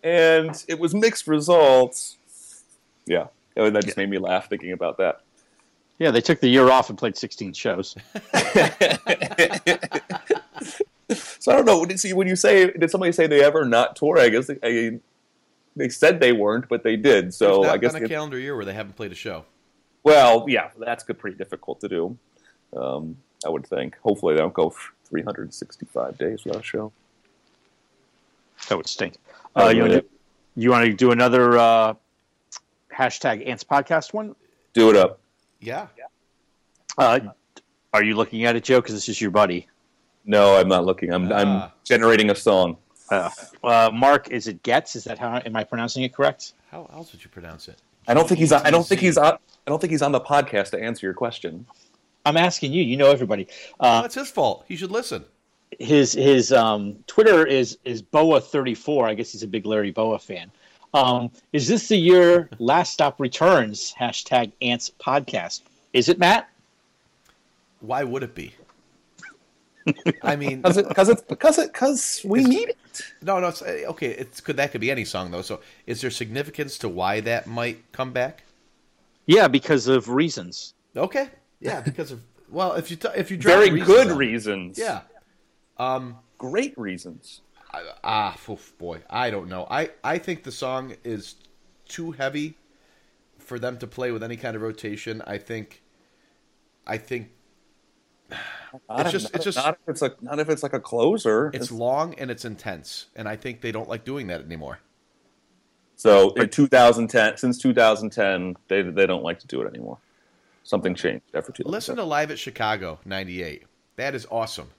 and 0.05 0.65
it 0.69 0.79
was 0.79 0.95
mixed 0.95 1.27
results." 1.27 2.17
Yeah, 3.07 3.27
Oh, 3.57 3.69
that 3.71 3.85
just 3.85 3.97
made 3.97 4.09
me 4.09 4.19
laugh 4.19 4.49
thinking 4.49 4.71
about 4.73 4.99
that. 4.99 5.23
Yeah, 5.99 6.13
they 6.13 6.21
took 6.21 6.39
the 6.41 6.49
year 6.49 6.71
off 6.71 6.89
and 6.91 6.99
played 6.99 7.17
16 7.17 7.53
shows. 7.55 7.97
So 11.41 11.53
I 11.53 11.57
don't 11.57 11.65
know. 11.65 11.97
See 11.97 12.13
when 12.13 12.29
you 12.29 12.37
say 12.37 12.71
did 12.71 12.91
somebody 12.91 13.13
say 13.13 13.27
they 13.27 13.43
ever 13.43 13.65
not 13.65 13.97
tour? 13.97 14.19
I 14.19 14.29
guess 14.29 14.47
they, 14.47 14.59
I, 14.63 15.01
they 15.75 15.89
said 15.89 16.21
they 16.21 16.33
weren't, 16.33 16.69
but 16.69 16.85
they 16.85 16.97
did. 16.97 17.35
So 17.35 17.63
not 17.63 17.71
I 17.71 17.79
guess 17.79 17.95
been 17.95 18.05
a 18.05 18.07
they- 18.07 18.15
calendar 18.15 18.39
year 18.39 18.55
where 18.55 18.65
they 18.65 18.75
haven't 18.75 18.95
played 18.95 19.11
a 19.11 19.17
show. 19.17 19.45
Well, 20.03 20.47
yeah, 20.49 20.71
that's 20.79 21.05
good, 21.05 21.19
pretty 21.19 21.37
difficult 21.37 21.81
to 21.81 21.89
do. 21.89 22.19
Um, 22.75 23.17
I 23.45 23.49
would 23.49 23.67
think. 23.67 23.99
Hopefully, 24.03 24.35
they 24.35 24.41
don't 24.41 24.55
go 24.55 24.73
365 25.05 26.17
days 26.17 26.45
without 26.45 26.61
a 26.61 26.65
show. 26.65 26.93
That 28.69 28.77
would 28.77 28.87
stink. 28.87 29.17
Uh, 29.57 29.69
you 29.69 29.81
want 29.81 29.93
yeah. 29.93 30.01
to 30.01 30.07
You 30.57 30.71
want 30.71 30.87
to 30.87 30.93
do 30.95 31.11
another 31.11 31.59
uh, 31.59 31.95
hashtag 32.95 33.47
Ants 33.49 33.65
podcast 33.65 34.15
one? 34.15 34.35
Do 34.73 34.91
it 34.91 34.97
up. 34.97 35.21
Yeah. 35.61 35.89
Uh, 36.97 37.21
are 37.93 38.05
you 38.05 38.15
looking 38.15 38.45
at 38.45 38.57
it, 38.57 38.65
Joe? 38.65 38.81
Because 38.81 38.95
this 38.95 39.09
is 39.09 39.21
your 39.21 39.31
buddy. 39.31 39.69
No, 40.25 40.57
I'm 40.57 40.69
not 40.69 40.85
looking. 40.85 41.13
I'm 41.13 41.31
Ah. 41.33 41.37
I'm 41.37 41.71
generating 41.85 42.31
a 42.31 42.35
song. 42.35 42.77
Uh, 43.11 43.29
uh, 43.65 43.91
Mark, 43.93 44.31
is 44.31 44.47
it 44.47 44.63
Getz? 44.63 44.95
Is 44.97 45.05
that 45.05 45.19
how 45.19 45.41
am 45.45 45.57
I 45.57 45.65
pronouncing 45.65 46.03
it 46.05 46.15
correct? 46.15 46.53
How 46.71 46.89
else 46.93 47.13
would 47.13 47.23
you 47.25 47.31
pronounce 47.31 47.67
it? 47.69 47.79
I 48.07 48.15
don't 48.15 48.29
think 48.29 48.39
he's. 48.39 48.53
On, 48.53 48.65
I 48.65 48.71
don't 48.71 48.87
think 48.87 49.01
he's 49.01 49.19
on. 49.19 49.35
I 49.35 49.71
don't 49.71 49.81
think 49.81 49.91
he's 49.91 50.03
on 50.03 50.13
the 50.13 50.21
podcast 50.21 50.71
to 50.71 50.81
answer 50.83 51.07
your 51.07 51.15
question. 51.15 51.67
I'm 52.25 52.37
asking 52.37 52.73
you. 52.73 52.83
You 52.83 52.97
know 52.97 53.11
everybody. 53.11 53.49
Well, 53.81 53.99
Uh, 53.99 54.03
that's 54.03 54.15
his 54.15 54.31
fault. 54.31 54.65
He 54.69 54.77
should 54.77 54.91
listen. 54.93 55.25
his 55.79 56.13
his 56.13 56.53
um, 56.53 56.97
Twitter 57.07 57.47
is 57.47 57.79
is 57.85 58.03
Boa34. 58.03 59.09
I 59.09 59.15
guess 59.15 59.33
he's 59.33 59.43
a 59.43 59.49
big 59.49 59.67
Larry 59.67 59.91
Bowa 59.91 60.19
fan. 60.19 60.51
Um, 60.93 61.31
is 61.53 61.67
this 61.69 61.89
the 61.89 61.97
year 61.97 62.49
Last 62.59 62.93
Stop 62.93 63.21
returns? 63.21 63.95
Hashtag 63.99 64.53
Ants 64.61 64.91
podcast. 65.01 65.63
Is 65.93 66.09
it 66.09 66.19
Matt? 66.19 66.49
Why 67.81 68.05
would 68.05 68.23
it 68.23 68.35
be? 68.35 68.55
I 70.23 70.37
mean, 70.37 70.61
Because 70.63 70.77
it, 70.77 70.89
because 70.89 71.09
it's 71.09 71.23
because 71.23 71.59
it 71.59 71.73
because 71.73 72.21
we 72.25 72.45
need 72.45 72.69
it. 72.71 72.77
no, 73.23 73.41
no. 73.41 73.49
It's, 73.49 73.63
uh, 73.63 73.85
okay, 73.89 74.09
it's 74.09 74.41
could 74.41 74.57
that 74.57 74.73
could 74.73 74.81
be 74.81 74.91
any 74.91 75.05
song 75.05 75.31
though. 75.31 75.43
So, 75.43 75.61
is 75.87 76.01
there 76.01 76.11
significance 76.11 76.79
to 76.79 76.89
why 76.89 77.21
that 77.21 77.47
might 77.47 77.91
come 77.93 78.13
back? 78.13 78.45
Yeah, 79.27 79.49
because 79.49 79.87
of 79.89 80.09
reasons. 80.09 80.75
Okay, 80.97 81.29
yeah, 81.61 81.81
because 81.81 82.11
of 82.11 82.21
well, 82.51 82.73
if 82.75 82.91
you 82.91 82.97
t- 82.97 83.09
if 83.17 83.31
you 83.31 83.37
drop 83.37 83.57
Very 83.57 83.71
reasons 83.71 83.87
good 83.89 84.11
on 84.11 84.17
reasons. 84.17 84.79
yeah. 84.79 85.01
Um. 85.79 86.19
great 86.39 86.77
reasons. 86.77 87.41
Ah, 88.03 88.37
oof, 88.49 88.73
boy, 88.79 89.01
I 89.09 89.31
don't 89.31 89.49
know. 89.49 89.67
I 89.71 89.91
I 90.03 90.19
think 90.19 90.43
the 90.43 90.53
song 90.53 90.95
is 91.05 91.37
too 91.89 92.11
heavy 92.13 92.57
for 93.39 93.59
them 93.59 93.79
to 93.79 93.87
play 93.87 94.11
with 94.11 94.23
any 94.23 94.37
kind 94.37 94.57
of 94.57 94.63
rotation. 94.63 95.23
I 95.27 95.39
think. 95.39 95.83
I 96.87 96.99
think 96.99 97.31
Not 98.89 99.01
It's 99.01 99.11
just- 99.13 99.25
not, 99.25 99.35
it's 99.35 99.45
just- 99.45 99.57
not 99.59 99.75
if 99.83 99.89
it's 99.89 100.03
like 100.03 100.23
not 100.23 100.39
if 100.39 100.49
it's 100.49 100.63
like 100.63 100.73
a 100.75 100.81
closer. 100.81 101.51
it's 101.53 101.71
long 101.73 102.15
and 102.15 102.31
it's 102.31 102.45
intense, 102.45 103.07
and 103.17 103.29
I 103.29 103.37
think 103.37 103.61
they 103.61 103.73
don't 103.73 103.89
like 103.89 104.05
doing 104.05 104.29
that 104.29 104.41
anymore. 104.43 104.79
so 105.97 106.33
in 106.35 106.49
2010, 106.49 107.37
since 107.37 107.59
2010, 107.59 108.57
they 108.69 108.83
they 108.83 109.07
don't 109.07 109.23
like 109.25 109.39
to 109.41 109.47
do 109.47 109.61
it 109.63 109.69
anymore. 109.69 109.99
Something 110.63 110.95
changed 110.95 111.25
after 111.35 111.53
two. 111.53 111.63
Listen 111.65 111.97
to 111.97 112.05
Live 112.05 112.31
at 112.31 112.39
Chicago 112.39 113.01
'98. 113.05 113.65
That 113.97 114.15
is 114.15 114.27
awesome. 114.31 114.71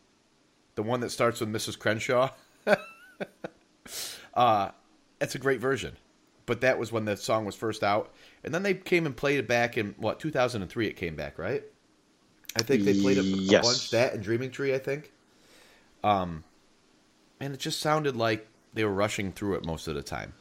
The 0.76 0.84
one 0.84 1.02
that 1.02 1.10
starts 1.12 1.39
with 1.41 1.49
Mrs. 1.52 1.78
Crenshaw. 1.78 2.30
uh, 4.34 4.70
it's 5.20 5.36
a 5.36 5.39
great 5.39 5.60
version, 5.60 5.97
but 6.45 6.62
that 6.62 6.80
was 6.80 6.91
when 6.91 7.06
the 7.06 7.18
song 7.18 7.45
was 7.45 7.56
first 7.56 7.84
out, 7.84 8.14
and 8.43 8.54
then 8.54 8.64
they 8.64 8.74
came 8.74 9.06
and 9.06 9.16
played 9.16 9.39
it 9.39 9.47
back 9.47 9.78
in 9.78 9.95
what 9.97 10.20
2003. 10.20 10.88
It 10.88 10.93
came 10.93 11.16
back, 11.16 11.38
right? 11.38 11.64
I 12.56 12.64
think 12.64 12.84
they 12.84 12.93
played 12.99 13.18
it 13.18 13.22
a 13.26 13.28
Yes. 13.28 13.66
bunch. 13.66 13.91
That 13.91 14.14
and 14.14 14.24
Dreaming 14.24 14.52
Tree, 14.52 14.74
I 14.74 14.78
think. 14.80 15.12
Um, 16.04 16.43
and 17.39 17.54
it 17.54 17.60
just 17.60 17.80
sounded 17.80 18.16
like 18.16 18.47
they 18.74 18.84
were 18.84 18.93
rushing 18.93 19.32
through 19.32 19.56
it 19.56 19.66
most 19.66 19.88
of 19.88 19.95
the 19.95 20.04
time. 20.04 20.34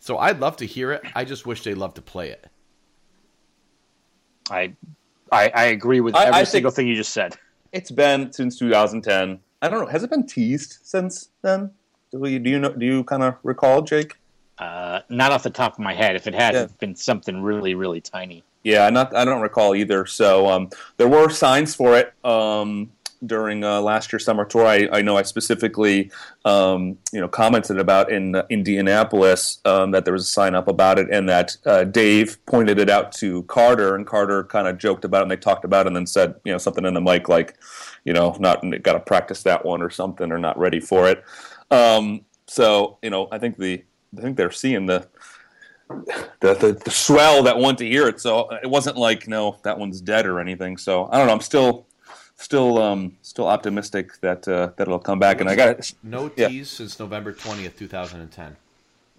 So 0.00 0.18
I'd 0.18 0.40
love 0.40 0.56
to 0.58 0.66
hear 0.66 0.92
it. 0.92 1.02
I 1.14 1.24
just 1.24 1.44
wish 1.46 1.62
they 1.64 1.74
loved 1.74 1.96
to 1.96 2.02
play 2.02 2.30
it. 2.30 2.46
I 4.50 4.74
I, 5.30 5.50
I 5.54 5.64
agree 5.66 6.00
with 6.00 6.14
I- 6.14 6.24
every 6.26 6.40
I 6.40 6.44
single 6.44 6.70
thing 6.70 6.86
you 6.88 6.94
just 6.94 7.12
said. 7.12 7.36
It's 7.72 7.90
been 7.90 8.32
since 8.32 8.58
2010. 8.58 9.40
I 9.60 9.68
don't 9.68 9.80
know. 9.80 9.86
Has 9.86 10.02
it 10.02 10.10
been 10.10 10.26
teased 10.26 10.78
since 10.82 11.28
then? 11.42 11.70
Do 12.10 12.26
you 12.26 12.38
do 12.38 12.48
you 12.48 12.58
know? 12.58 12.72
Do 12.72 12.86
you 12.86 13.04
kind 13.04 13.22
of 13.22 13.34
recall, 13.42 13.82
Jake? 13.82 14.16
Uh, 14.56 15.00
not 15.10 15.30
off 15.32 15.42
the 15.42 15.50
top 15.50 15.74
of 15.74 15.78
my 15.80 15.92
head. 15.94 16.16
If 16.16 16.26
it 16.26 16.34
had 16.34 16.54
Yeah. 16.54 16.62
it's 16.62 16.72
been 16.72 16.96
something 16.96 17.42
really, 17.42 17.74
really 17.74 18.00
tiny. 18.00 18.42
Yeah, 18.64 18.90
not 18.90 19.14
I 19.14 19.24
don't 19.24 19.40
recall 19.40 19.74
either. 19.74 20.06
So 20.06 20.48
um, 20.48 20.70
there 20.96 21.08
were 21.08 21.30
signs 21.30 21.74
for 21.74 21.96
it 21.96 22.12
um, 22.24 22.90
during 23.24 23.64
uh, 23.64 23.80
last 23.80 24.12
year's 24.12 24.24
summer 24.24 24.44
tour. 24.44 24.66
I, 24.66 24.88
I 24.92 25.02
know 25.02 25.16
I 25.16 25.22
specifically 25.22 26.10
um, 26.44 26.98
you 27.12 27.20
know 27.20 27.28
commented 27.28 27.78
about 27.78 28.10
in 28.10 28.34
uh, 28.34 28.44
Indianapolis 28.50 29.60
um, 29.64 29.92
that 29.92 30.04
there 30.04 30.12
was 30.12 30.22
a 30.22 30.30
sign 30.30 30.54
up 30.54 30.68
about 30.68 30.98
it, 30.98 31.08
and 31.10 31.28
that 31.28 31.56
uh, 31.66 31.84
Dave 31.84 32.44
pointed 32.46 32.78
it 32.78 32.90
out 32.90 33.12
to 33.12 33.42
Carter, 33.44 33.94
and 33.94 34.06
Carter 34.06 34.44
kind 34.44 34.68
of 34.68 34.78
joked 34.78 35.04
about 35.04 35.20
it, 35.20 35.22
and 35.22 35.30
they 35.30 35.36
talked 35.36 35.64
about 35.64 35.86
it, 35.86 35.88
and 35.88 35.96
then 35.96 36.06
said 36.06 36.34
you 36.44 36.52
know 36.52 36.58
something 36.58 36.84
in 36.84 36.94
the 36.94 37.00
mic 37.00 37.28
like 37.28 37.56
you 38.04 38.12
know 38.12 38.36
not 38.40 38.64
got 38.82 38.94
to 38.94 39.00
practice 39.00 39.42
that 39.44 39.64
one 39.64 39.82
or 39.82 39.90
something, 39.90 40.32
or 40.32 40.38
not 40.38 40.58
ready 40.58 40.80
for 40.80 41.08
it. 41.08 41.24
Um, 41.70 42.24
so 42.46 42.98
you 43.02 43.10
know 43.10 43.28
I 43.30 43.38
think 43.38 43.56
the 43.56 43.84
I 44.16 44.20
think 44.20 44.36
they're 44.36 44.50
seeing 44.50 44.86
the 44.86 45.06
the, 45.88 46.54
the 46.54 46.80
the 46.84 46.90
swell 46.90 47.42
that 47.44 47.58
want 47.58 47.78
to 47.78 47.86
hear 47.86 48.08
it. 48.08 48.20
So 48.20 48.48
it 48.62 48.68
wasn't 48.68 48.96
like 48.96 49.28
no, 49.28 49.56
that 49.62 49.78
one's 49.78 50.00
dead 50.00 50.26
or 50.26 50.40
anything. 50.40 50.76
So 50.76 51.08
I 51.10 51.18
don't 51.18 51.26
know. 51.26 51.32
I'm 51.32 51.40
still 51.40 51.86
still 52.36 52.78
um 52.78 53.16
still 53.22 53.46
optimistic 53.46 54.20
that 54.20 54.46
uh, 54.46 54.70
that 54.76 54.82
it'll 54.82 54.98
come 54.98 55.18
back. 55.18 55.40
And 55.40 55.48
I 55.48 55.56
got 55.56 55.68
it. 55.68 55.94
No 56.02 56.30
Yeah. 56.36 56.48
tease 56.48 56.70
since 56.70 56.98
November 56.98 57.32
20th, 57.32 57.76
2010. 57.76 58.56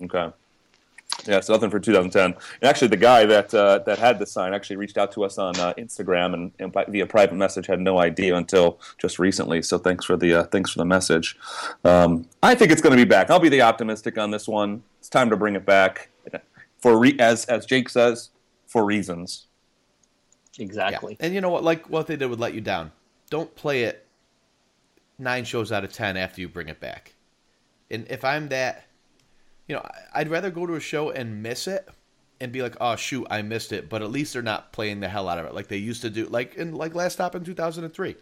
Okay. 0.04 0.32
Yeah, 1.28 1.42
so 1.42 1.52
nothing 1.54 1.70
for 1.70 1.80
2010. 1.80 2.34
And 2.34 2.36
actually, 2.64 2.88
the 2.90 2.98
guy 2.98 3.26
that 3.26 3.54
uh, 3.54 3.80
that 3.80 3.98
had 4.00 4.20
the 4.20 4.26
sign 4.26 4.54
actually 4.54 4.78
reached 4.78 4.98
out 4.98 5.12
to 5.14 5.26
us 5.26 5.38
on 5.38 5.60
uh, 5.60 5.74
Instagram 5.74 6.34
and, 6.34 6.52
and 6.60 6.72
by, 6.72 6.86
via 6.88 7.06
private 7.06 7.36
message. 7.36 7.68
Had 7.68 7.82
no 7.82 8.00
idea 8.00 8.36
until 8.36 8.80
just 8.98 9.20
recently. 9.20 9.62
So 9.62 9.78
thanks 9.78 10.06
for 10.06 10.16
the 10.16 10.34
uh, 10.36 10.44
thanks 10.46 10.72
for 10.72 10.78
the 10.80 10.86
message. 10.86 11.36
Um, 11.84 12.26
I 12.42 12.56
think 12.56 12.72
it's 12.72 12.82
going 12.82 12.96
to 12.96 13.04
be 13.04 13.10
back. 13.10 13.30
I'll 13.30 13.40
be 13.40 13.50
the 13.50 13.64
optimistic 13.64 14.18
on 14.18 14.32
this 14.32 14.48
one. 14.48 14.84
It's 15.00 15.10
time 15.10 15.30
to 15.32 15.36
bring 15.36 15.56
it 15.56 15.66
back 15.66 16.10
for 16.80 16.98
re- 16.98 17.18
as 17.20 17.46
as 17.46 17.66
Jake 17.66 17.90
says 17.90 18.30
for 18.66 18.86
reasons. 18.86 19.48
Exactly. 20.58 21.18
And 21.20 21.34
you 21.34 21.42
know 21.42 21.50
what? 21.50 21.64
Like 21.64 21.90
what 21.90 22.08
they 22.08 22.16
did 22.16 22.30
would 22.30 22.40
Let 22.40 22.54
You 22.54 22.62
Down. 22.62 22.92
Don't 23.30 23.54
play 23.56 23.84
it 23.84 24.06
nine 25.18 25.46
shows 25.46 25.72
out 25.72 25.84
of 25.84 25.94
ten 25.94 26.18
after 26.18 26.42
you 26.42 26.50
bring 26.50 26.70
it 26.70 26.80
back. 26.80 27.14
And 27.92 28.08
if 28.10 28.24
I'm 28.24 28.50
that, 28.50 28.86
you 29.68 29.76
know, 29.76 29.88
I'd 30.14 30.30
rather 30.30 30.50
go 30.50 30.66
to 30.66 30.76
a 30.76 30.80
show 30.80 31.12
and 31.12 31.42
miss 31.42 31.68
it 31.68 31.88
and 32.40 32.52
be 32.52 32.62
like, 32.62 32.76
oh 32.80 32.96
shoot, 32.96 33.28
I 33.30 33.42
missed 33.42 33.72
it. 33.72 33.90
But 33.90 34.02
at 34.02 34.12
least 34.12 34.34
they're 34.34 34.42
not 34.42 34.72
playing 34.72 35.00
the 35.00 35.10
hell 35.10 35.28
out 35.30 35.40
of 35.40 35.46
it 35.46 35.54
like 35.54 35.68
they 35.68 35.78
used 35.78 36.02
to 36.04 36.10
do, 36.10 36.26
like 36.26 36.56
in 36.56 36.74
like 36.74 36.96
last 36.96 37.14
stop 37.14 37.36
in 37.36 37.44
2003. 37.44 38.16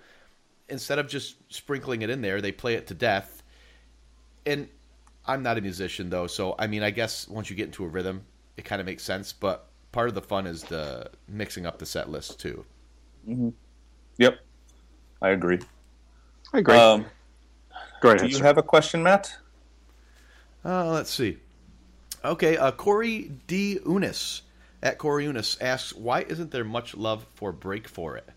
Instead 0.70 1.00
of 1.00 1.08
just 1.08 1.38
sprinkling 1.54 2.02
it 2.02 2.10
in 2.10 2.22
there, 2.22 2.42
they 2.42 2.52
play 2.52 2.74
it 2.76 2.88
to 2.88 2.94
death. 2.94 3.44
And 4.46 4.68
I'm 5.26 5.44
not 5.44 5.58
a 5.58 5.62
musician 5.62 6.10
though, 6.10 6.28
so 6.28 6.56
I 6.58 6.68
mean, 6.68 6.84
I 6.84 6.92
guess 6.92 7.28
once 7.28 7.50
you 7.50 7.56
get 7.56 7.66
into 7.66 7.84
a 7.84 7.88
rhythm, 7.88 8.24
it 8.58 8.66
kind 8.66 8.82
of 8.82 8.86
makes 8.86 9.04
sense. 9.04 9.32
But 9.32 9.68
part 9.92 10.10
of 10.10 10.16
the 10.16 10.22
fun 10.22 10.46
is 10.48 10.64
the 10.64 11.10
mixing 11.28 11.66
up 11.66 11.80
the 11.80 11.86
set 11.86 12.10
list 12.10 12.40
too. 12.40 12.66
Yep, 14.18 14.40
I 15.22 15.30
agree. 15.30 15.60
I 16.54 16.60
agree. 16.60 16.76
Um, 16.76 17.06
Go 18.02 18.14
do 18.14 18.26
ahead. 18.26 18.32
you 18.32 18.44
have 18.44 18.58
a 18.58 18.64
question, 18.64 19.04
Matt? 19.04 19.36
Uh, 20.64 20.92
let's 20.92 21.10
see. 21.10 21.38
Okay, 22.24 22.58
uh, 22.58 22.72
Corey 22.72 23.32
D. 23.48 23.80
Unis 23.86 24.42
at 24.84 24.98
Corey 24.98 25.26
Unis 25.26 25.58
asks, 25.62 25.94
why 25.94 26.22
isn't 26.22 26.52
there 26.52 26.64
much 26.64 26.96
love 26.96 27.26
for 27.36 27.52
Break 27.52 27.88
for 27.88 28.18
It? 28.18 28.30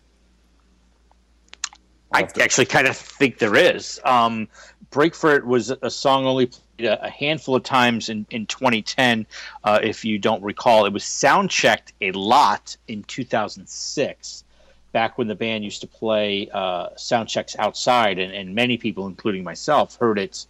I 2.13 2.27
actually 2.41 2.65
kind 2.65 2.87
of 2.87 2.97
think 2.97 3.37
there 3.37 3.55
is. 3.55 3.99
Um, 4.03 4.47
Break 4.89 5.15
for 5.15 5.33
It 5.35 5.45
was 5.45 5.71
a 5.71 5.89
song 5.89 6.25
only 6.25 6.47
played 6.47 6.61
a, 6.83 7.05
a 7.05 7.09
handful 7.09 7.55
of 7.55 7.63
times 7.63 8.09
in, 8.09 8.25
in 8.29 8.45
2010, 8.45 9.25
uh, 9.63 9.79
if 9.81 10.05
you 10.05 10.19
don't 10.19 10.41
recall. 10.43 10.85
It 10.85 10.93
was 10.93 11.03
sound 11.03 11.49
checked 11.49 11.93
a 12.01 12.11
lot 12.11 12.75
in 12.87 13.03
2006, 13.03 14.43
back 14.91 15.17
when 15.17 15.27
the 15.27 15.35
band 15.35 15.63
used 15.63 15.81
to 15.81 15.87
play 15.87 16.49
uh, 16.53 16.89
sound 16.95 17.29
checks 17.29 17.55
outside, 17.57 18.19
and, 18.19 18.33
and 18.33 18.53
many 18.55 18.77
people, 18.77 19.07
including 19.07 19.43
myself, 19.43 19.97
heard 19.97 20.19
it 20.19 20.45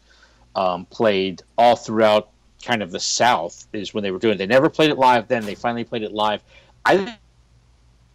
um, 0.55 0.85
played 0.85 1.43
all 1.57 1.75
throughout 1.75 2.29
kind 2.63 2.83
of 2.83 2.91
the 2.91 2.99
South, 2.99 3.67
is 3.73 3.93
when 3.93 4.03
they 4.03 4.11
were 4.11 4.19
doing 4.19 4.35
it. 4.35 4.37
They 4.37 4.47
never 4.47 4.69
played 4.69 4.89
it 4.89 4.97
live 4.97 5.27
then, 5.27 5.45
they 5.45 5.55
finally 5.55 5.83
played 5.83 6.03
it 6.03 6.11
live. 6.11 6.41
I 6.85 7.17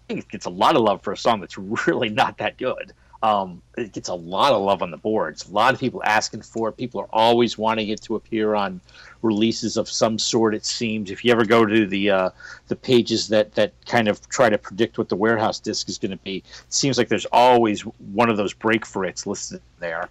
think 0.09 0.21
it 0.21 0.29
gets 0.29 0.47
a 0.47 0.51
lot 0.51 0.77
of 0.77 0.83
love 0.83 1.03
for 1.03 1.13
a 1.13 1.17
song 1.17 1.41
that's 1.41 1.59
really 1.87 2.09
not 2.09 2.39
that 2.39 2.57
good. 2.57 2.93
Um, 3.23 3.63
it 3.77 3.93
gets 3.93 4.09
a 4.09 4.15
lot 4.15 4.53
of 4.53 4.63
love 4.63 4.83
on 4.83 4.91
the 4.91 4.97
boards. 4.97 5.49
A 5.49 5.53
lot 5.53 5.73
of 5.73 5.81
people 5.81 6.03
asking 6.05 6.43
for 6.43 6.69
it. 6.69 6.77
People 6.77 7.01
are 7.01 7.09
always 7.13 7.57
wanting 7.57 7.89
it 7.89 8.03
to 8.03 8.17
appear 8.17 8.55
on 8.55 8.81
releases 9.23 9.77
of 9.77 9.89
some 9.89 10.19
sort. 10.19 10.55
It 10.55 10.67
seems. 10.67 11.11
If 11.11 11.25
you 11.25 11.33
ever 11.33 11.45
go 11.45 11.65
to 11.65 11.87
the 11.87 12.11
uh, 12.11 12.31
the 12.69 12.77
pages 12.77 13.29
that 13.29 13.55
that 13.55 13.73
kind 13.87 14.09
of 14.09 14.27
try 14.29 14.51
to 14.51 14.59
predict 14.59 14.99
what 14.99 15.09
the 15.09 15.17
warehouse 15.17 15.59
disc 15.59 15.89
is 15.89 15.99
going 15.99 16.11
to 16.11 16.19
be, 16.19 16.39
it 16.39 16.73
seems 16.73 16.99
like 16.99 17.09
there's 17.09 17.27
always 17.27 17.81
one 17.81 18.29
of 18.29 18.37
those 18.37 18.53
break 18.53 18.85
for 18.85 19.05
it's 19.05 19.27
listed 19.27 19.63
there. 19.79 20.09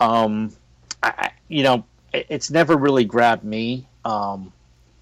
Um, 0.00 0.52
I, 1.02 1.30
you 1.48 1.62
know, 1.62 1.84
it, 2.12 2.26
it's 2.28 2.50
never 2.50 2.76
really 2.76 3.04
grabbed 3.04 3.44
me, 3.44 3.86
um, 4.04 4.52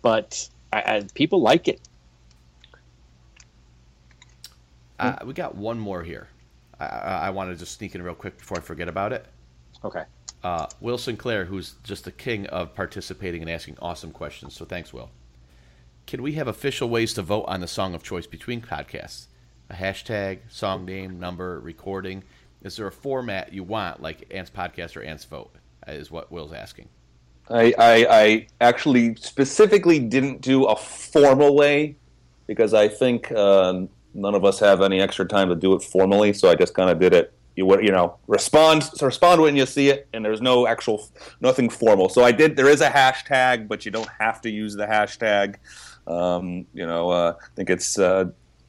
but 0.02 0.48
I, 0.72 0.78
I, 0.78 1.06
people 1.14 1.40
like 1.40 1.68
it. 1.68 1.80
Uh, 4.98 5.16
we 5.24 5.32
got 5.32 5.54
one 5.56 5.78
more 5.78 6.02
here. 6.02 6.28
I, 6.84 7.26
I, 7.26 7.30
want 7.30 7.50
to 7.50 7.56
just 7.56 7.76
sneak 7.76 7.94
in 7.94 8.02
real 8.02 8.14
quick 8.14 8.38
before 8.38 8.58
I 8.58 8.60
forget 8.60 8.88
about 8.88 9.12
it. 9.12 9.26
Okay. 9.84 10.04
uh, 10.42 10.66
Will 10.80 10.98
Sinclair, 10.98 11.44
who's 11.44 11.74
just 11.84 12.04
the 12.04 12.12
king 12.12 12.46
of 12.46 12.74
participating 12.74 13.42
and 13.42 13.50
asking 13.50 13.76
awesome 13.80 14.10
questions. 14.10 14.54
So 14.54 14.64
thanks, 14.64 14.92
Will. 14.92 15.10
Can 16.06 16.22
we 16.22 16.32
have 16.32 16.48
official 16.48 16.88
ways 16.88 17.14
to 17.14 17.22
vote 17.22 17.44
on 17.48 17.60
the 17.60 17.66
song 17.66 17.94
of 17.94 18.02
choice 18.02 18.26
between 18.26 18.60
podcasts? 18.60 19.26
A 19.70 19.74
hashtag, 19.74 20.40
song 20.48 20.84
name, 20.84 21.18
number, 21.18 21.60
recording. 21.60 22.22
Is 22.62 22.76
there 22.76 22.86
a 22.86 22.92
format 22.92 23.52
you 23.52 23.62
want, 23.62 24.02
like 24.02 24.26
Ants 24.30 24.50
Podcast 24.50 24.96
or 24.96 25.02
Ants 25.02 25.24
Vote? 25.24 25.54
Is 25.86 26.10
what 26.10 26.32
Will's 26.32 26.52
asking. 26.52 26.88
I, 27.50 27.74
I, 27.78 28.06
I 28.08 28.46
actually 28.60 29.16
specifically 29.16 29.98
didn't 29.98 30.40
do 30.40 30.64
a 30.64 30.76
formal 30.76 31.54
way 31.54 31.96
because 32.46 32.72
I 32.72 32.88
think 32.88 33.30
um, 33.32 33.88
none 34.14 34.34
of 34.34 34.44
us 34.44 34.60
have 34.60 34.80
any 34.80 35.00
extra 35.00 35.26
time 35.26 35.48
to 35.48 35.54
do 35.54 35.74
it 35.74 35.82
formally. 35.82 36.32
So 36.32 36.50
I 36.50 36.54
just 36.54 36.74
kind 36.74 36.90
of 36.90 36.98
did 36.98 37.12
it. 37.12 37.32
You 37.56 37.80
you 37.80 37.92
know 37.92 38.16
respond 38.26 38.90
respond 39.00 39.40
when 39.40 39.54
you 39.54 39.64
see 39.64 39.88
it, 39.88 40.08
and 40.12 40.24
there's 40.24 40.40
no 40.40 40.66
actual 40.66 41.08
nothing 41.40 41.70
formal. 41.70 42.08
So 42.08 42.24
I 42.24 42.32
did. 42.32 42.56
There 42.56 42.68
is 42.68 42.80
a 42.80 42.90
hashtag, 42.90 43.68
but 43.68 43.84
you 43.84 43.92
don't 43.92 44.08
have 44.18 44.40
to 44.40 44.50
use 44.50 44.74
the 44.74 44.86
hashtag. 44.86 45.56
Um, 46.06 46.66
you 46.74 46.84
know, 46.84 47.10
uh, 47.10 47.34
I 47.40 47.46
think 47.54 47.70
it's 47.70 47.96
uh, 47.96 48.26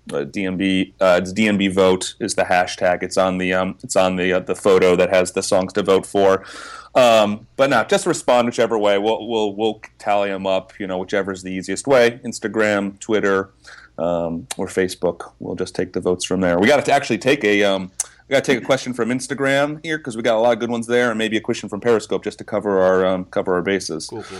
DNB. 0.07 0.93
Uh, 0.99 1.19
it's 1.21 1.33
DMB 1.33 1.73
vote 1.73 2.15
is 2.19 2.35
the 2.35 2.43
hashtag. 2.43 3.03
It's 3.03 3.17
on 3.17 3.37
the 3.37 3.53
um, 3.53 3.77
it's 3.83 3.95
on 3.95 4.15
the 4.15 4.33
uh, 4.33 4.39
the 4.39 4.55
photo 4.55 4.95
that 4.95 5.09
has 5.09 5.31
the 5.31 5.41
songs 5.41 5.73
to 5.73 5.83
vote 5.83 6.05
for. 6.05 6.45
Um, 6.93 7.47
but 7.57 7.69
no, 7.69 7.83
just 7.83 8.05
respond 8.05 8.47
whichever 8.47 8.77
way. 8.77 8.97
We'll 8.97 9.27
we'll 9.27 9.55
we'll 9.55 9.81
tally 9.97 10.29
them 10.29 10.47
up. 10.47 10.79
You 10.79 10.87
know, 10.87 10.97
whichever 10.97 11.31
is 11.31 11.43
the 11.43 11.51
easiest 11.51 11.87
way. 11.87 12.19
Instagram, 12.23 12.99
Twitter, 12.99 13.51
um, 13.97 14.47
or 14.57 14.67
Facebook. 14.67 15.33
We'll 15.39 15.55
just 15.55 15.75
take 15.75 15.93
the 15.93 15.99
votes 16.01 16.25
from 16.25 16.41
there. 16.41 16.59
We 16.59 16.67
got 16.67 16.83
to 16.85 16.91
actually 16.91 17.17
take 17.19 17.43
a 17.43 17.63
um, 17.63 17.91
we 18.27 18.33
got 18.33 18.43
to 18.43 18.53
take 18.53 18.61
a 18.61 18.65
question 18.65 18.93
from 18.93 19.09
Instagram 19.09 19.83
here 19.83 19.97
because 19.97 20.17
we 20.17 20.23
got 20.23 20.35
a 20.35 20.39
lot 20.39 20.53
of 20.53 20.59
good 20.59 20.69
ones 20.71 20.87
there, 20.87 21.09
and 21.11 21.17
maybe 21.17 21.37
a 21.37 21.41
question 21.41 21.69
from 21.69 21.79
Periscope 21.79 22.23
just 22.23 22.37
to 22.39 22.43
cover 22.43 22.81
our 22.81 23.05
um, 23.05 23.25
cover 23.25 23.53
our 23.55 23.61
bases. 23.61 24.07
Cool, 24.07 24.23
cool. 24.23 24.39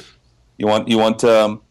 You 0.57 0.67
want 0.67 0.87
you 0.87 0.97
want 0.97 1.23
um, 1.23 1.61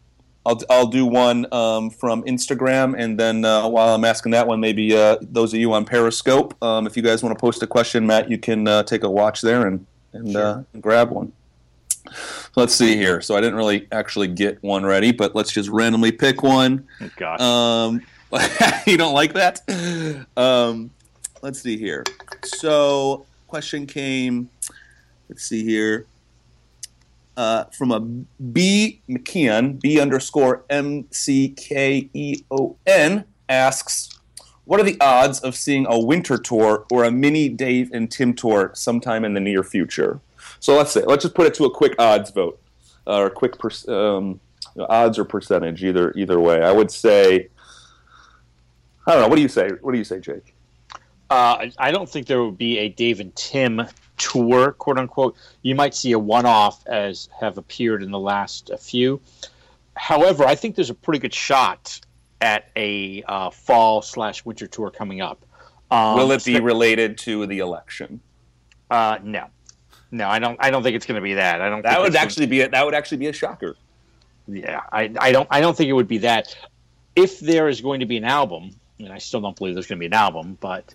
I'll 0.45 0.61
I'll 0.69 0.87
do 0.87 1.05
one 1.05 1.51
um, 1.53 1.89
from 1.89 2.23
Instagram, 2.23 2.95
and 2.97 3.19
then 3.19 3.43
uh, 3.43 3.67
while 3.67 3.93
I'm 3.95 4.05
asking 4.05 4.31
that 4.33 4.47
one, 4.47 4.59
maybe 4.59 4.95
uh, 4.95 5.17
those 5.21 5.53
of 5.53 5.59
you 5.59 5.73
on 5.73 5.85
Periscope, 5.85 6.55
um, 6.63 6.85
if 6.87 6.95
you 6.95 7.03
guys 7.03 7.23
want 7.23 7.35
to 7.37 7.39
post 7.41 7.61
a 7.63 7.67
question, 7.67 8.05
Matt, 8.05 8.29
you 8.29 8.37
can 8.37 8.67
uh, 8.67 8.83
take 8.83 9.03
a 9.03 9.09
watch 9.09 9.41
there 9.41 9.67
and 9.67 9.85
and, 10.13 10.31
Sure. 10.31 10.45
uh, 10.45 10.63
and 10.73 10.81
grab 10.81 11.09
one. 11.09 11.33
Let's 12.55 12.73
see 12.73 12.95
here. 12.95 13.21
So 13.21 13.35
I 13.35 13.41
didn't 13.41 13.55
really 13.55 13.87
actually 13.91 14.27
get 14.27 14.61
one 14.63 14.85
ready, 14.85 15.11
but 15.11 15.35
let's 15.35 15.51
just 15.51 15.69
randomly 15.69 16.11
pick 16.11 16.43
one. 16.43 16.87
Oh, 17.01 17.09
gosh. 17.17 17.41
Um, 17.41 18.01
you 18.85 18.97
don't 18.97 19.13
like 19.13 19.33
that? 19.33 19.61
Um, 20.37 20.91
let's 21.41 21.61
see 21.61 21.77
here. 21.77 22.03
So, 22.43 23.25
question 23.47 23.85
came. 23.85 24.49
Let's 25.29 25.43
see 25.43 25.63
here. 25.63 26.05
Uh, 27.37 27.65
from 27.65 27.91
a 27.91 27.99
B 27.99 29.01
McKeon, 29.09 29.81
B 29.81 29.99
underscore 29.99 30.63
M 30.69 31.05
C 31.11 31.49
K 31.49 32.09
E 32.13 32.43
O 32.49 32.77
N 32.85 33.25
asks, 33.49 34.09
"What 34.63 34.79
are 34.79 34.83
the 34.83 34.97
odds 35.01 35.41
of 35.41 35.55
seeing 35.55 35.85
a 35.89 35.99
winter 35.99 36.37
tour 36.37 36.85
or 36.89 37.03
a 37.03 37.11
mini 37.11 37.49
Dave 37.49 37.91
and 37.91 38.09
Tim 38.09 38.33
tour 38.33 38.71
sometime 38.73 39.25
in 39.25 39.33
the 39.33 39.41
near 39.41 39.63
future?" 39.63 40.21
So 40.65 40.75
let's 40.75 40.91
say, 40.91 41.03
let's 41.05 41.21
just 41.21 41.35
put 41.35 41.45
it 41.45 41.53
to 41.55 41.65
a 41.65 41.69
quick 41.69 41.93
odds 41.99 42.31
vote, 42.31 42.59
uh, 43.05 43.17
or 43.17 43.25
a 43.27 43.29
quick 43.29 43.59
per- 43.59 43.69
um, 43.87 44.39
odds 44.89 45.19
or 45.19 45.23
percentage, 45.23 45.83
either 45.83 46.11
either 46.13 46.39
way. 46.39 46.63
I 46.63 46.71
would 46.71 46.89
say, 46.89 47.49
I 49.05 49.11
don't 49.11 49.21
know. 49.21 49.27
What 49.27 49.35
do 49.35 49.43
you 49.43 49.47
say? 49.47 49.69
What 49.81 49.91
do 49.91 49.99
you 49.99 50.03
say, 50.03 50.19
Jake? 50.19 50.55
Uh, 51.29 51.67
I 51.77 51.91
don't 51.91 52.09
think 52.09 52.25
there 52.25 52.43
would 52.43 52.57
be 52.57 52.79
a 52.79 52.89
Dave 52.89 53.19
and 53.19 53.35
Tim 53.35 53.83
tour, 54.17 54.71
quote 54.71 54.97
unquote. 54.97 55.37
You 55.61 55.75
might 55.75 55.93
see 55.93 56.13
a 56.13 56.19
one-off 56.19 56.83
as 56.87 57.29
have 57.39 57.59
appeared 57.59 58.01
in 58.01 58.09
the 58.09 58.17
last 58.17 58.71
few. 58.79 59.21
However, 59.95 60.45
I 60.45 60.55
think 60.55 60.73
there's 60.73 60.89
a 60.89 60.95
pretty 60.95 61.19
good 61.19 61.33
shot 61.35 62.01
at 62.41 62.71
a 62.75 63.21
uh, 63.27 63.51
fall 63.51 64.01
slash 64.01 64.43
winter 64.43 64.65
tour 64.65 64.89
coming 64.89 65.21
up. 65.21 65.45
Um, 65.91 66.15
Will 66.15 66.31
it 66.31 66.43
be 66.43 66.59
related 66.59 67.19
to 67.19 67.45
the 67.45 67.59
election? 67.59 68.19
Uh, 68.89 69.19
no, 69.23 69.45
no, 70.11 70.27
I 70.27 70.39
don't. 70.39 70.57
I 70.59 70.69
don't 70.71 70.83
think 70.83 70.95
it's 70.95 71.05
going 71.05 71.15
to 71.15 71.21
be 71.21 71.33
that. 71.35 71.61
I 71.61 71.69
don't. 71.69 71.81
That 71.81 71.99
would 71.99 72.07
it's 72.07 72.15
gonna- 72.15 72.25
actually 72.25 72.45
be 72.47 72.61
a, 72.61 72.69
that 72.69 72.85
would 72.85 72.93
actually 72.93 73.17
be 73.17 73.27
a 73.27 73.33
shocker. 73.33 73.75
Yeah, 74.47 74.81
I, 74.91 75.11
I 75.19 75.31
don't 75.31 75.47
I 75.49 75.59
don't 75.61 75.75
think 75.75 75.89
it 75.89 75.93
would 75.93 76.07
be 76.07 76.19
that. 76.19 76.55
If 77.15 77.39
there 77.39 77.67
is 77.67 77.81
going 77.81 78.01
to 78.01 78.05
be 78.05 78.17
an 78.17 78.25
album, 78.25 78.71
and 78.99 79.11
I 79.11 79.17
still 79.17 79.41
don't 79.41 79.55
believe 79.57 79.73
there's 79.73 79.87
going 79.87 79.97
to 79.97 80.01
be 80.01 80.05
an 80.07 80.13
album, 80.13 80.57
but 80.61 80.93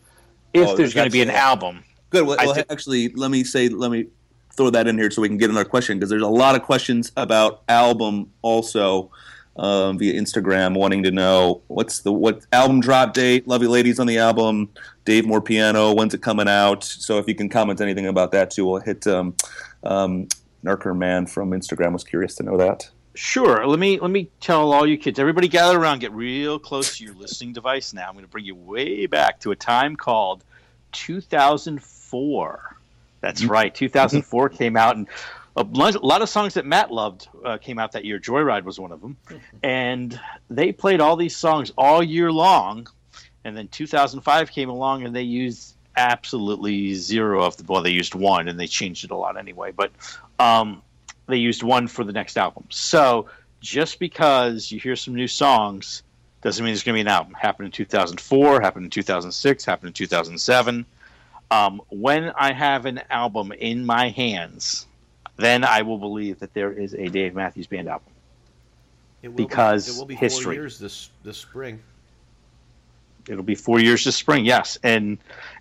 if 0.55 0.69
Oh, 0.69 0.77
there's 0.77 0.95
going 0.95 1.07
to 1.09 1.13
be 1.13 1.23
an 1.23 1.31
album, 1.31 1.83
Good. 2.11 2.27
Well, 2.27 2.37
well, 2.39 2.55
thi- 2.55 2.65
actually, 2.71 3.09
let 3.11 3.31
me 3.31 3.43
say, 3.45 3.69
let 3.69 3.91
me 3.91 4.07
throw 4.55 4.71
that 4.71 4.87
in 4.87 4.99
here 4.99 5.11
so 5.11 5.23
we 5.23 5.29
can 5.29 5.39
get 5.39 5.49
another 5.51 5.65
question 5.69 5.99
because 5.99 6.11
there's 6.11 6.23
a 6.23 6.29
lot 6.29 6.55
of 6.55 6.63
questions 6.63 7.11
about 7.17 7.63
album 7.69 8.31
also 8.43 9.11
um, 9.61 9.99
via 9.99 10.19
Instagram, 10.21 10.75
wanting 10.75 11.03
to 11.05 11.11
know 11.11 11.61
what's 11.69 12.01
the 12.01 12.13
what 12.13 12.45
album 12.53 12.81
drop 12.81 13.13
date. 13.15 13.47
Love 13.47 13.63
you, 13.63 13.69
ladies, 13.69 14.01
on 14.01 14.07
the 14.07 14.19
album. 14.19 14.71
Dave 15.05 15.27
Moore 15.27 15.43
piano. 15.43 15.93
When's 15.93 16.15
it 16.15 16.23
coming 16.23 16.49
out? 16.49 16.83
So 16.83 17.19
if 17.19 17.29
you 17.29 17.35
can 17.35 17.49
comment 17.49 17.81
anything 17.81 18.07
about 18.07 18.33
that 18.33 18.51
too, 18.51 18.67
we'll 18.67 18.81
hit. 18.81 19.07
Um, 19.07 19.37
um, 19.85 20.29
Narker 20.65 20.97
Man 20.97 21.27
from 21.27 21.51
Instagram 21.51 21.93
was 21.93 22.05
curious 22.05 22.35
to 22.37 22.43
know 22.43 22.57
that. 22.57 22.91
Sure. 23.15 23.67
Let 23.67 23.79
me 23.79 23.99
let 23.99 24.11
me 24.11 24.31
tell 24.41 24.73
all 24.73 24.87
you 24.87 24.97
kids. 24.97 25.19
Everybody 25.19 25.49
gather 25.49 25.79
around. 25.79 25.99
Get 25.99 26.13
real 26.13 26.59
close 26.59 26.97
to 26.99 27.05
your 27.05 27.15
listening 27.15 27.53
device 27.53 27.93
now. 27.93 28.07
I'm 28.07 28.15
going 28.15 28.25
to 28.25 28.31
bring 28.31 28.45
you 28.45 28.55
way 28.55 29.07
back 29.07 29.41
to 29.41 29.51
a 29.51 29.57
time 29.57 29.97
called 29.97 30.45
2004. 30.93 32.77
That's 33.21 33.45
right. 33.45 33.75
2004 33.75 34.49
came 34.51 34.77
out, 34.77 34.97
and 34.97 35.07
a 35.57 35.63
lot 35.63 36.23
of 36.23 36.29
songs 36.29 36.55
that 36.55 36.65
Matt 36.65 36.91
loved 36.91 37.29
uh, 37.45 37.59
came 37.59 37.79
out 37.79 37.93
that 37.93 38.05
year. 38.05 38.19
Joyride 38.19 38.65
was 38.65 38.79
one 38.79 38.93
of 38.93 39.01
them, 39.01 39.17
and 39.63 40.19
they 40.49 40.73
played 40.73 41.01
all 41.01 41.17
these 41.17 41.37
songs 41.37 41.73
all 41.77 42.03
year 42.03 42.31
long. 42.33 42.87
And 43.43 43.57
then 43.57 43.69
2005 43.69 44.51
came 44.51 44.69
along, 44.69 45.05
and 45.05 45.17
they 45.17 45.23
used 45.23 45.75
absolutely 45.97 46.95
zero 46.95 47.43
of 47.43 47.57
the. 47.57 47.65
Well, 47.65 47.83
they 47.83 47.91
used 47.91 48.15
one, 48.15 48.49
and 48.49 48.61
they 48.61 48.67
changed 48.67 49.05
it 49.05 49.11
a 49.11 49.17
lot 49.17 49.37
anyway. 49.37 49.73
But 49.73 49.93
um, 50.39 50.83
they 51.27 51.39
used 51.39 51.63
one 51.63 51.89
for 51.89 52.05
the 52.05 52.13
next 52.13 52.37
album. 52.37 52.65
So 52.69 53.29
just 53.61 53.99
because 53.99 54.71
you 54.71 54.79
hear 54.79 54.97
some 54.97 55.15
new 55.15 55.29
songs 55.29 56.03
doesn't 56.43 56.65
mean 56.65 56.73
there's 56.73 56.83
going 56.83 56.95
to 56.95 56.97
be 56.97 57.03
an 57.03 57.09
album. 57.09 57.35
Happened 57.35 57.67
in 57.67 57.73
2004, 57.73 58.61
happened 58.61 58.85
in 58.85 58.91
2006, 58.91 59.65
happened 59.65 59.89
in 59.89 59.93
2007. 59.93 60.87
Um, 61.51 61.83
when 61.91 62.31
I 62.31 62.53
have 62.53 62.87
an 62.87 63.03
album 63.11 63.53
in 63.53 63.85
my 63.85 64.09
hands, 64.09 64.87
then 65.41 65.65
I 65.65 65.83
will 65.83 65.99
believe 65.99 66.39
that 66.41 66.55
there 66.55 66.73
is 66.73 66.95
a 66.95 67.07
Dave 67.09 67.35
Matthews 67.35 67.67
Band 67.67 67.89
album. 67.89 68.13
It 69.23 69.29
will 69.29 69.37
Because 69.37 69.87
be, 69.87 69.93
it 69.95 69.99
will 69.99 70.07
be 70.07 70.15
history. 70.15 70.45
four 70.45 70.53
years 70.55 70.79
this 70.79 71.11
this 71.23 71.39
spring. 71.39 71.81
It'll 73.29 73.43
be 73.45 73.55
four 73.55 73.79
years 73.81 74.05
this 74.05 74.17
spring, 74.17 74.45
yes. 74.45 74.79
And 74.83 75.19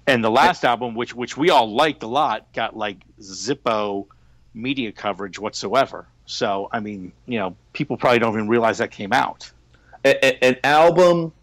and 0.08 0.24
the 0.24 0.32
last 0.32 0.64
album, 0.64 0.96
which 0.96 1.14
which 1.14 1.36
we 1.38 1.50
all 1.50 1.74
liked 1.74 2.04
a 2.04 2.08
lot, 2.08 2.52
got 2.54 2.76
like 2.78 2.98
Zippo 3.22 4.06
media 4.54 4.92
coverage 4.92 5.38
whatsoever. 5.40 6.08
So 6.26 6.70
I 6.72 6.80
mean, 6.80 7.12
you 7.26 7.38
know, 7.40 7.56
people 7.74 7.98
probably 7.98 8.20
don't 8.20 8.34
even 8.34 8.48
realize 8.48 8.78
that 8.78 8.92
came 8.92 9.14
out. 9.14 9.52
a- 10.06 10.26
a- 10.26 10.44
an 10.46 10.56
album 10.64 11.34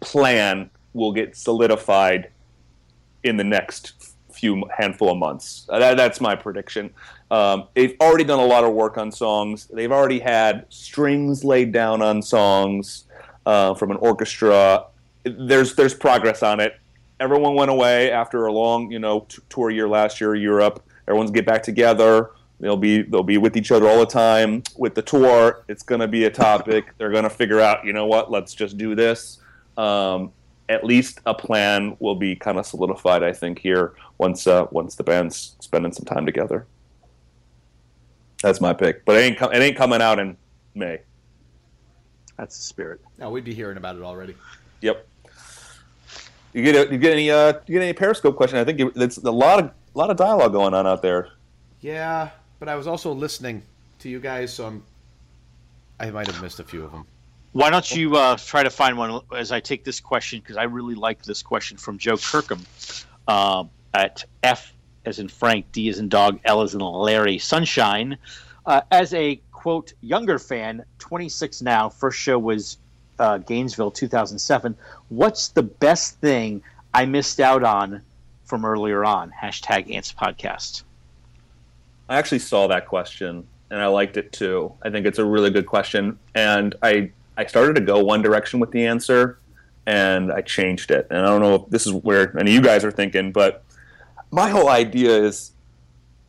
plan 0.00 0.68
will 0.92 1.12
get 1.12 1.34
solidified 1.34 2.28
in 3.24 3.38
the 3.38 3.44
next 3.44 3.94
few 4.30 4.62
handful 4.76 5.10
of 5.10 5.16
months. 5.16 5.66
That, 5.70 5.96
that's 5.96 6.20
my 6.20 6.34
prediction. 6.34 6.90
Um, 7.30 7.68
they've 7.74 7.96
already 8.00 8.24
done 8.24 8.38
a 8.38 8.44
lot 8.44 8.64
of 8.64 8.72
work 8.72 8.98
on 8.98 9.10
songs. 9.10 9.66
They've 9.66 9.90
already 9.90 10.20
had 10.20 10.66
strings 10.68 11.44
laid 11.44 11.72
down 11.72 12.02
on 12.02 12.22
songs 12.22 13.04
uh, 13.44 13.74
from 13.74 13.90
an 13.90 13.96
orchestra. 13.98 14.86
There's 15.24 15.74
there's 15.74 15.94
progress 15.94 16.42
on 16.42 16.60
it. 16.60 16.78
Everyone 17.18 17.54
went 17.54 17.70
away 17.70 18.12
after 18.12 18.46
a 18.46 18.52
long 18.52 18.90
you 18.90 18.98
know 18.98 19.26
t- 19.28 19.42
tour 19.48 19.70
year 19.70 19.88
last 19.88 20.20
year, 20.20 20.34
Europe. 20.34 20.84
Everyone's 21.08 21.30
get 21.30 21.46
back 21.46 21.62
together. 21.62 22.30
They'll 22.60 22.76
be 22.76 23.02
they'll 23.02 23.22
be 23.22 23.38
with 23.38 23.56
each 23.56 23.72
other 23.72 23.88
all 23.88 23.98
the 23.98 24.06
time. 24.06 24.62
With 24.76 24.94
the 24.94 25.02
tour, 25.02 25.64
it's 25.68 25.82
going 25.82 26.00
to 26.00 26.08
be 26.08 26.24
a 26.24 26.30
topic. 26.30 26.86
They're 26.98 27.10
going 27.10 27.24
to 27.24 27.30
figure 27.30 27.60
out, 27.60 27.84
you 27.84 27.92
know 27.92 28.06
what? 28.06 28.30
Let's 28.30 28.54
just 28.54 28.78
do 28.78 28.94
this. 28.94 29.38
Um, 29.76 30.32
at 30.68 30.84
least 30.84 31.20
a 31.26 31.34
plan 31.34 31.96
will 32.00 32.14
be 32.14 32.34
kind 32.34 32.58
of 32.58 32.66
solidified, 32.66 33.22
I 33.22 33.32
think, 33.32 33.58
here 33.58 33.94
once 34.18 34.46
uh, 34.46 34.66
once 34.70 34.94
the 34.94 35.04
band's 35.04 35.56
spending 35.60 35.92
some 35.92 36.04
time 36.04 36.24
together. 36.24 36.66
That's 38.42 38.60
my 38.60 38.72
pick, 38.72 39.04
but 39.04 39.16
it 39.16 39.20
ain't 39.20 39.38
com- 39.38 39.52
it 39.52 39.58
ain't 39.58 39.76
coming 39.76 40.02
out 40.02 40.18
in 40.18 40.36
May. 40.74 41.00
That's 42.36 42.56
the 42.56 42.62
spirit. 42.62 43.00
No, 43.18 43.30
we'd 43.30 43.44
be 43.44 43.54
hearing 43.54 43.76
about 43.76 43.96
it 43.96 44.02
already. 44.02 44.34
Yep. 44.82 45.06
You 46.52 46.62
get 46.62 46.74
a, 46.74 46.92
you 46.92 46.98
get 46.98 47.12
any 47.12 47.30
uh, 47.30 47.54
you 47.66 47.74
get 47.74 47.82
any 47.82 47.92
Periscope 47.92 48.36
question? 48.36 48.58
I 48.58 48.64
think 48.64 48.78
you, 48.78 48.92
it's 48.96 49.18
a 49.18 49.30
lot 49.30 49.58
of 49.58 49.66
a 49.66 49.98
lot 49.98 50.10
of 50.10 50.16
dialogue 50.16 50.52
going 50.52 50.74
on 50.74 50.86
out 50.86 51.02
there. 51.02 51.30
Yeah, 51.80 52.30
but 52.58 52.68
I 52.68 52.74
was 52.76 52.86
also 52.86 53.12
listening 53.12 53.62
to 54.00 54.08
you 54.08 54.20
guys, 54.20 54.52
so 54.52 54.66
I'm. 54.66 54.82
I 55.98 56.10
might 56.10 56.26
have 56.26 56.42
missed 56.42 56.60
a 56.60 56.64
few 56.64 56.84
of 56.84 56.92
them. 56.92 57.06
Why 57.52 57.70
don't 57.70 57.90
you 57.94 58.16
uh, 58.16 58.36
try 58.36 58.62
to 58.62 58.68
find 58.68 58.98
one 58.98 59.22
as 59.34 59.50
I 59.50 59.60
take 59.60 59.82
this 59.82 59.98
question 59.98 60.40
because 60.40 60.58
I 60.58 60.64
really 60.64 60.94
like 60.94 61.22
this 61.22 61.42
question 61.42 61.78
from 61.78 61.96
Joe 61.96 62.18
Kirkham 62.18 62.60
uh, 63.28 63.64
at 63.94 64.24
F 64.42 64.74
as 65.06 65.18
in 65.18 65.28
Frank, 65.28 65.70
D 65.72 65.88
as 65.88 65.98
in 65.98 66.08
dog, 66.08 66.40
L 66.44 66.62
as 66.62 66.74
in 66.74 66.80
Larry, 66.80 67.38
Sunshine. 67.38 68.18
Uh, 68.66 68.80
as 68.90 69.14
a 69.14 69.40
quote 69.52 69.92
younger 70.00 70.38
fan, 70.38 70.84
26 70.98 71.62
now. 71.62 71.88
First 71.88 72.18
show 72.18 72.38
was 72.38 72.78
uh, 73.18 73.38
Gainesville 73.38 73.92
2007. 73.92 74.76
What's 75.08 75.48
the 75.48 75.62
best 75.62 76.20
thing 76.20 76.62
I 76.92 77.06
missed 77.06 77.40
out 77.40 77.62
on 77.62 78.02
from 78.44 78.64
earlier 78.64 79.04
on? 79.04 79.30
Hashtag 79.30 79.94
Ants 79.94 80.12
Podcast. 80.12 80.82
I 82.08 82.18
actually 82.18 82.40
saw 82.40 82.66
that 82.66 82.86
question 82.86 83.46
and 83.70 83.80
I 83.80 83.86
liked 83.86 84.16
it 84.16 84.32
too. 84.32 84.72
I 84.82 84.90
think 84.90 85.06
it's 85.06 85.18
a 85.18 85.24
really 85.24 85.50
good 85.50 85.66
question, 85.66 86.18
and 86.34 86.74
I 86.82 87.10
I 87.36 87.46
started 87.46 87.74
to 87.76 87.80
go 87.80 88.02
one 88.02 88.22
direction 88.22 88.60
with 88.60 88.70
the 88.70 88.86
answer, 88.86 89.38
and 89.86 90.32
I 90.32 90.40
changed 90.40 90.90
it. 90.90 91.06
And 91.10 91.20
I 91.20 91.24
don't 91.24 91.40
know 91.40 91.54
if 91.56 91.68
this 91.68 91.86
is 91.86 91.92
where 91.92 92.36
any 92.38 92.50
of 92.50 92.54
you 92.54 92.62
guys 92.62 92.84
are 92.84 92.90
thinking, 92.90 93.32
but 93.32 93.64
my 94.30 94.48
whole 94.48 94.68
idea 94.68 95.16
is 95.16 95.52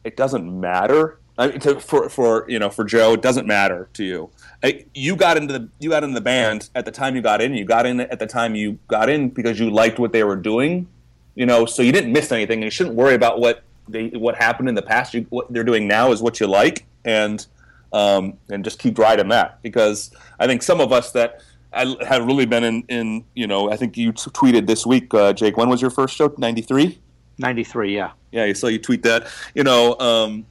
it 0.03 0.17
doesn't 0.17 0.59
matter. 0.59 1.19
I 1.37 1.49
mean, 1.49 1.59
to, 1.61 1.79
for 1.79 2.09
for 2.09 2.45
you 2.49 2.57
know 2.57 2.69
for 2.69 2.83
Joe, 2.83 3.13
it 3.13 3.21
doesn't 3.21 3.45
matter 3.45 3.89
to 3.93 4.03
you. 4.03 4.29
I, 4.63 4.85
you 4.93 5.15
got 5.15 5.37
into 5.37 5.53
the 5.53 5.69
you 5.79 5.89
got 5.89 6.03
in 6.03 6.13
the 6.13 6.21
band 6.21 6.69
at 6.73 6.85
the 6.85 6.91
time 6.91 7.15
you 7.15 7.21
got 7.21 7.41
in. 7.41 7.53
You 7.53 7.65
got 7.65 7.85
in 7.85 7.99
at 7.99 8.19
the 8.19 8.25
time 8.25 8.55
you 8.55 8.79
got 8.87 9.09
in 9.09 9.29
because 9.29 9.59
you 9.59 9.69
liked 9.69 9.99
what 9.99 10.11
they 10.13 10.23
were 10.23 10.35
doing. 10.35 10.87
You 11.35 11.45
know, 11.45 11.65
so 11.65 11.83
you 11.83 11.91
didn't 11.91 12.11
miss 12.11 12.31
anything. 12.31 12.63
You 12.63 12.71
shouldn't 12.71 12.95
worry 12.95 13.13
about 13.13 13.39
what 13.39 13.63
they 13.87 14.07
what 14.09 14.35
happened 14.35 14.69
in 14.69 14.75
the 14.75 14.81
past. 14.81 15.13
You, 15.13 15.27
what 15.29 15.51
they're 15.53 15.63
doing 15.63 15.87
now 15.87 16.11
is 16.11 16.21
what 16.21 16.39
you 16.39 16.47
like, 16.47 16.85
and 17.05 17.45
um, 17.93 18.37
and 18.49 18.63
just 18.63 18.79
keep 18.79 18.97
riding 18.97 19.27
that 19.29 19.61
because 19.61 20.11
I 20.39 20.47
think 20.47 20.63
some 20.63 20.81
of 20.81 20.91
us 20.91 21.11
that 21.11 21.41
have 21.73 22.25
really 22.25 22.45
been 22.45 22.63
in, 22.63 22.83
in 22.87 23.25
you 23.35 23.45
know 23.45 23.69
I 23.69 23.77
think 23.77 23.97
you 23.97 24.11
t- 24.11 24.31
tweeted 24.31 24.65
this 24.67 24.85
week, 24.85 25.13
uh, 25.13 25.33
Jake. 25.33 25.57
When 25.57 25.69
was 25.69 25.81
your 25.81 25.91
first 25.91 26.15
show? 26.15 26.33
Ninety 26.37 26.61
three. 26.61 26.99
93 27.39 27.95
yeah. 27.95 28.11
Yeah 28.31 28.53
so 28.53 28.67
you 28.67 28.79
tweet 28.79 29.03
that. 29.03 29.27
You 29.53 29.63
know 29.63 29.97
um, 29.99 30.45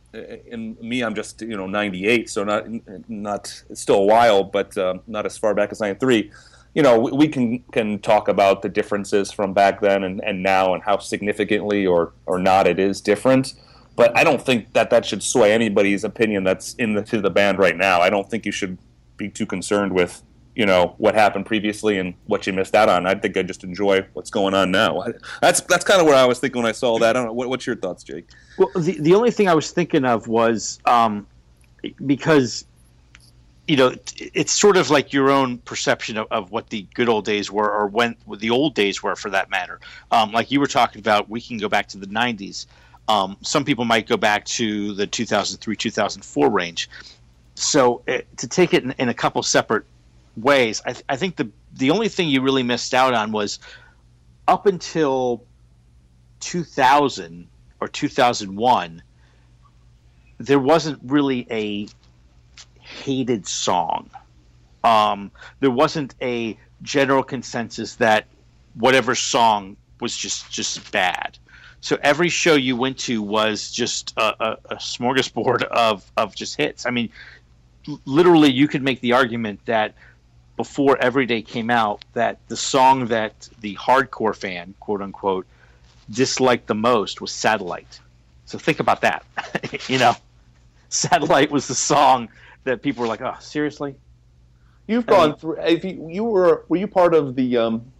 and 0.51 0.81
me 0.81 1.03
i'm 1.03 1.15
just 1.15 1.43
you 1.43 1.57
know 1.57 1.67
98 1.67 2.31
so 2.31 2.45
not 2.45 2.67
not 3.09 3.63
still 3.75 3.97
a 3.97 4.05
while 4.05 4.45
but 4.45 4.77
um, 4.79 5.01
not 5.07 5.27
as 5.27 5.37
far 5.37 5.55
back 5.55 5.71
as 5.73 5.81
93 5.81 6.31
you 6.75 6.83
know 6.83 6.99
we, 6.99 7.13
we, 7.13 7.29
can 7.29 7.59
can 7.73 7.99
talk 7.99 8.29
about 8.29 8.63
the 8.63 8.69
differences 8.69 9.31
from 9.31 9.53
back 9.53 9.81
then 9.81 10.05
and, 10.05 10.23
and 10.25 10.43
now 10.43 10.75
and 10.75 10.83
how 10.83 10.99
significantly 10.99 11.87
or 11.87 12.13
or 12.27 12.39
not 12.39 12.67
it 12.67 12.79
is 12.79 13.01
different 13.01 13.55
but 13.95 14.17
i 14.17 14.25
don't 14.25 14.43
think 14.43 14.73
that 14.75 14.91
that 14.91 15.05
should 15.05 15.23
sway 15.23 15.53
anybody's 15.53 16.05
opinion 16.05 16.45
that's 16.45 16.75
in 16.75 16.95
the 16.95 17.03
to 17.03 17.21
the 17.21 17.31
band 17.31 17.59
right 17.59 17.77
now. 17.77 18.01
I 18.01 18.11
don't 18.11 18.29
think 18.31 18.47
you 18.47 18.53
should 18.53 18.79
be 19.17 19.29
too 19.29 19.47
concerned 19.47 19.93
with 19.93 20.23
you 20.57 20.65
know 20.65 20.95
what 20.97 21.15
happened 21.15 21.45
previously 21.45 21.99
and 21.99 22.15
what 22.27 22.47
you 22.47 22.53
missed 22.53 22.75
out 22.75 22.89
on. 22.89 23.07
I 23.07 23.15
think 23.15 23.37
I 23.37 23.43
just 23.43 23.63
enjoy 23.63 24.07
what's 24.15 24.31
going 24.31 24.55
on 24.55 24.71
now. 24.71 25.05
That's 25.43 25.61
that's 25.61 25.85
kind 25.85 26.01
of 26.01 26.07
what 26.07 26.17
I 26.17 26.25
was 26.25 26.41
thinking 26.41 26.63
when 26.63 26.69
I 26.69 26.73
saw 26.73 26.99
that. 26.99 27.11
I 27.11 27.13
don't 27.13 27.27
know. 27.27 27.33
What, 27.35 27.51
what's 27.51 27.67
your 27.67 27.77
thoughts, 27.77 28.03
Jake? 28.03 28.27
Well, 28.57 28.71
the 28.75 28.99
the 28.99 29.15
only 29.15 29.31
thing 29.31 29.49
I 29.49 29.55
was 29.55 29.71
thinking 29.71 30.07
of 30.07 30.29
was 30.29 30.81
um, 30.87 31.27
because 32.07 32.65
you 33.69 33.77
know 33.77 33.95
it's 34.17 34.53
sort 34.53 34.79
of 34.79 34.89
like 34.89 35.13
your 35.13 35.31
own 35.31 35.59
perception 35.59 36.17
of, 36.17 36.27
of 36.31 36.51
what 36.51 36.71
the 36.71 36.87
good 36.95 37.11
old 37.11 37.27
days 37.27 37.51
were, 37.51 37.71
or 37.71 37.87
when 37.87 38.17
the 38.39 38.49
old 38.49 38.75
days 38.75 39.03
were, 39.03 39.15
for 39.15 39.29
that 39.31 39.51
matter. 39.51 39.79
Um, 40.11 40.33
like 40.33 40.51
you 40.51 40.59
were 40.59 40.67
talking 40.67 41.01
about, 41.01 41.29
we 41.29 41.43
can 41.43 41.59
go 41.59 41.69
back 41.69 41.87
to 41.89 41.99
the 41.99 42.07
'90s. 42.07 42.65
Um, 43.09 43.37
some 43.43 43.63
people 43.63 43.85
might 43.85 44.09
go 44.09 44.17
back 44.17 44.47
to 44.47 44.95
the 44.95 45.07
2003 45.07 45.77
2004 45.77 46.49
range. 46.49 46.89
So 47.57 48.03
it, 48.07 48.23
uh, 48.23 48.37
to 48.39 48.49
take 48.49 48.73
it 48.73 48.85
in, 48.85 48.93
in 48.93 49.11
a 49.11 49.15
couple 49.15 49.43
separate 49.43 49.85
ways. 50.37 50.83
I, 50.85 50.93
th- 50.93 51.05
I 51.09 51.17
think 51.17 51.37
the 51.37 51.51
the 51.73 51.91
only 51.91 52.09
thing 52.09 52.29
you 52.29 52.41
really 52.43 52.63
missed 52.63 52.95
out 52.95 53.15
on 53.15 53.33
was 53.33 53.59
up 54.49 54.67
until 54.67 55.45
2000 56.41 57.49
or 57.81 57.89
2001 57.89 59.03
there 60.39 60.59
wasn't 60.59 61.01
really 61.03 61.47
a 61.51 61.89
hated 62.79 63.47
song. 63.47 64.11
Um, 64.85 65.31
there 65.61 65.71
wasn't 65.71 66.15
a 66.21 66.59
general 66.83 67.23
consensus 67.23 67.97
that 67.97 68.27
whatever 68.75 69.15
song 69.15 69.77
was 70.01 70.17
just 70.17 70.51
just 70.51 70.93
bad. 70.93 71.39
So 71.81 71.99
every 72.03 72.29
show 72.29 72.55
you 72.55 72.77
went 72.77 72.99
to 73.01 73.23
was 73.23 73.71
just 73.71 74.13
a, 74.17 74.45
a, 74.45 74.59
a 74.71 74.77
smorgasbord 74.77 75.63
of 75.65 76.11
of 76.17 76.35
just 76.35 76.57
hits. 76.57 76.87
I 76.87 76.91
mean 76.91 77.11
literally 78.05 78.51
you 78.51 78.67
could 78.67 78.83
make 78.83 79.01
the 79.01 79.13
argument 79.13 79.61
that 79.67 79.95
before 80.57 80.97
Everyday 80.99 81.43
came 81.43 81.71
out 81.71 82.05
that 82.15 82.39
the 82.49 82.57
song 82.57 83.07
that 83.07 83.49
the 83.61 83.75
hardcore 83.77 84.35
fan, 84.35 84.75
quote 84.81 85.03
unquote, 85.03 85.47
disliked 86.11 86.67
the 86.67 86.75
most 86.75 87.21
was 87.21 87.33
Satellite. 87.33 88.01
So 88.47 88.59
think 88.59 88.81
about 88.81 89.03
that. 89.03 89.25
you 89.89 89.99
know, 89.99 90.15
Satellite 90.89 91.51
was 91.51 91.69
the 91.69 91.75
song 91.75 92.29
that 92.65 92.83
people 92.83 93.03
were 93.03 93.09
like, 93.09 93.21
"Oh, 93.21 93.35
seriously?" 93.41 93.97
You've 94.87 95.07
gone 95.07 95.31
mean, 95.31 95.39
through. 95.39 95.61
If 95.61 95.85
you, 95.85 96.09
you 96.11 96.25
were, 96.25 96.65
were 96.69 96.77
you 96.77 96.87
part 96.87 97.13
of 97.13 97.35
the 97.35 97.57
um, 97.57 97.93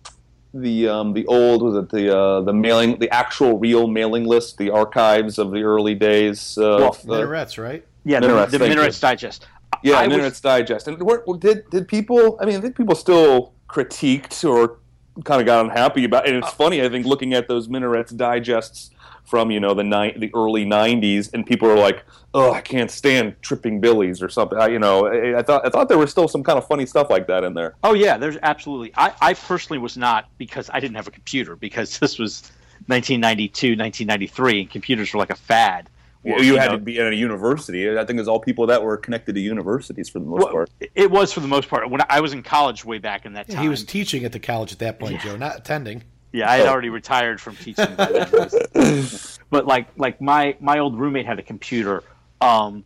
the 0.55 0.89
um, 0.89 1.13
the 1.13 1.27
old 1.27 1.63
was 1.63 1.75
it 1.75 1.91
the 1.91 2.17
uh, 2.17 2.41
the 2.43 2.53
mailing 2.53 2.99
the 2.99 3.11
actual 3.11 3.59
real 3.59 3.89
mailing 3.89 4.25
list, 4.25 4.57
the 4.59 4.71
archives 4.71 5.39
of 5.39 5.51
the 5.51 5.63
early 5.63 5.95
days? 5.95 6.57
Uh, 6.57 6.77
well, 6.79 6.97
Minarets, 7.05 7.59
right? 7.59 7.85
Yeah, 8.05 8.21
Minarets, 8.21 8.53
the, 8.53 8.59
the 8.59 8.69
Minarets 8.69 9.01
Digest. 9.01 9.47
Yeah, 9.83 9.99
I 9.99 10.09
Minarets 10.09 10.25
was, 10.25 10.41
Digest. 10.41 10.89
And 10.89 11.01
were, 11.03 11.25
did 11.39 11.69
did 11.71 11.89
people? 11.89 12.39
I 12.41 12.47
mean, 12.47 12.57
I 12.57 12.61
think 12.61 12.77
people 12.77 12.95
still 12.95 13.55
critiqued 13.69 14.49
or 14.49 14.79
kind 15.25 15.41
of 15.41 15.47
got 15.47 15.65
unhappy 15.65 16.05
about. 16.05 16.27
And 16.27 16.37
it's 16.37 16.49
uh, 16.49 16.53
funny, 16.53 16.83
I 16.83 16.89
think, 16.89 17.07
looking 17.07 17.35
at 17.35 17.49
those 17.49 17.69
Minarets 17.69 18.17
Digests 18.17 18.91
from 19.25 19.51
you 19.51 19.59
know 19.61 19.75
the 19.75 19.85
ni- 19.85 20.17
the 20.17 20.31
early 20.35 20.65
'90s, 20.65 21.33
and 21.35 21.45
people 21.45 21.69
are 21.69 21.77
like, 21.77 22.05
"Oh, 22.33 22.53
I 22.53 22.61
can't 22.61 22.91
stand 22.91 23.35
Tripping 23.43 23.81
Billies" 23.81 24.23
or 24.23 24.29
something. 24.29 24.59
I, 24.59 24.69
you 24.69 24.79
know, 24.79 25.07
I, 25.07 25.39
I, 25.39 25.43
thought 25.43 25.67
I 25.67 25.71
thought 25.71 25.89
there 25.89 25.99
was 25.99 26.11
still 26.11 26.29
some 26.29 26.43
kind 26.43 26.59
of 26.59 26.67
funny 26.67 26.87
stuff 26.87 27.11
like 27.11 27.27
that 27.27 27.45
in 27.45 27.55
there. 27.55 27.75
Oh 27.83 27.95
yeah, 27.95 28.17
there's 28.17 28.39
absolutely. 28.43 28.93
I, 28.97 29.13
I 29.21 29.35
personally 29.35 29.79
was 29.79 29.97
not 29.97 30.29
because 30.39 30.71
I 30.73 30.81
didn't 30.81 30.97
have 30.97 31.09
a 31.09 31.13
computer 31.13 31.57
because 31.57 31.99
this 32.01 32.19
was 32.19 32.43
1992, 32.87 33.77
1993, 33.77 34.61
and 34.61 34.71
computers 34.71 35.13
were 35.13 35.19
like 35.19 35.31
a 35.31 35.37
fad. 35.37 35.91
Well, 36.27 36.43
you, 36.43 36.55
you 36.55 36.59
had 36.59 36.73
know, 36.73 36.79
to 36.79 36.83
be 36.83 36.99
in 36.99 37.07
a 37.07 37.13
university. 37.13 37.89
I 37.89 38.05
think 38.05 38.17
it 38.17 38.23
was 38.23 38.27
all 38.27 38.41
people 38.41 38.67
that 38.67 38.83
were 38.83 38.97
connected 38.97 39.37
to 39.37 39.41
universities 39.41 40.09
for 40.09 40.19
the 40.19 40.25
most 40.25 40.43
well, 40.43 40.53
part. 40.53 40.71
It 40.95 41.09
was 41.09 41.33
for 41.33 41.39
the 41.39 41.47
most 41.47 41.69
part. 41.69 41.89
When 41.89 42.01
I 42.09 42.21
was 42.21 42.33
in 42.33 42.43
college 42.43 42.85
way 42.85 42.99
back 42.99 43.27
in 43.27 43.35
that 43.35 43.49
time, 43.49 43.63
he 43.63 43.69
was 43.69 43.85
teaching 43.85 44.25
at 44.25 44.33
the 44.33 44.41
college 44.41 44.73
at 44.73 44.81
that 44.81 44.99
point, 44.99 45.13
yeah. 45.15 45.23
Joe, 45.23 45.37
not 45.37 45.59
attending. 45.59 46.03
Yeah, 46.33 46.51
I 46.51 46.57
had 46.57 46.67
oh. 46.67 46.71
already 46.71 46.89
retired 46.89 47.41
from 47.41 47.55
teaching. 47.55 47.95
but 47.97 49.67
like, 49.67 49.87
like 49.97 50.21
my 50.21 50.57
my 50.59 50.81
old 50.81 50.99
roommate 50.99 51.27
had 51.27 51.39
a 51.39 51.45
computer, 51.45 52.03
um, 52.41 52.85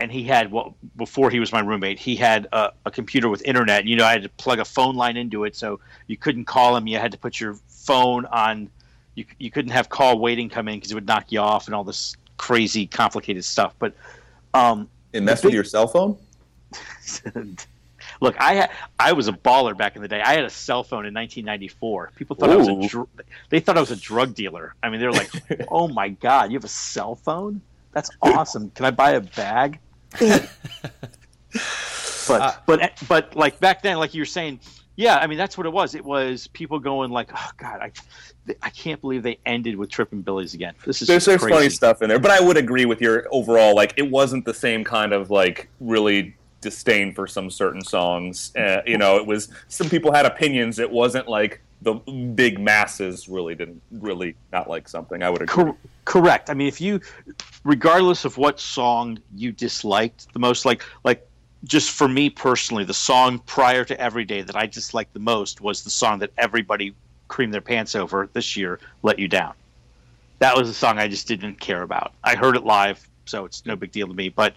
and 0.00 0.10
he 0.10 0.24
had 0.24 0.50
well 0.50 0.74
before 0.96 1.30
he 1.30 1.40
was 1.40 1.52
my 1.52 1.60
roommate, 1.60 1.98
he 1.98 2.16
had 2.16 2.48
a, 2.52 2.72
a 2.86 2.90
computer 2.90 3.28
with 3.28 3.42
internet. 3.44 3.84
You 3.84 3.96
know, 3.96 4.04
I 4.04 4.12
had 4.12 4.22
to 4.22 4.30
plug 4.30 4.60
a 4.60 4.64
phone 4.64 4.94
line 4.94 5.18
into 5.18 5.44
it, 5.44 5.54
so 5.56 5.78
you 6.06 6.16
couldn't 6.16 6.46
call 6.46 6.74
him. 6.74 6.86
You 6.86 6.98
had 6.98 7.12
to 7.12 7.18
put 7.18 7.38
your 7.38 7.54
phone 7.68 8.24
on. 8.24 8.70
You, 9.14 9.26
you 9.38 9.50
couldn't 9.50 9.72
have 9.72 9.90
call 9.90 10.18
waiting 10.18 10.48
come 10.48 10.68
in 10.68 10.76
because 10.76 10.90
it 10.90 10.94
would 10.94 11.06
knock 11.06 11.32
you 11.32 11.40
off 11.40 11.66
and 11.66 11.74
all 11.74 11.84
this 11.84 12.16
crazy, 12.38 12.86
complicated 12.86 13.44
stuff. 13.44 13.74
But 13.78 13.92
um, 14.54 14.88
it 15.12 15.22
messed 15.22 15.42
big... 15.42 15.48
with 15.48 15.54
your 15.54 15.64
cell 15.64 15.86
phone. 15.86 16.16
Look, 18.20 18.40
I 18.40 18.54
had, 18.54 18.70
I 18.98 19.12
was 19.12 19.28
a 19.28 19.32
baller 19.32 19.76
back 19.76 19.94
in 19.94 20.02
the 20.02 20.08
day. 20.08 20.20
I 20.20 20.34
had 20.34 20.44
a 20.44 20.50
cell 20.50 20.82
phone 20.82 21.06
in 21.06 21.14
1994. 21.14 22.12
People 22.16 22.36
thought 22.36 22.48
Ooh. 22.48 22.52
I 22.52 22.56
was 22.56 22.68
a 22.68 22.88
dr- 22.88 23.08
they 23.50 23.60
thought 23.60 23.76
I 23.76 23.80
was 23.80 23.90
a 23.90 23.96
drug 23.96 24.34
dealer. 24.34 24.74
I 24.82 24.90
mean, 24.90 25.00
they're 25.00 25.12
like, 25.12 25.30
"Oh 25.68 25.86
my 25.88 26.08
god, 26.08 26.50
you 26.50 26.56
have 26.56 26.64
a 26.64 26.68
cell 26.68 27.14
phone? 27.14 27.60
That's 27.92 28.10
awesome. 28.22 28.70
Can 28.70 28.86
I 28.86 28.90
buy 28.90 29.12
a 29.12 29.20
bag?" 29.20 29.78
but 30.18 30.50
uh, 32.28 32.52
but 32.66 32.92
but 33.06 33.36
like 33.36 33.60
back 33.60 33.82
then, 33.82 33.98
like 33.98 34.14
you 34.14 34.22
were 34.22 34.26
saying, 34.26 34.60
yeah, 34.98 35.18
I 35.18 35.28
mean 35.28 35.38
that's 35.38 35.56
what 35.56 35.64
it 35.64 35.72
was. 35.72 35.94
It 35.94 36.04
was 36.04 36.48
people 36.48 36.80
going 36.80 37.12
like, 37.12 37.30
"Oh 37.32 37.50
God, 37.56 37.80
I, 37.80 37.92
I 38.60 38.70
can't 38.70 39.00
believe 39.00 39.22
they 39.22 39.38
ended 39.46 39.76
with 39.76 39.90
Tripping 39.90 40.22
Billies 40.22 40.54
again." 40.54 40.74
This 40.84 41.00
is 41.00 41.06
there's, 41.06 41.24
there's 41.24 41.40
funny 41.40 41.70
stuff 41.70 42.02
in 42.02 42.08
there, 42.08 42.18
but 42.18 42.32
I 42.32 42.40
would 42.40 42.56
agree 42.56 42.84
with 42.84 43.00
your 43.00 43.28
overall. 43.30 43.76
Like, 43.76 43.94
it 43.96 44.10
wasn't 44.10 44.44
the 44.44 44.52
same 44.52 44.82
kind 44.82 45.12
of 45.12 45.30
like 45.30 45.68
really 45.78 46.34
disdain 46.60 47.14
for 47.14 47.28
some 47.28 47.48
certain 47.48 47.80
songs. 47.80 48.50
Uh, 48.56 48.82
you 48.86 48.98
know, 48.98 49.18
it 49.18 49.24
was 49.24 49.50
some 49.68 49.88
people 49.88 50.12
had 50.12 50.26
opinions. 50.26 50.80
It 50.80 50.90
wasn't 50.90 51.28
like 51.28 51.60
the 51.82 51.94
big 52.34 52.58
masses 52.58 53.28
really 53.28 53.54
didn't 53.54 53.80
really 53.92 54.34
not 54.52 54.68
like 54.68 54.88
something. 54.88 55.22
I 55.22 55.30
would 55.30 55.42
agree. 55.42 55.64
Cor- 55.64 55.76
correct. 56.06 56.50
I 56.50 56.54
mean, 56.54 56.66
if 56.66 56.80
you, 56.80 57.00
regardless 57.62 58.24
of 58.24 58.36
what 58.36 58.58
song 58.58 59.20
you 59.36 59.52
disliked 59.52 60.32
the 60.32 60.40
most, 60.40 60.64
like 60.64 60.82
like 61.04 61.27
just 61.64 61.90
for 61.90 62.08
me 62.08 62.30
personally, 62.30 62.84
the 62.84 62.94
song 62.94 63.38
prior 63.40 63.84
to 63.84 64.00
Everyday 64.00 64.42
that 64.42 64.56
I 64.56 64.66
just 64.66 64.88
disliked 64.88 65.12
the 65.12 65.20
most 65.20 65.60
was 65.60 65.82
the 65.82 65.90
song 65.90 66.20
that 66.20 66.30
everybody 66.38 66.94
creamed 67.26 67.52
their 67.52 67.60
pants 67.60 67.94
over 67.94 68.28
this 68.32 68.56
year, 68.56 68.80
"Let 69.02 69.18
You 69.18 69.28
Down." 69.28 69.54
That 70.38 70.56
was 70.56 70.68
a 70.68 70.74
song 70.74 70.98
I 70.98 71.08
just 71.08 71.26
didn't 71.26 71.58
care 71.60 71.82
about. 71.82 72.12
I 72.22 72.36
heard 72.36 72.56
it 72.56 72.64
live, 72.64 73.06
so 73.24 73.44
it's 73.44 73.66
no 73.66 73.74
big 73.76 73.90
deal 73.90 74.06
to 74.06 74.14
me. 74.14 74.28
But 74.28 74.54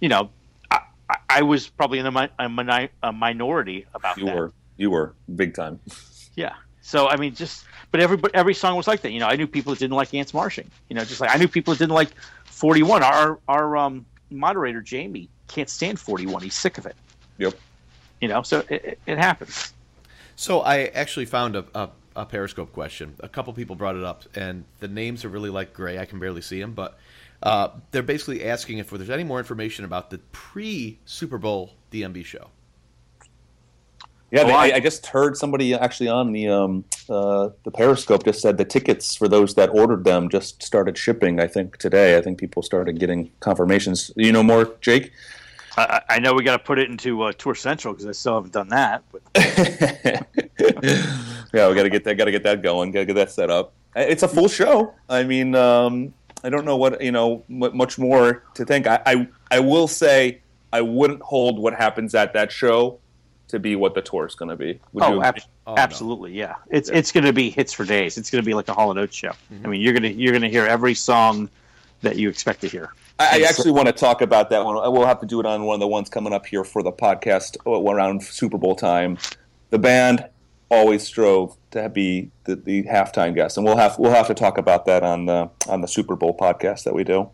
you 0.00 0.08
know, 0.08 0.30
I, 0.70 0.80
I 1.28 1.42
was 1.42 1.68
probably 1.68 1.98
in 1.98 2.06
a, 2.06 2.30
a, 2.38 2.88
a 3.02 3.12
minority 3.12 3.86
about 3.94 4.16
you 4.16 4.26
that. 4.26 4.36
were, 4.36 4.52
you 4.76 4.90
were 4.90 5.14
big 5.34 5.54
time. 5.54 5.80
Yeah. 6.36 6.54
So 6.80 7.08
I 7.08 7.16
mean, 7.16 7.36
just 7.36 7.64
but 7.92 8.00
every 8.00 8.18
every 8.34 8.54
song 8.54 8.76
was 8.76 8.88
like 8.88 9.02
that. 9.02 9.12
You 9.12 9.20
know, 9.20 9.28
I 9.28 9.36
knew 9.36 9.46
people 9.46 9.72
that 9.72 9.78
didn't 9.78 9.94
like 9.94 10.12
Ants 10.14 10.34
Marching. 10.34 10.68
You 10.88 10.96
know, 10.96 11.04
just 11.04 11.20
like 11.20 11.32
I 11.32 11.38
knew 11.38 11.46
people 11.46 11.72
that 11.72 11.78
didn't 11.78 11.94
like 11.94 12.10
41. 12.46 13.04
Our 13.04 13.38
our 13.46 13.76
um, 13.76 14.04
moderator 14.30 14.80
Jamie 14.80 15.28
can't 15.48 15.68
stand 15.68 15.98
41. 15.98 16.42
He's 16.42 16.54
sick 16.54 16.78
of 16.78 16.86
it. 16.86 16.96
Yep. 17.38 17.54
You 18.20 18.28
know, 18.28 18.42
so 18.42 18.60
it, 18.68 18.84
it, 18.84 18.98
it 19.06 19.18
happens. 19.18 19.72
So 20.36 20.60
I 20.60 20.86
actually 20.86 21.26
found 21.26 21.56
a, 21.56 21.64
a, 21.74 21.90
a 22.16 22.26
Periscope 22.26 22.72
question. 22.72 23.14
A 23.20 23.28
couple 23.28 23.52
people 23.52 23.76
brought 23.76 23.96
it 23.96 24.04
up, 24.04 24.24
and 24.34 24.64
the 24.80 24.88
names 24.88 25.24
are 25.24 25.28
really 25.28 25.50
like 25.50 25.72
gray. 25.72 25.98
I 25.98 26.04
can 26.04 26.18
barely 26.18 26.40
see 26.40 26.60
them, 26.60 26.72
but 26.72 26.98
uh, 27.42 27.68
they're 27.90 28.02
basically 28.02 28.44
asking 28.44 28.78
if 28.78 28.90
there's 28.90 29.10
any 29.10 29.24
more 29.24 29.38
information 29.38 29.84
about 29.84 30.10
the 30.10 30.18
pre 30.32 30.98
Super 31.04 31.38
Bowl 31.38 31.74
DMB 31.92 32.24
show. 32.24 32.48
Yeah, 34.34 34.42
Oh, 34.42 34.46
they, 34.48 34.52
I- 34.52 34.76
I, 34.76 34.80
just 34.80 35.06
heard 35.06 35.36
somebody 35.36 35.74
actually 35.74 36.08
on 36.08 36.32
the 36.32 36.48
um, 36.48 36.84
uh, 37.08 37.50
the 37.62 37.70
Periscope 37.70 38.24
just 38.24 38.40
said 38.40 38.58
the 38.58 38.64
tickets 38.64 39.14
for 39.14 39.28
those 39.28 39.54
that 39.54 39.68
ordered 39.70 40.02
them 40.02 40.28
just 40.28 40.60
started 40.60 40.98
shipping. 40.98 41.38
I 41.38 41.46
think 41.46 41.76
today. 41.76 42.18
I 42.18 42.20
think 42.20 42.38
people 42.38 42.60
started 42.60 42.98
getting 42.98 43.30
confirmations. 43.38 44.10
You 44.16 44.32
know 44.32 44.42
more, 44.42 44.74
Jake? 44.80 45.12
I, 45.76 46.00
I 46.08 46.16
I 46.16 46.18
know 46.18 46.34
we 46.34 46.42
got 46.42 46.56
to 46.56 46.62
put 46.64 46.80
it 46.80 46.90
into 46.90 47.22
uh, 47.22 47.32
Tour 47.38 47.54
Central 47.54 47.94
because 47.94 48.06
I 48.08 48.12
still 48.12 48.34
haven't 48.34 48.52
done 48.52 48.68
that. 48.70 49.04
But 49.12 49.22
yeah, 51.52 51.68
we 51.68 51.74
got 51.76 51.84
to 51.84 51.90
get 51.90 52.02
that. 52.02 52.16
Got 52.16 52.24
to 52.24 52.32
get 52.32 52.42
that 52.42 52.60
going. 52.60 52.90
Got 52.90 53.00
to 53.00 53.06
get 53.06 53.14
that 53.14 53.30
set 53.30 53.50
up. 53.50 53.72
It's 53.94 54.24
a 54.24 54.28
full 54.28 54.48
show. 54.48 54.94
I 55.08 55.22
mean, 55.22 55.54
um, 55.54 56.12
I 56.42 56.50
don't 56.50 56.64
know 56.64 56.76
what 56.76 57.00
you 57.00 57.12
know 57.12 57.44
mu- 57.48 57.70
much 57.70 58.00
more 58.00 58.42
to 58.54 58.64
think. 58.64 58.88
I, 58.88 59.00
I 59.06 59.28
I 59.52 59.60
will 59.60 59.86
say 59.86 60.42
I 60.72 60.80
wouldn't 60.80 61.22
hold 61.22 61.60
what 61.60 61.74
happens 61.74 62.16
at 62.16 62.32
that 62.32 62.50
show 62.50 62.98
to 63.48 63.58
be 63.58 63.76
what 63.76 63.94
the 63.94 64.02
tour 64.02 64.26
is 64.26 64.34
going 64.34 64.48
to 64.48 64.56
be. 64.56 64.80
Would 64.92 65.04
oh, 65.04 65.14
you? 65.14 65.22
ab- 65.22 65.38
Oh, 65.66 65.74
no. 65.74 65.80
absolutely, 65.80 66.32
yeah. 66.34 66.56
It's 66.68 66.90
it's 66.90 67.10
going 67.10 67.24
to 67.24 67.32
be 67.32 67.48
hits 67.48 67.72
for 67.72 67.84
days. 67.86 68.18
It's 68.18 68.30
going 68.30 68.42
to 68.42 68.46
be 68.46 68.52
like 68.52 68.68
a 68.68 68.74
Hall 68.74 68.90
and 68.90 69.00
Oates 69.00 69.16
show. 69.16 69.32
I 69.64 69.66
mean, 69.66 69.80
you're 69.80 69.94
gonna 69.94 70.08
you're 70.08 70.32
gonna 70.34 70.50
hear 70.50 70.66
every 70.66 70.92
song 70.94 71.48
that 72.02 72.16
you 72.16 72.28
expect 72.28 72.60
to 72.62 72.68
hear. 72.68 72.92
I, 73.18 73.40
I 73.40 73.48
actually 73.48 73.70
want 73.70 73.86
to 73.86 73.92
talk 73.92 74.20
about 74.20 74.50
that 74.50 74.62
one. 74.62 74.74
We'll 74.92 75.06
have 75.06 75.20
to 75.20 75.26
do 75.26 75.40
it 75.40 75.46
on 75.46 75.64
one 75.64 75.74
of 75.74 75.80
the 75.80 75.88
ones 75.88 76.10
coming 76.10 76.34
up 76.34 76.44
here 76.44 76.64
for 76.64 76.82
the 76.82 76.92
podcast 76.92 77.56
uh, 77.66 77.80
around 77.80 78.22
Super 78.22 78.58
Bowl 78.58 78.76
time. 78.76 79.16
The 79.70 79.78
band 79.78 80.26
always 80.70 81.02
strove 81.04 81.56
to 81.70 81.88
be 81.88 82.30
the, 82.44 82.56
the 82.56 82.82
halftime 82.84 83.34
guest, 83.34 83.56
and 83.56 83.64
we'll 83.64 83.76
have 83.76 83.98
we'll 83.98 84.12
have 84.12 84.26
to 84.26 84.34
talk 84.34 84.58
about 84.58 84.84
that 84.86 85.02
on 85.02 85.24
the 85.24 85.48
on 85.68 85.80
the 85.80 85.88
Super 85.88 86.14
Bowl 86.16 86.36
podcast 86.36 86.84
that 86.84 86.92
we 86.94 87.04
do, 87.04 87.30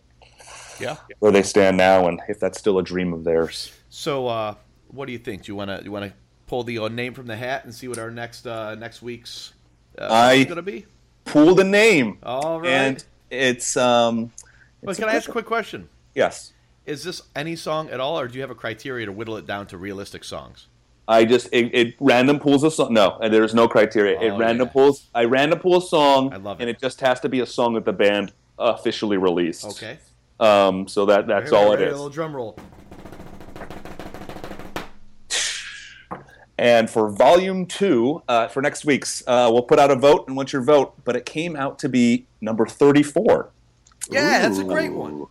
Yeah. 0.79 0.99
where 1.19 1.33
they 1.33 1.43
stand 1.43 1.77
now, 1.77 2.07
and 2.07 2.21
if 2.29 2.39
that's 2.39 2.59
still 2.59 2.79
a 2.79 2.83
dream 2.83 3.13
of 3.13 3.25
theirs. 3.25 3.73
So, 3.89 4.29
uh, 4.29 4.55
what 4.93 5.07
do 5.07 5.13
you 5.13 5.19
think? 5.19 5.45
Do 5.45 5.53
you 5.53 5.57
want 5.57 5.71
to 5.71 5.83
you 5.85 5.93
want 5.93 6.07
to 6.07 6.13
pull 6.47 6.63
the 6.65 6.79
uh, 6.79 6.89
name 6.89 7.15
from 7.15 7.27
the 7.27 7.37
hat 7.37 7.65
and 7.65 7.75
see 7.75 7.89
what 7.89 7.99
our 7.99 8.11
next 8.11 8.47
uh, 8.47 8.75
next 8.75 9.03
week's 9.03 9.53
uh, 9.99 10.07
I- 10.11 10.33
is 10.35 10.45
going 10.47 10.57
to 10.57 10.63
be? 10.63 10.87
Pull 11.27 11.55
the 11.55 11.65
name, 11.65 12.19
All 12.23 12.61
right. 12.61 12.69
and 12.71 13.05
it's 13.31 13.77
um, 13.77 14.33
well, 14.83 14.91
it's 14.91 14.99
can 14.99 15.09
I 15.09 15.15
ask 15.15 15.29
a 15.29 15.33
quick- 15.33 15.47
question? 15.47 15.89
yes. 16.15 16.53
Is 16.87 17.05
this 17.05 17.23
any 17.37 17.55
song 17.57 17.91
at 17.91 18.01
all, 18.01 18.19
or 18.19 18.27
do 18.27 18.35
you 18.35 18.41
have 18.41 18.51
a 18.51 18.55
criteria 18.55 19.07
to 19.07 19.13
whittle 19.13 19.37
it 19.37 19.47
down 19.47 19.67
to 19.69 19.77
realistic 19.79 20.25
songs? 20.25 20.67
I 21.07 21.25
just 21.25 21.49
it, 21.53 21.73
it 21.75 21.95
random 22.01 22.41
pulls 22.41 22.65
a 22.65 22.71
song. 22.71 22.95
No, 22.95 23.17
and 23.23 23.33
there's 23.33 23.55
no 23.55 23.69
criteria. 23.69 24.19
it 24.21 24.31
Oh, 24.31 24.39
random 24.39 24.67
yeah. 24.67 24.73
pulls. 24.73 25.07
I 25.15 25.25
random 25.25 25.59
pull 25.61 25.77
a 25.77 25.83
song, 25.83 26.33
I 26.33 26.37
love 26.39 26.59
it. 26.59 26.63
and 26.65 26.71
it. 26.71 26.77
it 26.77 26.81
just 26.81 27.01
has 27.03 27.21
to 27.21 27.29
be 27.29 27.41
a 27.41 27.47
song 27.47 27.75
that 27.75 27.85
the 27.85 27.93
band 27.93 28.33
officially 28.59 29.19
released. 29.19 29.65
Okay. 29.67 29.99
Um, 30.41 30.89
so 30.89 31.05
that 31.07 31.27
that's 31.29 31.53
all 31.53 31.71
it 31.73 31.77
ready, 31.77 31.85
A 31.91 31.93
little 31.93 32.09
drum 32.09 32.35
roll. 32.35 32.59
And 36.61 36.91
for 36.91 37.09
volume 37.09 37.65
two, 37.65 38.23
uh, 38.29 38.49
for 38.49 38.61
next 38.61 38.85
week's, 38.85 39.23
uh, 39.27 39.49
we'll 39.51 39.63
put 39.63 39.79
out 39.79 39.91
a 39.91 39.97
vote, 39.97 40.29
and 40.29 40.37
what's 40.37 40.53
your 40.53 40.61
vote? 40.61 40.93
But 41.07 41.17
it 41.17 41.25
came 41.25 41.57
out 41.57 41.79
to 41.79 41.89
be 41.89 42.27
number 42.43 42.67
34. 42.67 43.49
Yeah, 44.11 44.41
that's 44.41 44.59
a 44.59 44.65
great 44.65 44.93
one. 44.93 45.25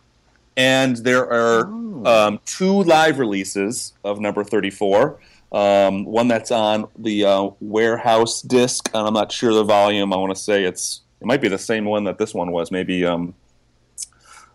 And 0.56 0.96
there 0.96 1.30
are 1.30 1.66
um, 2.04 2.40
two 2.46 2.82
live 2.82 3.20
releases 3.20 3.92
of 4.02 4.18
number 4.18 4.42
34. 4.42 5.20
Um, 5.52 6.04
one 6.04 6.26
that's 6.26 6.50
on 6.50 6.88
the 6.98 7.24
uh, 7.24 7.50
warehouse 7.60 8.42
disc, 8.42 8.90
and 8.92 9.06
I'm 9.06 9.14
not 9.14 9.30
sure 9.30 9.54
the 9.54 9.62
volume. 9.62 10.12
I 10.12 10.16
want 10.16 10.34
to 10.34 10.40
say 10.42 10.64
it's 10.64 11.02
it 11.20 11.28
might 11.28 11.40
be 11.40 11.46
the 11.48 11.58
same 11.58 11.84
one 11.84 12.02
that 12.04 12.18
this 12.18 12.34
one 12.34 12.50
was. 12.50 12.72
Maybe 12.72 13.04
um, 13.04 13.34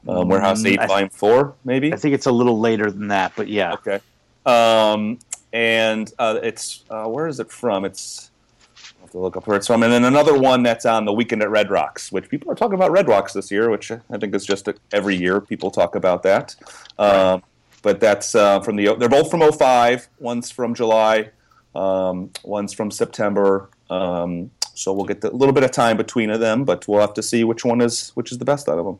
um, 0.10 0.28
warehouse 0.28 0.62
Mm, 0.62 0.72
eight, 0.72 0.80
I- 0.82 0.88
volume 0.88 1.10
four, 1.10 1.56
maybe. 1.64 1.94
I 1.94 1.96
think 1.96 2.16
it's 2.16 2.26
a 2.26 2.32
little 2.34 2.60
later 2.60 2.92
than 2.92 3.08
that, 3.08 3.32
but 3.38 3.48
yeah. 3.48 3.76
Okay. 3.76 4.02
Um, 4.46 5.20
and 5.56 6.12
uh, 6.20 6.38
it's 6.44 6.84
uh, 6.90 7.06
where 7.06 7.28
is 7.28 7.40
it 7.40 7.50
from? 7.50 7.86
It's 7.86 8.30
I 8.78 9.02
have 9.02 9.12
to 9.12 9.20
look 9.20 9.38
up 9.38 9.48
where 9.48 9.56
it's 9.56 9.68
from. 9.68 9.84
And 9.84 9.92
then 9.92 10.04
another 10.04 10.38
one 10.38 10.64
that's 10.64 10.86
on 10.86 11.06
the 11.06 11.14
weekend 11.14 11.42
at 11.42 11.50
Red 11.50 11.70
Rocks, 11.70 12.12
which 12.12 12.28
people 12.28 12.52
are 12.52 12.56
talking 12.56 12.74
about 12.76 12.92
Red 12.92 13.08
Rocks 13.08 13.32
this 13.32 13.50
year, 13.50 13.70
which 13.70 13.90
I 13.90 14.18
think 14.20 14.36
is 14.36 14.46
just 14.46 14.68
a, 14.68 14.76
every 14.92 15.16
year 15.16 15.40
people 15.40 15.72
talk 15.72 15.96
about 15.96 16.24
that. 16.24 16.58
Um, 17.00 17.42
but 17.82 18.02
that's 18.02 18.36
uh, 18.36 18.60
from 18.60 18.76
the. 18.76 18.96
They're 18.96 19.08
both 19.08 19.32
from 19.32 19.50
05. 19.50 20.10
One's 20.20 20.52
from 20.52 20.76
July. 20.76 21.30
Um, 21.74 22.32
one's 22.44 22.74
from 22.74 22.92
September. 22.92 23.70
Um, 23.90 24.52
so 24.74 24.92
we'll 24.92 25.06
get 25.06 25.24
a 25.24 25.30
little 25.30 25.54
bit 25.54 25.64
of 25.64 25.72
time 25.72 25.96
between 25.96 26.30
of 26.32 26.42
them, 26.42 26.66
but 26.66 26.86
we'll 26.86 27.00
have 27.00 27.14
to 27.14 27.24
see 27.24 27.46
which 27.46 27.64
one 27.64 27.80
is 27.80 28.10
which 28.16 28.34
is 28.34 28.40
the 28.40 28.46
best 28.46 28.68
out 28.68 28.78
of 28.78 28.86
them. 28.86 29.00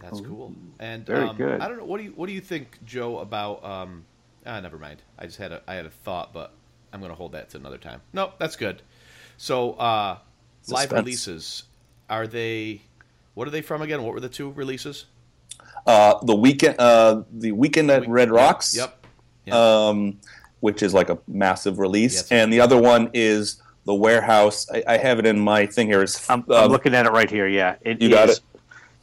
That's 0.00 0.20
cool. 0.20 0.54
And 0.78 1.06
Very 1.06 1.28
um, 1.28 1.36
good. 1.36 1.62
I 1.62 1.68
don't 1.68 1.78
know. 1.78 1.84
What 1.84 1.96
do 1.96 2.04
you 2.04 2.10
What 2.10 2.26
do 2.26 2.34
you 2.34 2.42
think, 2.42 2.84
Joe? 2.84 3.20
About 3.20 3.64
um, 3.64 4.04
ah, 4.46 4.60
never 4.60 4.78
mind. 4.78 5.02
I 5.18 5.26
just 5.26 5.38
had 5.38 5.52
a 5.52 5.62
I 5.66 5.74
had 5.74 5.86
a 5.86 5.90
thought, 5.90 6.32
but 6.32 6.52
I'm 6.92 7.00
going 7.00 7.10
to 7.10 7.16
hold 7.16 7.32
that 7.32 7.50
to 7.50 7.58
another 7.58 7.78
time. 7.78 8.00
No, 8.12 8.32
that's 8.38 8.56
good. 8.56 8.82
So, 9.36 9.72
uh, 9.74 10.18
live 10.68 10.92
releases 10.92 11.64
are 12.08 12.26
they? 12.26 12.82
What 13.34 13.48
are 13.48 13.50
they 13.50 13.62
from 13.62 13.82
again? 13.82 14.02
What 14.02 14.14
were 14.14 14.20
the 14.20 14.28
two 14.28 14.52
releases? 14.52 15.06
Uh, 15.86 16.14
the 16.24 16.34
weekend, 16.36 16.76
uh, 16.78 17.22
the 17.32 17.52
weekend 17.52 17.90
at 17.90 18.02
Week- 18.02 18.10
Red 18.10 18.30
Rocks. 18.30 18.74
Yep. 18.76 19.06
Yep. 19.46 19.54
um, 19.54 20.18
which 20.60 20.82
is 20.82 20.94
like 20.94 21.10
a 21.10 21.18
massive 21.28 21.78
release, 21.78 22.14
Yes. 22.14 22.32
and 22.32 22.50
the 22.50 22.58
other 22.60 22.80
one 22.80 23.10
is 23.12 23.60
the 23.84 23.94
warehouse. 23.94 24.66
I, 24.72 24.82
I 24.88 24.96
have 24.96 25.18
it 25.18 25.26
in 25.26 25.38
my 25.38 25.66
thing 25.66 25.88
here. 25.88 26.02
Is 26.02 26.24
I'm, 26.30 26.40
um, 26.40 26.44
I'm 26.48 26.70
looking 26.70 26.94
at 26.94 27.04
it 27.04 27.10
right 27.12 27.28
here. 27.30 27.46
Yeah, 27.46 27.76
it 27.82 28.00
You 28.00 28.08
got 28.08 28.30
is- 28.30 28.40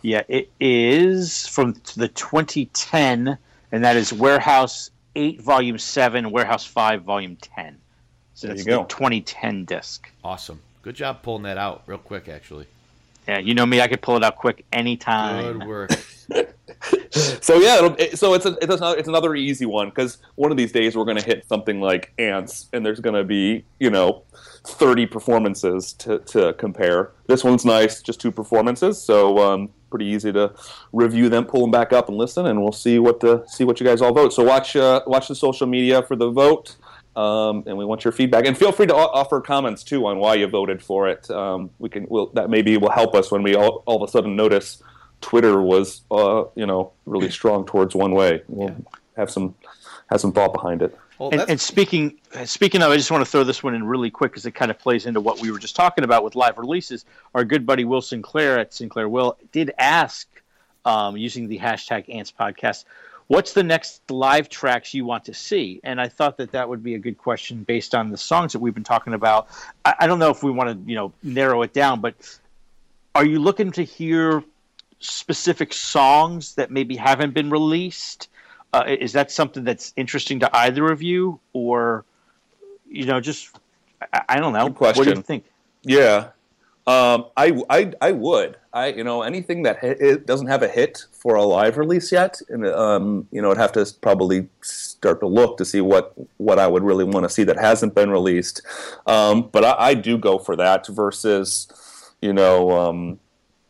Yeah, 0.02 0.24
it 0.28 0.50
is 0.60 1.46
from 1.46 1.74
the 1.96 2.08
2010, 2.08 3.38
and 3.72 3.84
that 3.84 3.96
is 3.96 4.12
Warehouse 4.12 4.90
8, 5.16 5.42
Volume 5.42 5.78
7, 5.78 6.32
Warehouse 6.32 6.66
5, 6.66 7.04
Volume 7.04 7.36
10. 7.38 7.78
So 8.34 8.48
There 8.48 8.56
that's 8.56 8.66
you 8.66 8.72
go. 8.72 8.82
the 8.84 8.88
2010 8.88 9.66
disc. 9.66 10.10
awesome. 10.24 10.60
Good 10.84 10.96
job 10.96 11.22
pulling 11.22 11.44
that 11.44 11.58
out 11.58 11.84
real 11.86 11.98
quick. 12.00 12.28
Actually, 12.28 12.66
Yeah, 13.28 13.40
you 13.40 13.54
know 13.54 13.66
me, 13.66 13.82
I 13.82 13.88
could 13.88 14.02
pull 14.02 14.18
it 14.18 14.24
out 14.24 14.38
quick 14.38 14.66
anytime. 14.74 15.60
good 15.60 15.68
work. 15.68 15.92
so 17.12 17.56
yeah, 17.56 17.78
it'll, 17.78 17.96
it, 17.98 18.18
so 18.18 18.34
it's 18.34 18.46
a, 18.46 18.58
it's 18.62 18.74
another, 18.74 18.98
it's 18.98 19.08
another 19.08 19.36
easy 19.36 19.66
one 19.66 19.90
because 19.90 20.18
one 20.36 20.52
of 20.52 20.58
these 20.58 20.72
days 20.72 20.96
we're 20.96 21.06
going 21.06 21.18
to 21.18 21.26
hit 21.26 21.48
something 21.48 21.80
like 21.80 22.14
ants, 22.18 22.68
and 22.74 22.86
there's 22.86 23.00
going 23.00 23.16
to 23.16 23.24
be 23.24 23.64
you 23.80 23.90
know 23.90 24.24
thirty 24.66 25.06
performances 25.06 25.94
to, 25.94 26.20
to 26.20 26.54
compare. 26.54 27.12
This 27.28 27.44
one's 27.44 27.66
nice, 27.66 28.02
just 28.02 28.20
two 28.20 28.32
performances, 28.32 29.02
so 29.02 29.38
um, 29.38 29.70
pretty 29.90 30.06
easy 30.06 30.32
to 30.32 30.54
review 30.92 31.30
them, 31.30 31.46
pull 31.46 31.62
them 31.62 31.72
back 31.72 31.94
up, 31.94 32.10
and 32.10 32.18
listen, 32.18 32.48
and 32.48 32.62
we'll 32.62 32.72
see 32.72 32.98
what 32.98 33.20
the 33.20 33.46
see 33.48 33.64
what 33.64 33.80
you 33.80 33.86
guys 33.86 34.02
all 34.02 34.14
vote. 34.14 34.34
So 34.34 34.44
watch 34.44 34.76
uh, 34.76 35.02
watch 35.06 35.28
the 35.28 35.36
social 35.36 35.68
media 35.68 36.02
for 36.02 36.16
the 36.16 36.32
vote. 36.32 36.76
Um, 37.14 37.64
and 37.68 37.78
we 37.78 37.84
want 37.84 38.06
your 38.06 38.14
feedback, 38.14 38.46
and 38.46 38.58
feel 38.58 38.72
free 38.72 38.88
to 38.88 38.96
o- 38.96 39.12
offer 39.14 39.42
comments 39.42 39.84
too 39.84 40.06
on 40.06 40.18
why 40.18 40.36
you 40.36 40.48
voted 40.48 40.82
for 40.82 41.10
it. 41.10 41.30
Um, 41.30 41.70
we 41.78 41.90
can, 41.90 42.06
we'll, 42.08 42.28
that 42.28 42.50
maybe 42.50 42.78
will 42.78 42.90
help 42.90 43.16
us 43.16 43.30
when 43.30 43.44
we 43.44 43.54
all, 43.54 43.84
all 43.86 44.02
of 44.02 44.08
a 44.08 44.12
sudden 44.12 44.38
notice 44.38 44.82
Twitter 45.20 45.62
was, 45.62 46.04
uh, 46.10 46.46
you 46.56 46.66
know, 46.66 46.94
really 47.06 47.30
strong 47.30 47.66
towards 47.66 47.94
one 47.94 48.14
way. 48.14 48.44
We'll 48.48 48.76
have 49.18 49.30
some 49.30 49.56
have 50.10 50.22
some 50.22 50.32
thought 50.32 50.54
behind 50.54 50.82
it. 50.82 50.98
Well, 51.20 51.32
And, 51.32 51.42
and 51.50 51.62
speaking 51.62 52.18
speaking 52.46 52.82
of, 52.82 52.92
I 52.92 52.98
just 52.98 53.12
want 53.12 53.26
to 53.26 53.30
throw 53.30 53.44
this 53.44 53.62
one 53.62 53.76
in 53.76 53.84
really 53.84 54.10
quick 54.10 54.32
because 54.32 54.46
it 54.46 54.56
kind 54.56 54.72
of 54.72 54.80
plays 54.80 55.06
into 55.06 55.20
what 55.20 55.42
we 55.42 55.52
were 55.52 55.60
just 55.60 55.76
talking 55.76 56.06
about 56.06 56.24
with 56.24 56.36
live 56.36 56.58
releases. 56.58 57.06
Our 57.36 57.44
good 57.44 57.66
buddy 57.66 57.84
Will 57.84 58.02
Sinclair 58.02 58.58
at 58.58 58.74
Sinclair 58.74 59.10
Will 59.10 59.38
did 59.52 59.72
ask, 59.78 60.28
um, 60.86 61.18
using 61.18 61.50
the 61.50 61.60
hashtag 61.60 62.06
Ants 62.14 62.32
Podcast, 62.32 62.86
what's 63.32 63.54
the 63.54 63.64
next 63.64 64.12
live 64.12 64.50
tracks 64.50 64.94
you 64.94 65.06
want 65.06 65.26
to 65.26 65.34
see? 65.34 65.80
And 65.86 66.02
I 66.02 66.10
thought 66.10 66.36
that 66.38 66.52
that 66.52 66.68
would 66.68 66.84
be 66.84 66.96
a 66.96 67.00
good 67.00 67.18
question 67.18 67.64
based 67.64 67.96
on 67.96 68.10
the 68.10 68.18
songs 68.18 68.52
that 68.52 68.60
we've 68.60 68.74
been 68.74 68.84
talking 68.84 69.14
about. 69.14 69.48
I, 69.86 69.96
I 70.02 70.08
don't 70.08 70.20
know 70.20 70.32
if 70.32 70.44
we 70.44 70.52
want 70.52 70.70
to 70.70 70.90
you 70.90 70.96
know 70.96 71.14
narrow 71.24 71.62
it 71.62 71.72
down, 71.72 72.02
but 72.02 72.16
are 73.16 73.26
you 73.26 73.40
looking 73.40 73.72
to 73.72 73.84
hear 73.84 74.44
specific 75.00 75.72
songs 75.72 76.56
that 76.56 76.72
maybe 76.72 76.98
haven't 76.98 77.34
been 77.34 77.50
released? 77.50 78.28
Uh, 78.74 78.84
is 78.88 79.14
that 79.14 79.32
something 79.32 79.64
that's 79.64 79.94
interesting 79.96 80.42
to 80.42 80.56
either 80.56 80.92
of 80.92 81.02
you, 81.02 81.40
or 81.54 82.04
you 82.90 83.06
know, 83.06 83.22
just 83.22 83.50
I, 84.14 84.24
I 84.28 84.40
don't 84.40 84.52
know. 84.52 84.68
Good 84.68 84.76
question. 84.76 85.00
What 85.00 85.14
do 85.14 85.18
you 85.18 85.24
think? 85.24 85.46
Yeah. 85.84 86.30
Um, 86.88 87.28
I, 87.38 87.62
I, 87.70 87.94
I 88.02 88.12
would. 88.12 88.58
I, 88.74 88.88
you 88.88 89.04
know, 89.04 89.22
anything 89.22 89.64
that 89.64 89.80
hit, 89.80 90.02
it 90.02 90.26
doesn't 90.26 90.48
have 90.48 90.64
a 90.64 90.68
hit 90.68 91.06
for 91.12 91.36
a 91.36 91.44
live 91.44 91.78
release 91.78 92.12
yet, 92.12 92.42
and 92.50 92.66
um, 92.66 93.28
you 93.32 93.42
know, 93.42 93.52
I'd 93.52 93.58
have 93.58 93.74
to 93.74 93.86
probably 94.02 94.48
start 94.62 95.20
to 95.20 95.28
look 95.28 95.58
to 95.58 95.66
see 95.66 95.82
what 95.82 96.14
what 96.38 96.58
I 96.58 96.68
would 96.68 96.84
really 96.84 97.04
want 97.04 97.26
to 97.26 97.30
see 97.30 97.44
that 97.44 97.60
hasn't 97.60 97.94
been 97.94 98.10
released. 98.10 98.62
Um, 99.06 99.50
but 99.52 99.64
I, 99.64 99.76
I, 99.78 99.94
do 99.94 100.18
go 100.18 100.40
for 100.40 100.56
that 100.56 100.88
versus, 100.88 101.68
you 102.22 102.34
know, 102.34 102.72
um, 102.72 103.20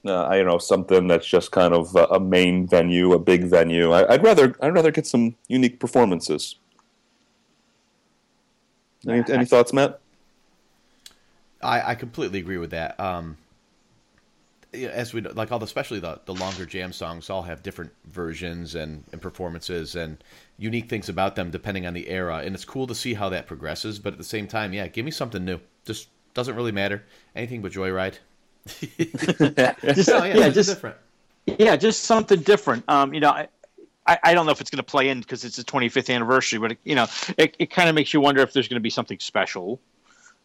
uh, 0.05 0.23
I 0.25 0.37
you 0.37 0.43
know 0.43 0.59
something 0.59 1.07
that's 1.07 1.27
just 1.27 1.51
kind 1.51 1.73
of 1.73 1.95
a, 1.95 2.05
a 2.05 2.19
main 2.19 2.67
venue, 2.67 3.11
a 3.13 3.19
big 3.19 3.45
venue. 3.45 3.91
I, 3.91 4.03
would 4.11 4.23
rather 4.23 4.55
I'd 4.61 4.73
rather 4.73 4.91
get 4.91 5.07
some 5.07 5.35
unique 5.47 5.79
performances. 5.79 6.55
Any, 9.07 9.23
any 9.33 9.45
thoughts, 9.45 9.73
Matt? 9.73 9.99
I, 11.63 11.91
I 11.91 11.95
completely 11.95 12.39
agree 12.39 12.57
with 12.57 12.71
that. 12.71 12.99
Um, 12.99 13.37
as 14.73 15.13
we 15.13 15.21
like 15.21 15.51
all, 15.51 15.59
the, 15.59 15.65
especially 15.65 15.99
the 15.99 16.19
the 16.25 16.33
longer 16.33 16.65
jam 16.65 16.93
songs, 16.93 17.29
all 17.29 17.41
have 17.41 17.61
different 17.61 17.91
versions 18.05 18.75
and, 18.75 19.03
and 19.11 19.21
performances 19.21 19.95
and 19.95 20.23
unique 20.57 20.89
things 20.89 21.09
about 21.09 21.35
them 21.35 21.51
depending 21.51 21.85
on 21.85 21.93
the 21.93 22.07
era, 22.07 22.37
and 22.37 22.55
it's 22.55 22.65
cool 22.65 22.87
to 22.87 22.95
see 22.95 23.13
how 23.13 23.29
that 23.29 23.47
progresses. 23.47 23.99
But 23.99 24.13
at 24.13 24.17
the 24.17 24.23
same 24.23 24.47
time, 24.47 24.73
yeah, 24.73 24.87
give 24.87 25.03
me 25.03 25.11
something 25.11 25.43
new. 25.43 25.59
Just 25.85 26.07
doesn't 26.33 26.55
really 26.55 26.71
matter. 26.71 27.03
Anything 27.35 27.61
but 27.61 27.73
Joyride. 27.73 28.17
just, 28.67 30.09
oh, 30.09 30.23
yeah, 30.23 30.37
yeah 30.37 30.49
just 30.49 30.69
different. 30.69 30.95
Yeah, 31.45 31.75
just 31.75 32.03
something 32.03 32.41
different. 32.41 32.83
Um, 32.87 33.13
you 33.13 33.19
know, 33.19 33.31
I, 33.31 34.19
I, 34.23 34.33
don't 34.35 34.45
know 34.45 34.51
if 34.51 34.61
it's 34.61 34.69
going 34.69 34.77
to 34.77 34.83
play 34.83 35.09
in 35.09 35.19
because 35.19 35.43
it's 35.43 35.57
the 35.57 35.63
25th 35.63 36.13
anniversary, 36.13 36.59
but 36.59 36.73
it, 36.73 36.77
you 36.83 36.93
know, 36.93 37.07
it, 37.37 37.55
it 37.57 37.71
kind 37.71 37.89
of 37.89 37.95
makes 37.95 38.13
you 38.13 38.21
wonder 38.21 38.41
if 38.41 38.53
there's 38.53 38.67
going 38.67 38.79
to 38.79 38.81
be 38.81 38.91
something 38.91 39.17
special 39.19 39.79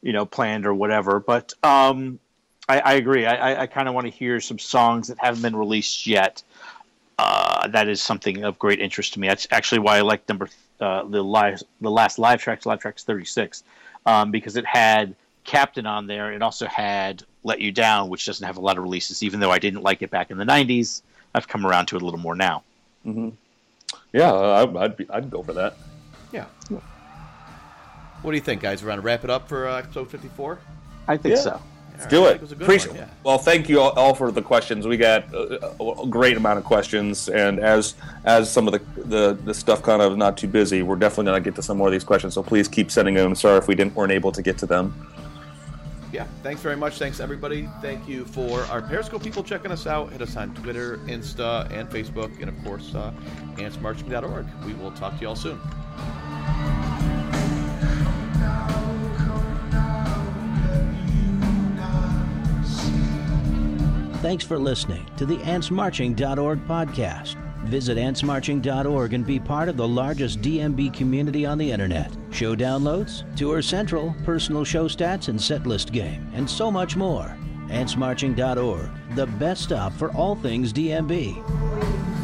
you 0.06 0.12
know, 0.12 0.24
planned 0.24 0.66
or 0.66 0.72
whatever. 0.72 1.18
But 1.18 1.52
um, 1.64 2.20
I, 2.68 2.78
I, 2.78 2.92
agree. 2.94 3.26
I, 3.26 3.62
I 3.62 3.66
kind 3.66 3.88
of 3.88 3.94
want 3.94 4.06
to 4.06 4.12
hear 4.12 4.40
some 4.40 4.58
songs 4.58 5.08
that 5.08 5.18
haven't 5.18 5.42
been 5.42 5.56
released 5.56 6.06
yet. 6.06 6.44
Uh, 7.18 7.66
that 7.66 7.88
is 7.88 8.00
something 8.00 8.44
of 8.44 8.56
great 8.56 8.78
interest 8.78 9.14
to 9.14 9.20
me. 9.20 9.26
That's 9.26 9.48
actually 9.50 9.80
why 9.80 9.96
I 9.96 10.02
like 10.02 10.28
number 10.28 10.48
uh, 10.80 11.02
the 11.04 11.24
live, 11.24 11.60
the 11.80 11.90
last 11.90 12.20
live 12.20 12.40
tracks, 12.40 12.66
live 12.66 12.78
tracks 12.78 13.02
thirty 13.02 13.24
six, 13.24 13.64
um, 14.04 14.30
because 14.30 14.56
it 14.56 14.64
had 14.64 15.16
Captain 15.42 15.86
on 15.86 16.06
there. 16.06 16.32
It 16.32 16.42
also 16.42 16.66
had 16.66 17.24
Let 17.42 17.60
You 17.60 17.72
Down, 17.72 18.08
which 18.08 18.26
doesn't 18.26 18.46
have 18.46 18.58
a 18.58 18.60
lot 18.60 18.76
of 18.76 18.84
releases. 18.84 19.24
Even 19.24 19.40
though 19.40 19.50
I 19.50 19.58
didn't 19.58 19.82
like 19.82 20.02
it 20.02 20.10
back 20.10 20.30
in 20.30 20.36
the 20.36 20.44
'90s, 20.44 21.02
I've 21.34 21.48
come 21.48 21.66
around 21.66 21.86
to 21.86 21.96
it 21.96 22.02
a 22.02 22.04
little 22.04 22.20
more 22.20 22.36
now. 22.36 22.62
Mm-hmm. 23.04 23.30
Yeah, 24.12 24.32
I, 24.32 24.84
I'd 24.84 24.96
be, 24.96 25.08
I'd 25.10 25.30
go 25.30 25.42
for 25.42 25.54
that. 25.54 25.76
Yeah. 26.32 26.44
What 28.22 28.32
do 28.32 28.36
you 28.36 28.42
think, 28.42 28.60
guys? 28.60 28.82
We're 28.82 28.88
going 28.88 28.98
to 28.98 29.04
wrap 29.04 29.24
it 29.24 29.30
up 29.30 29.48
for 29.48 29.68
uh, 29.68 29.78
episode 29.78 30.10
54? 30.10 30.58
I 31.08 31.16
think 31.16 31.36
yeah. 31.36 31.40
so. 31.40 31.62
Let's 31.98 32.06
do 32.08 32.26
it. 32.26 32.52
Appreciate. 32.52 32.90
One, 32.90 32.98
yeah. 32.98 33.08
Well, 33.24 33.38
thank 33.38 33.68
you 33.68 33.80
all, 33.80 34.14
for 34.14 34.30
the 34.30 34.42
questions. 34.42 34.86
We 34.86 34.96
got 34.96 35.32
a, 35.32 35.82
a, 35.82 36.06
great 36.06 36.36
amount 36.36 36.58
of 36.58 36.64
questions, 36.64 37.28
and 37.28 37.58
as 37.58 37.94
as 38.24 38.52
some 38.52 38.68
of 38.68 38.74
the, 38.74 39.02
the, 39.02 39.32
the 39.44 39.54
stuff 39.54 39.82
kind 39.82 40.02
of 40.02 40.16
not 40.18 40.36
too 40.36 40.48
busy, 40.48 40.82
we're 40.82 40.96
definitely 40.96 41.26
going 41.26 41.42
to 41.42 41.50
get 41.50 41.56
to 41.56 41.62
some 41.62 41.78
more 41.78 41.88
of 41.88 41.92
these 41.92 42.04
questions. 42.04 42.34
So 42.34 42.42
please 42.42 42.68
keep 42.68 42.90
sending 42.90 43.14
them. 43.14 43.34
Sorry 43.34 43.56
if 43.56 43.66
we 43.66 43.74
didn't 43.74 43.94
weren't 43.94 44.12
able 44.12 44.30
to 44.32 44.42
get 44.42 44.58
to 44.58 44.66
them. 44.66 44.94
Yeah, 46.12 46.26
thanks 46.42 46.60
very 46.60 46.76
much. 46.76 46.98
Thanks 46.98 47.18
everybody. 47.18 47.68
Thank 47.80 48.06
you 48.08 48.24
for 48.26 48.60
our 48.64 48.82
Periscope 48.82 49.22
people 49.22 49.42
checking 49.42 49.70
us 49.70 49.86
out. 49.86 50.12
Hit 50.12 50.22
us 50.22 50.36
on 50.36 50.54
Twitter, 50.54 50.98
Insta, 51.06 51.70
and 51.70 51.88
Facebook, 51.88 52.40
and 52.40 52.48
of 52.48 52.64
course, 52.64 52.94
uh, 52.94 53.12
antsmarching.org. 53.56 54.46
We 54.64 54.74
will 54.74 54.92
talk 54.92 55.14
to 55.14 55.20
you 55.22 55.28
all 55.28 55.36
soon. 55.36 55.60
Thanks 64.22 64.44
for 64.44 64.58
listening 64.58 65.06
to 65.18 65.26
the 65.26 65.36
AntsMarching.org 65.38 66.66
podcast. 66.66 67.36
Visit 67.66 67.98
AntsMarching.org 67.98 69.12
and 69.12 69.26
be 69.26 69.38
part 69.38 69.68
of 69.68 69.76
the 69.76 69.86
largest 69.86 70.40
DMB 70.40 70.94
community 70.94 71.44
on 71.44 71.58
the 71.58 71.70
internet. 71.70 72.16
Show 72.30 72.56
downloads, 72.56 73.24
Tour 73.36 73.60
Central, 73.60 74.14
personal 74.24 74.64
show 74.64 74.88
stats 74.88 75.28
and 75.28 75.38
setlist 75.38 75.92
game, 75.92 76.28
and 76.34 76.48
so 76.48 76.70
much 76.70 76.96
more. 76.96 77.36
AntsMarching.org, 77.68 78.90
the 79.16 79.26
best 79.26 79.64
stop 79.64 79.92
for 79.92 80.10
all 80.12 80.34
things 80.34 80.72
DMB. 80.72 82.15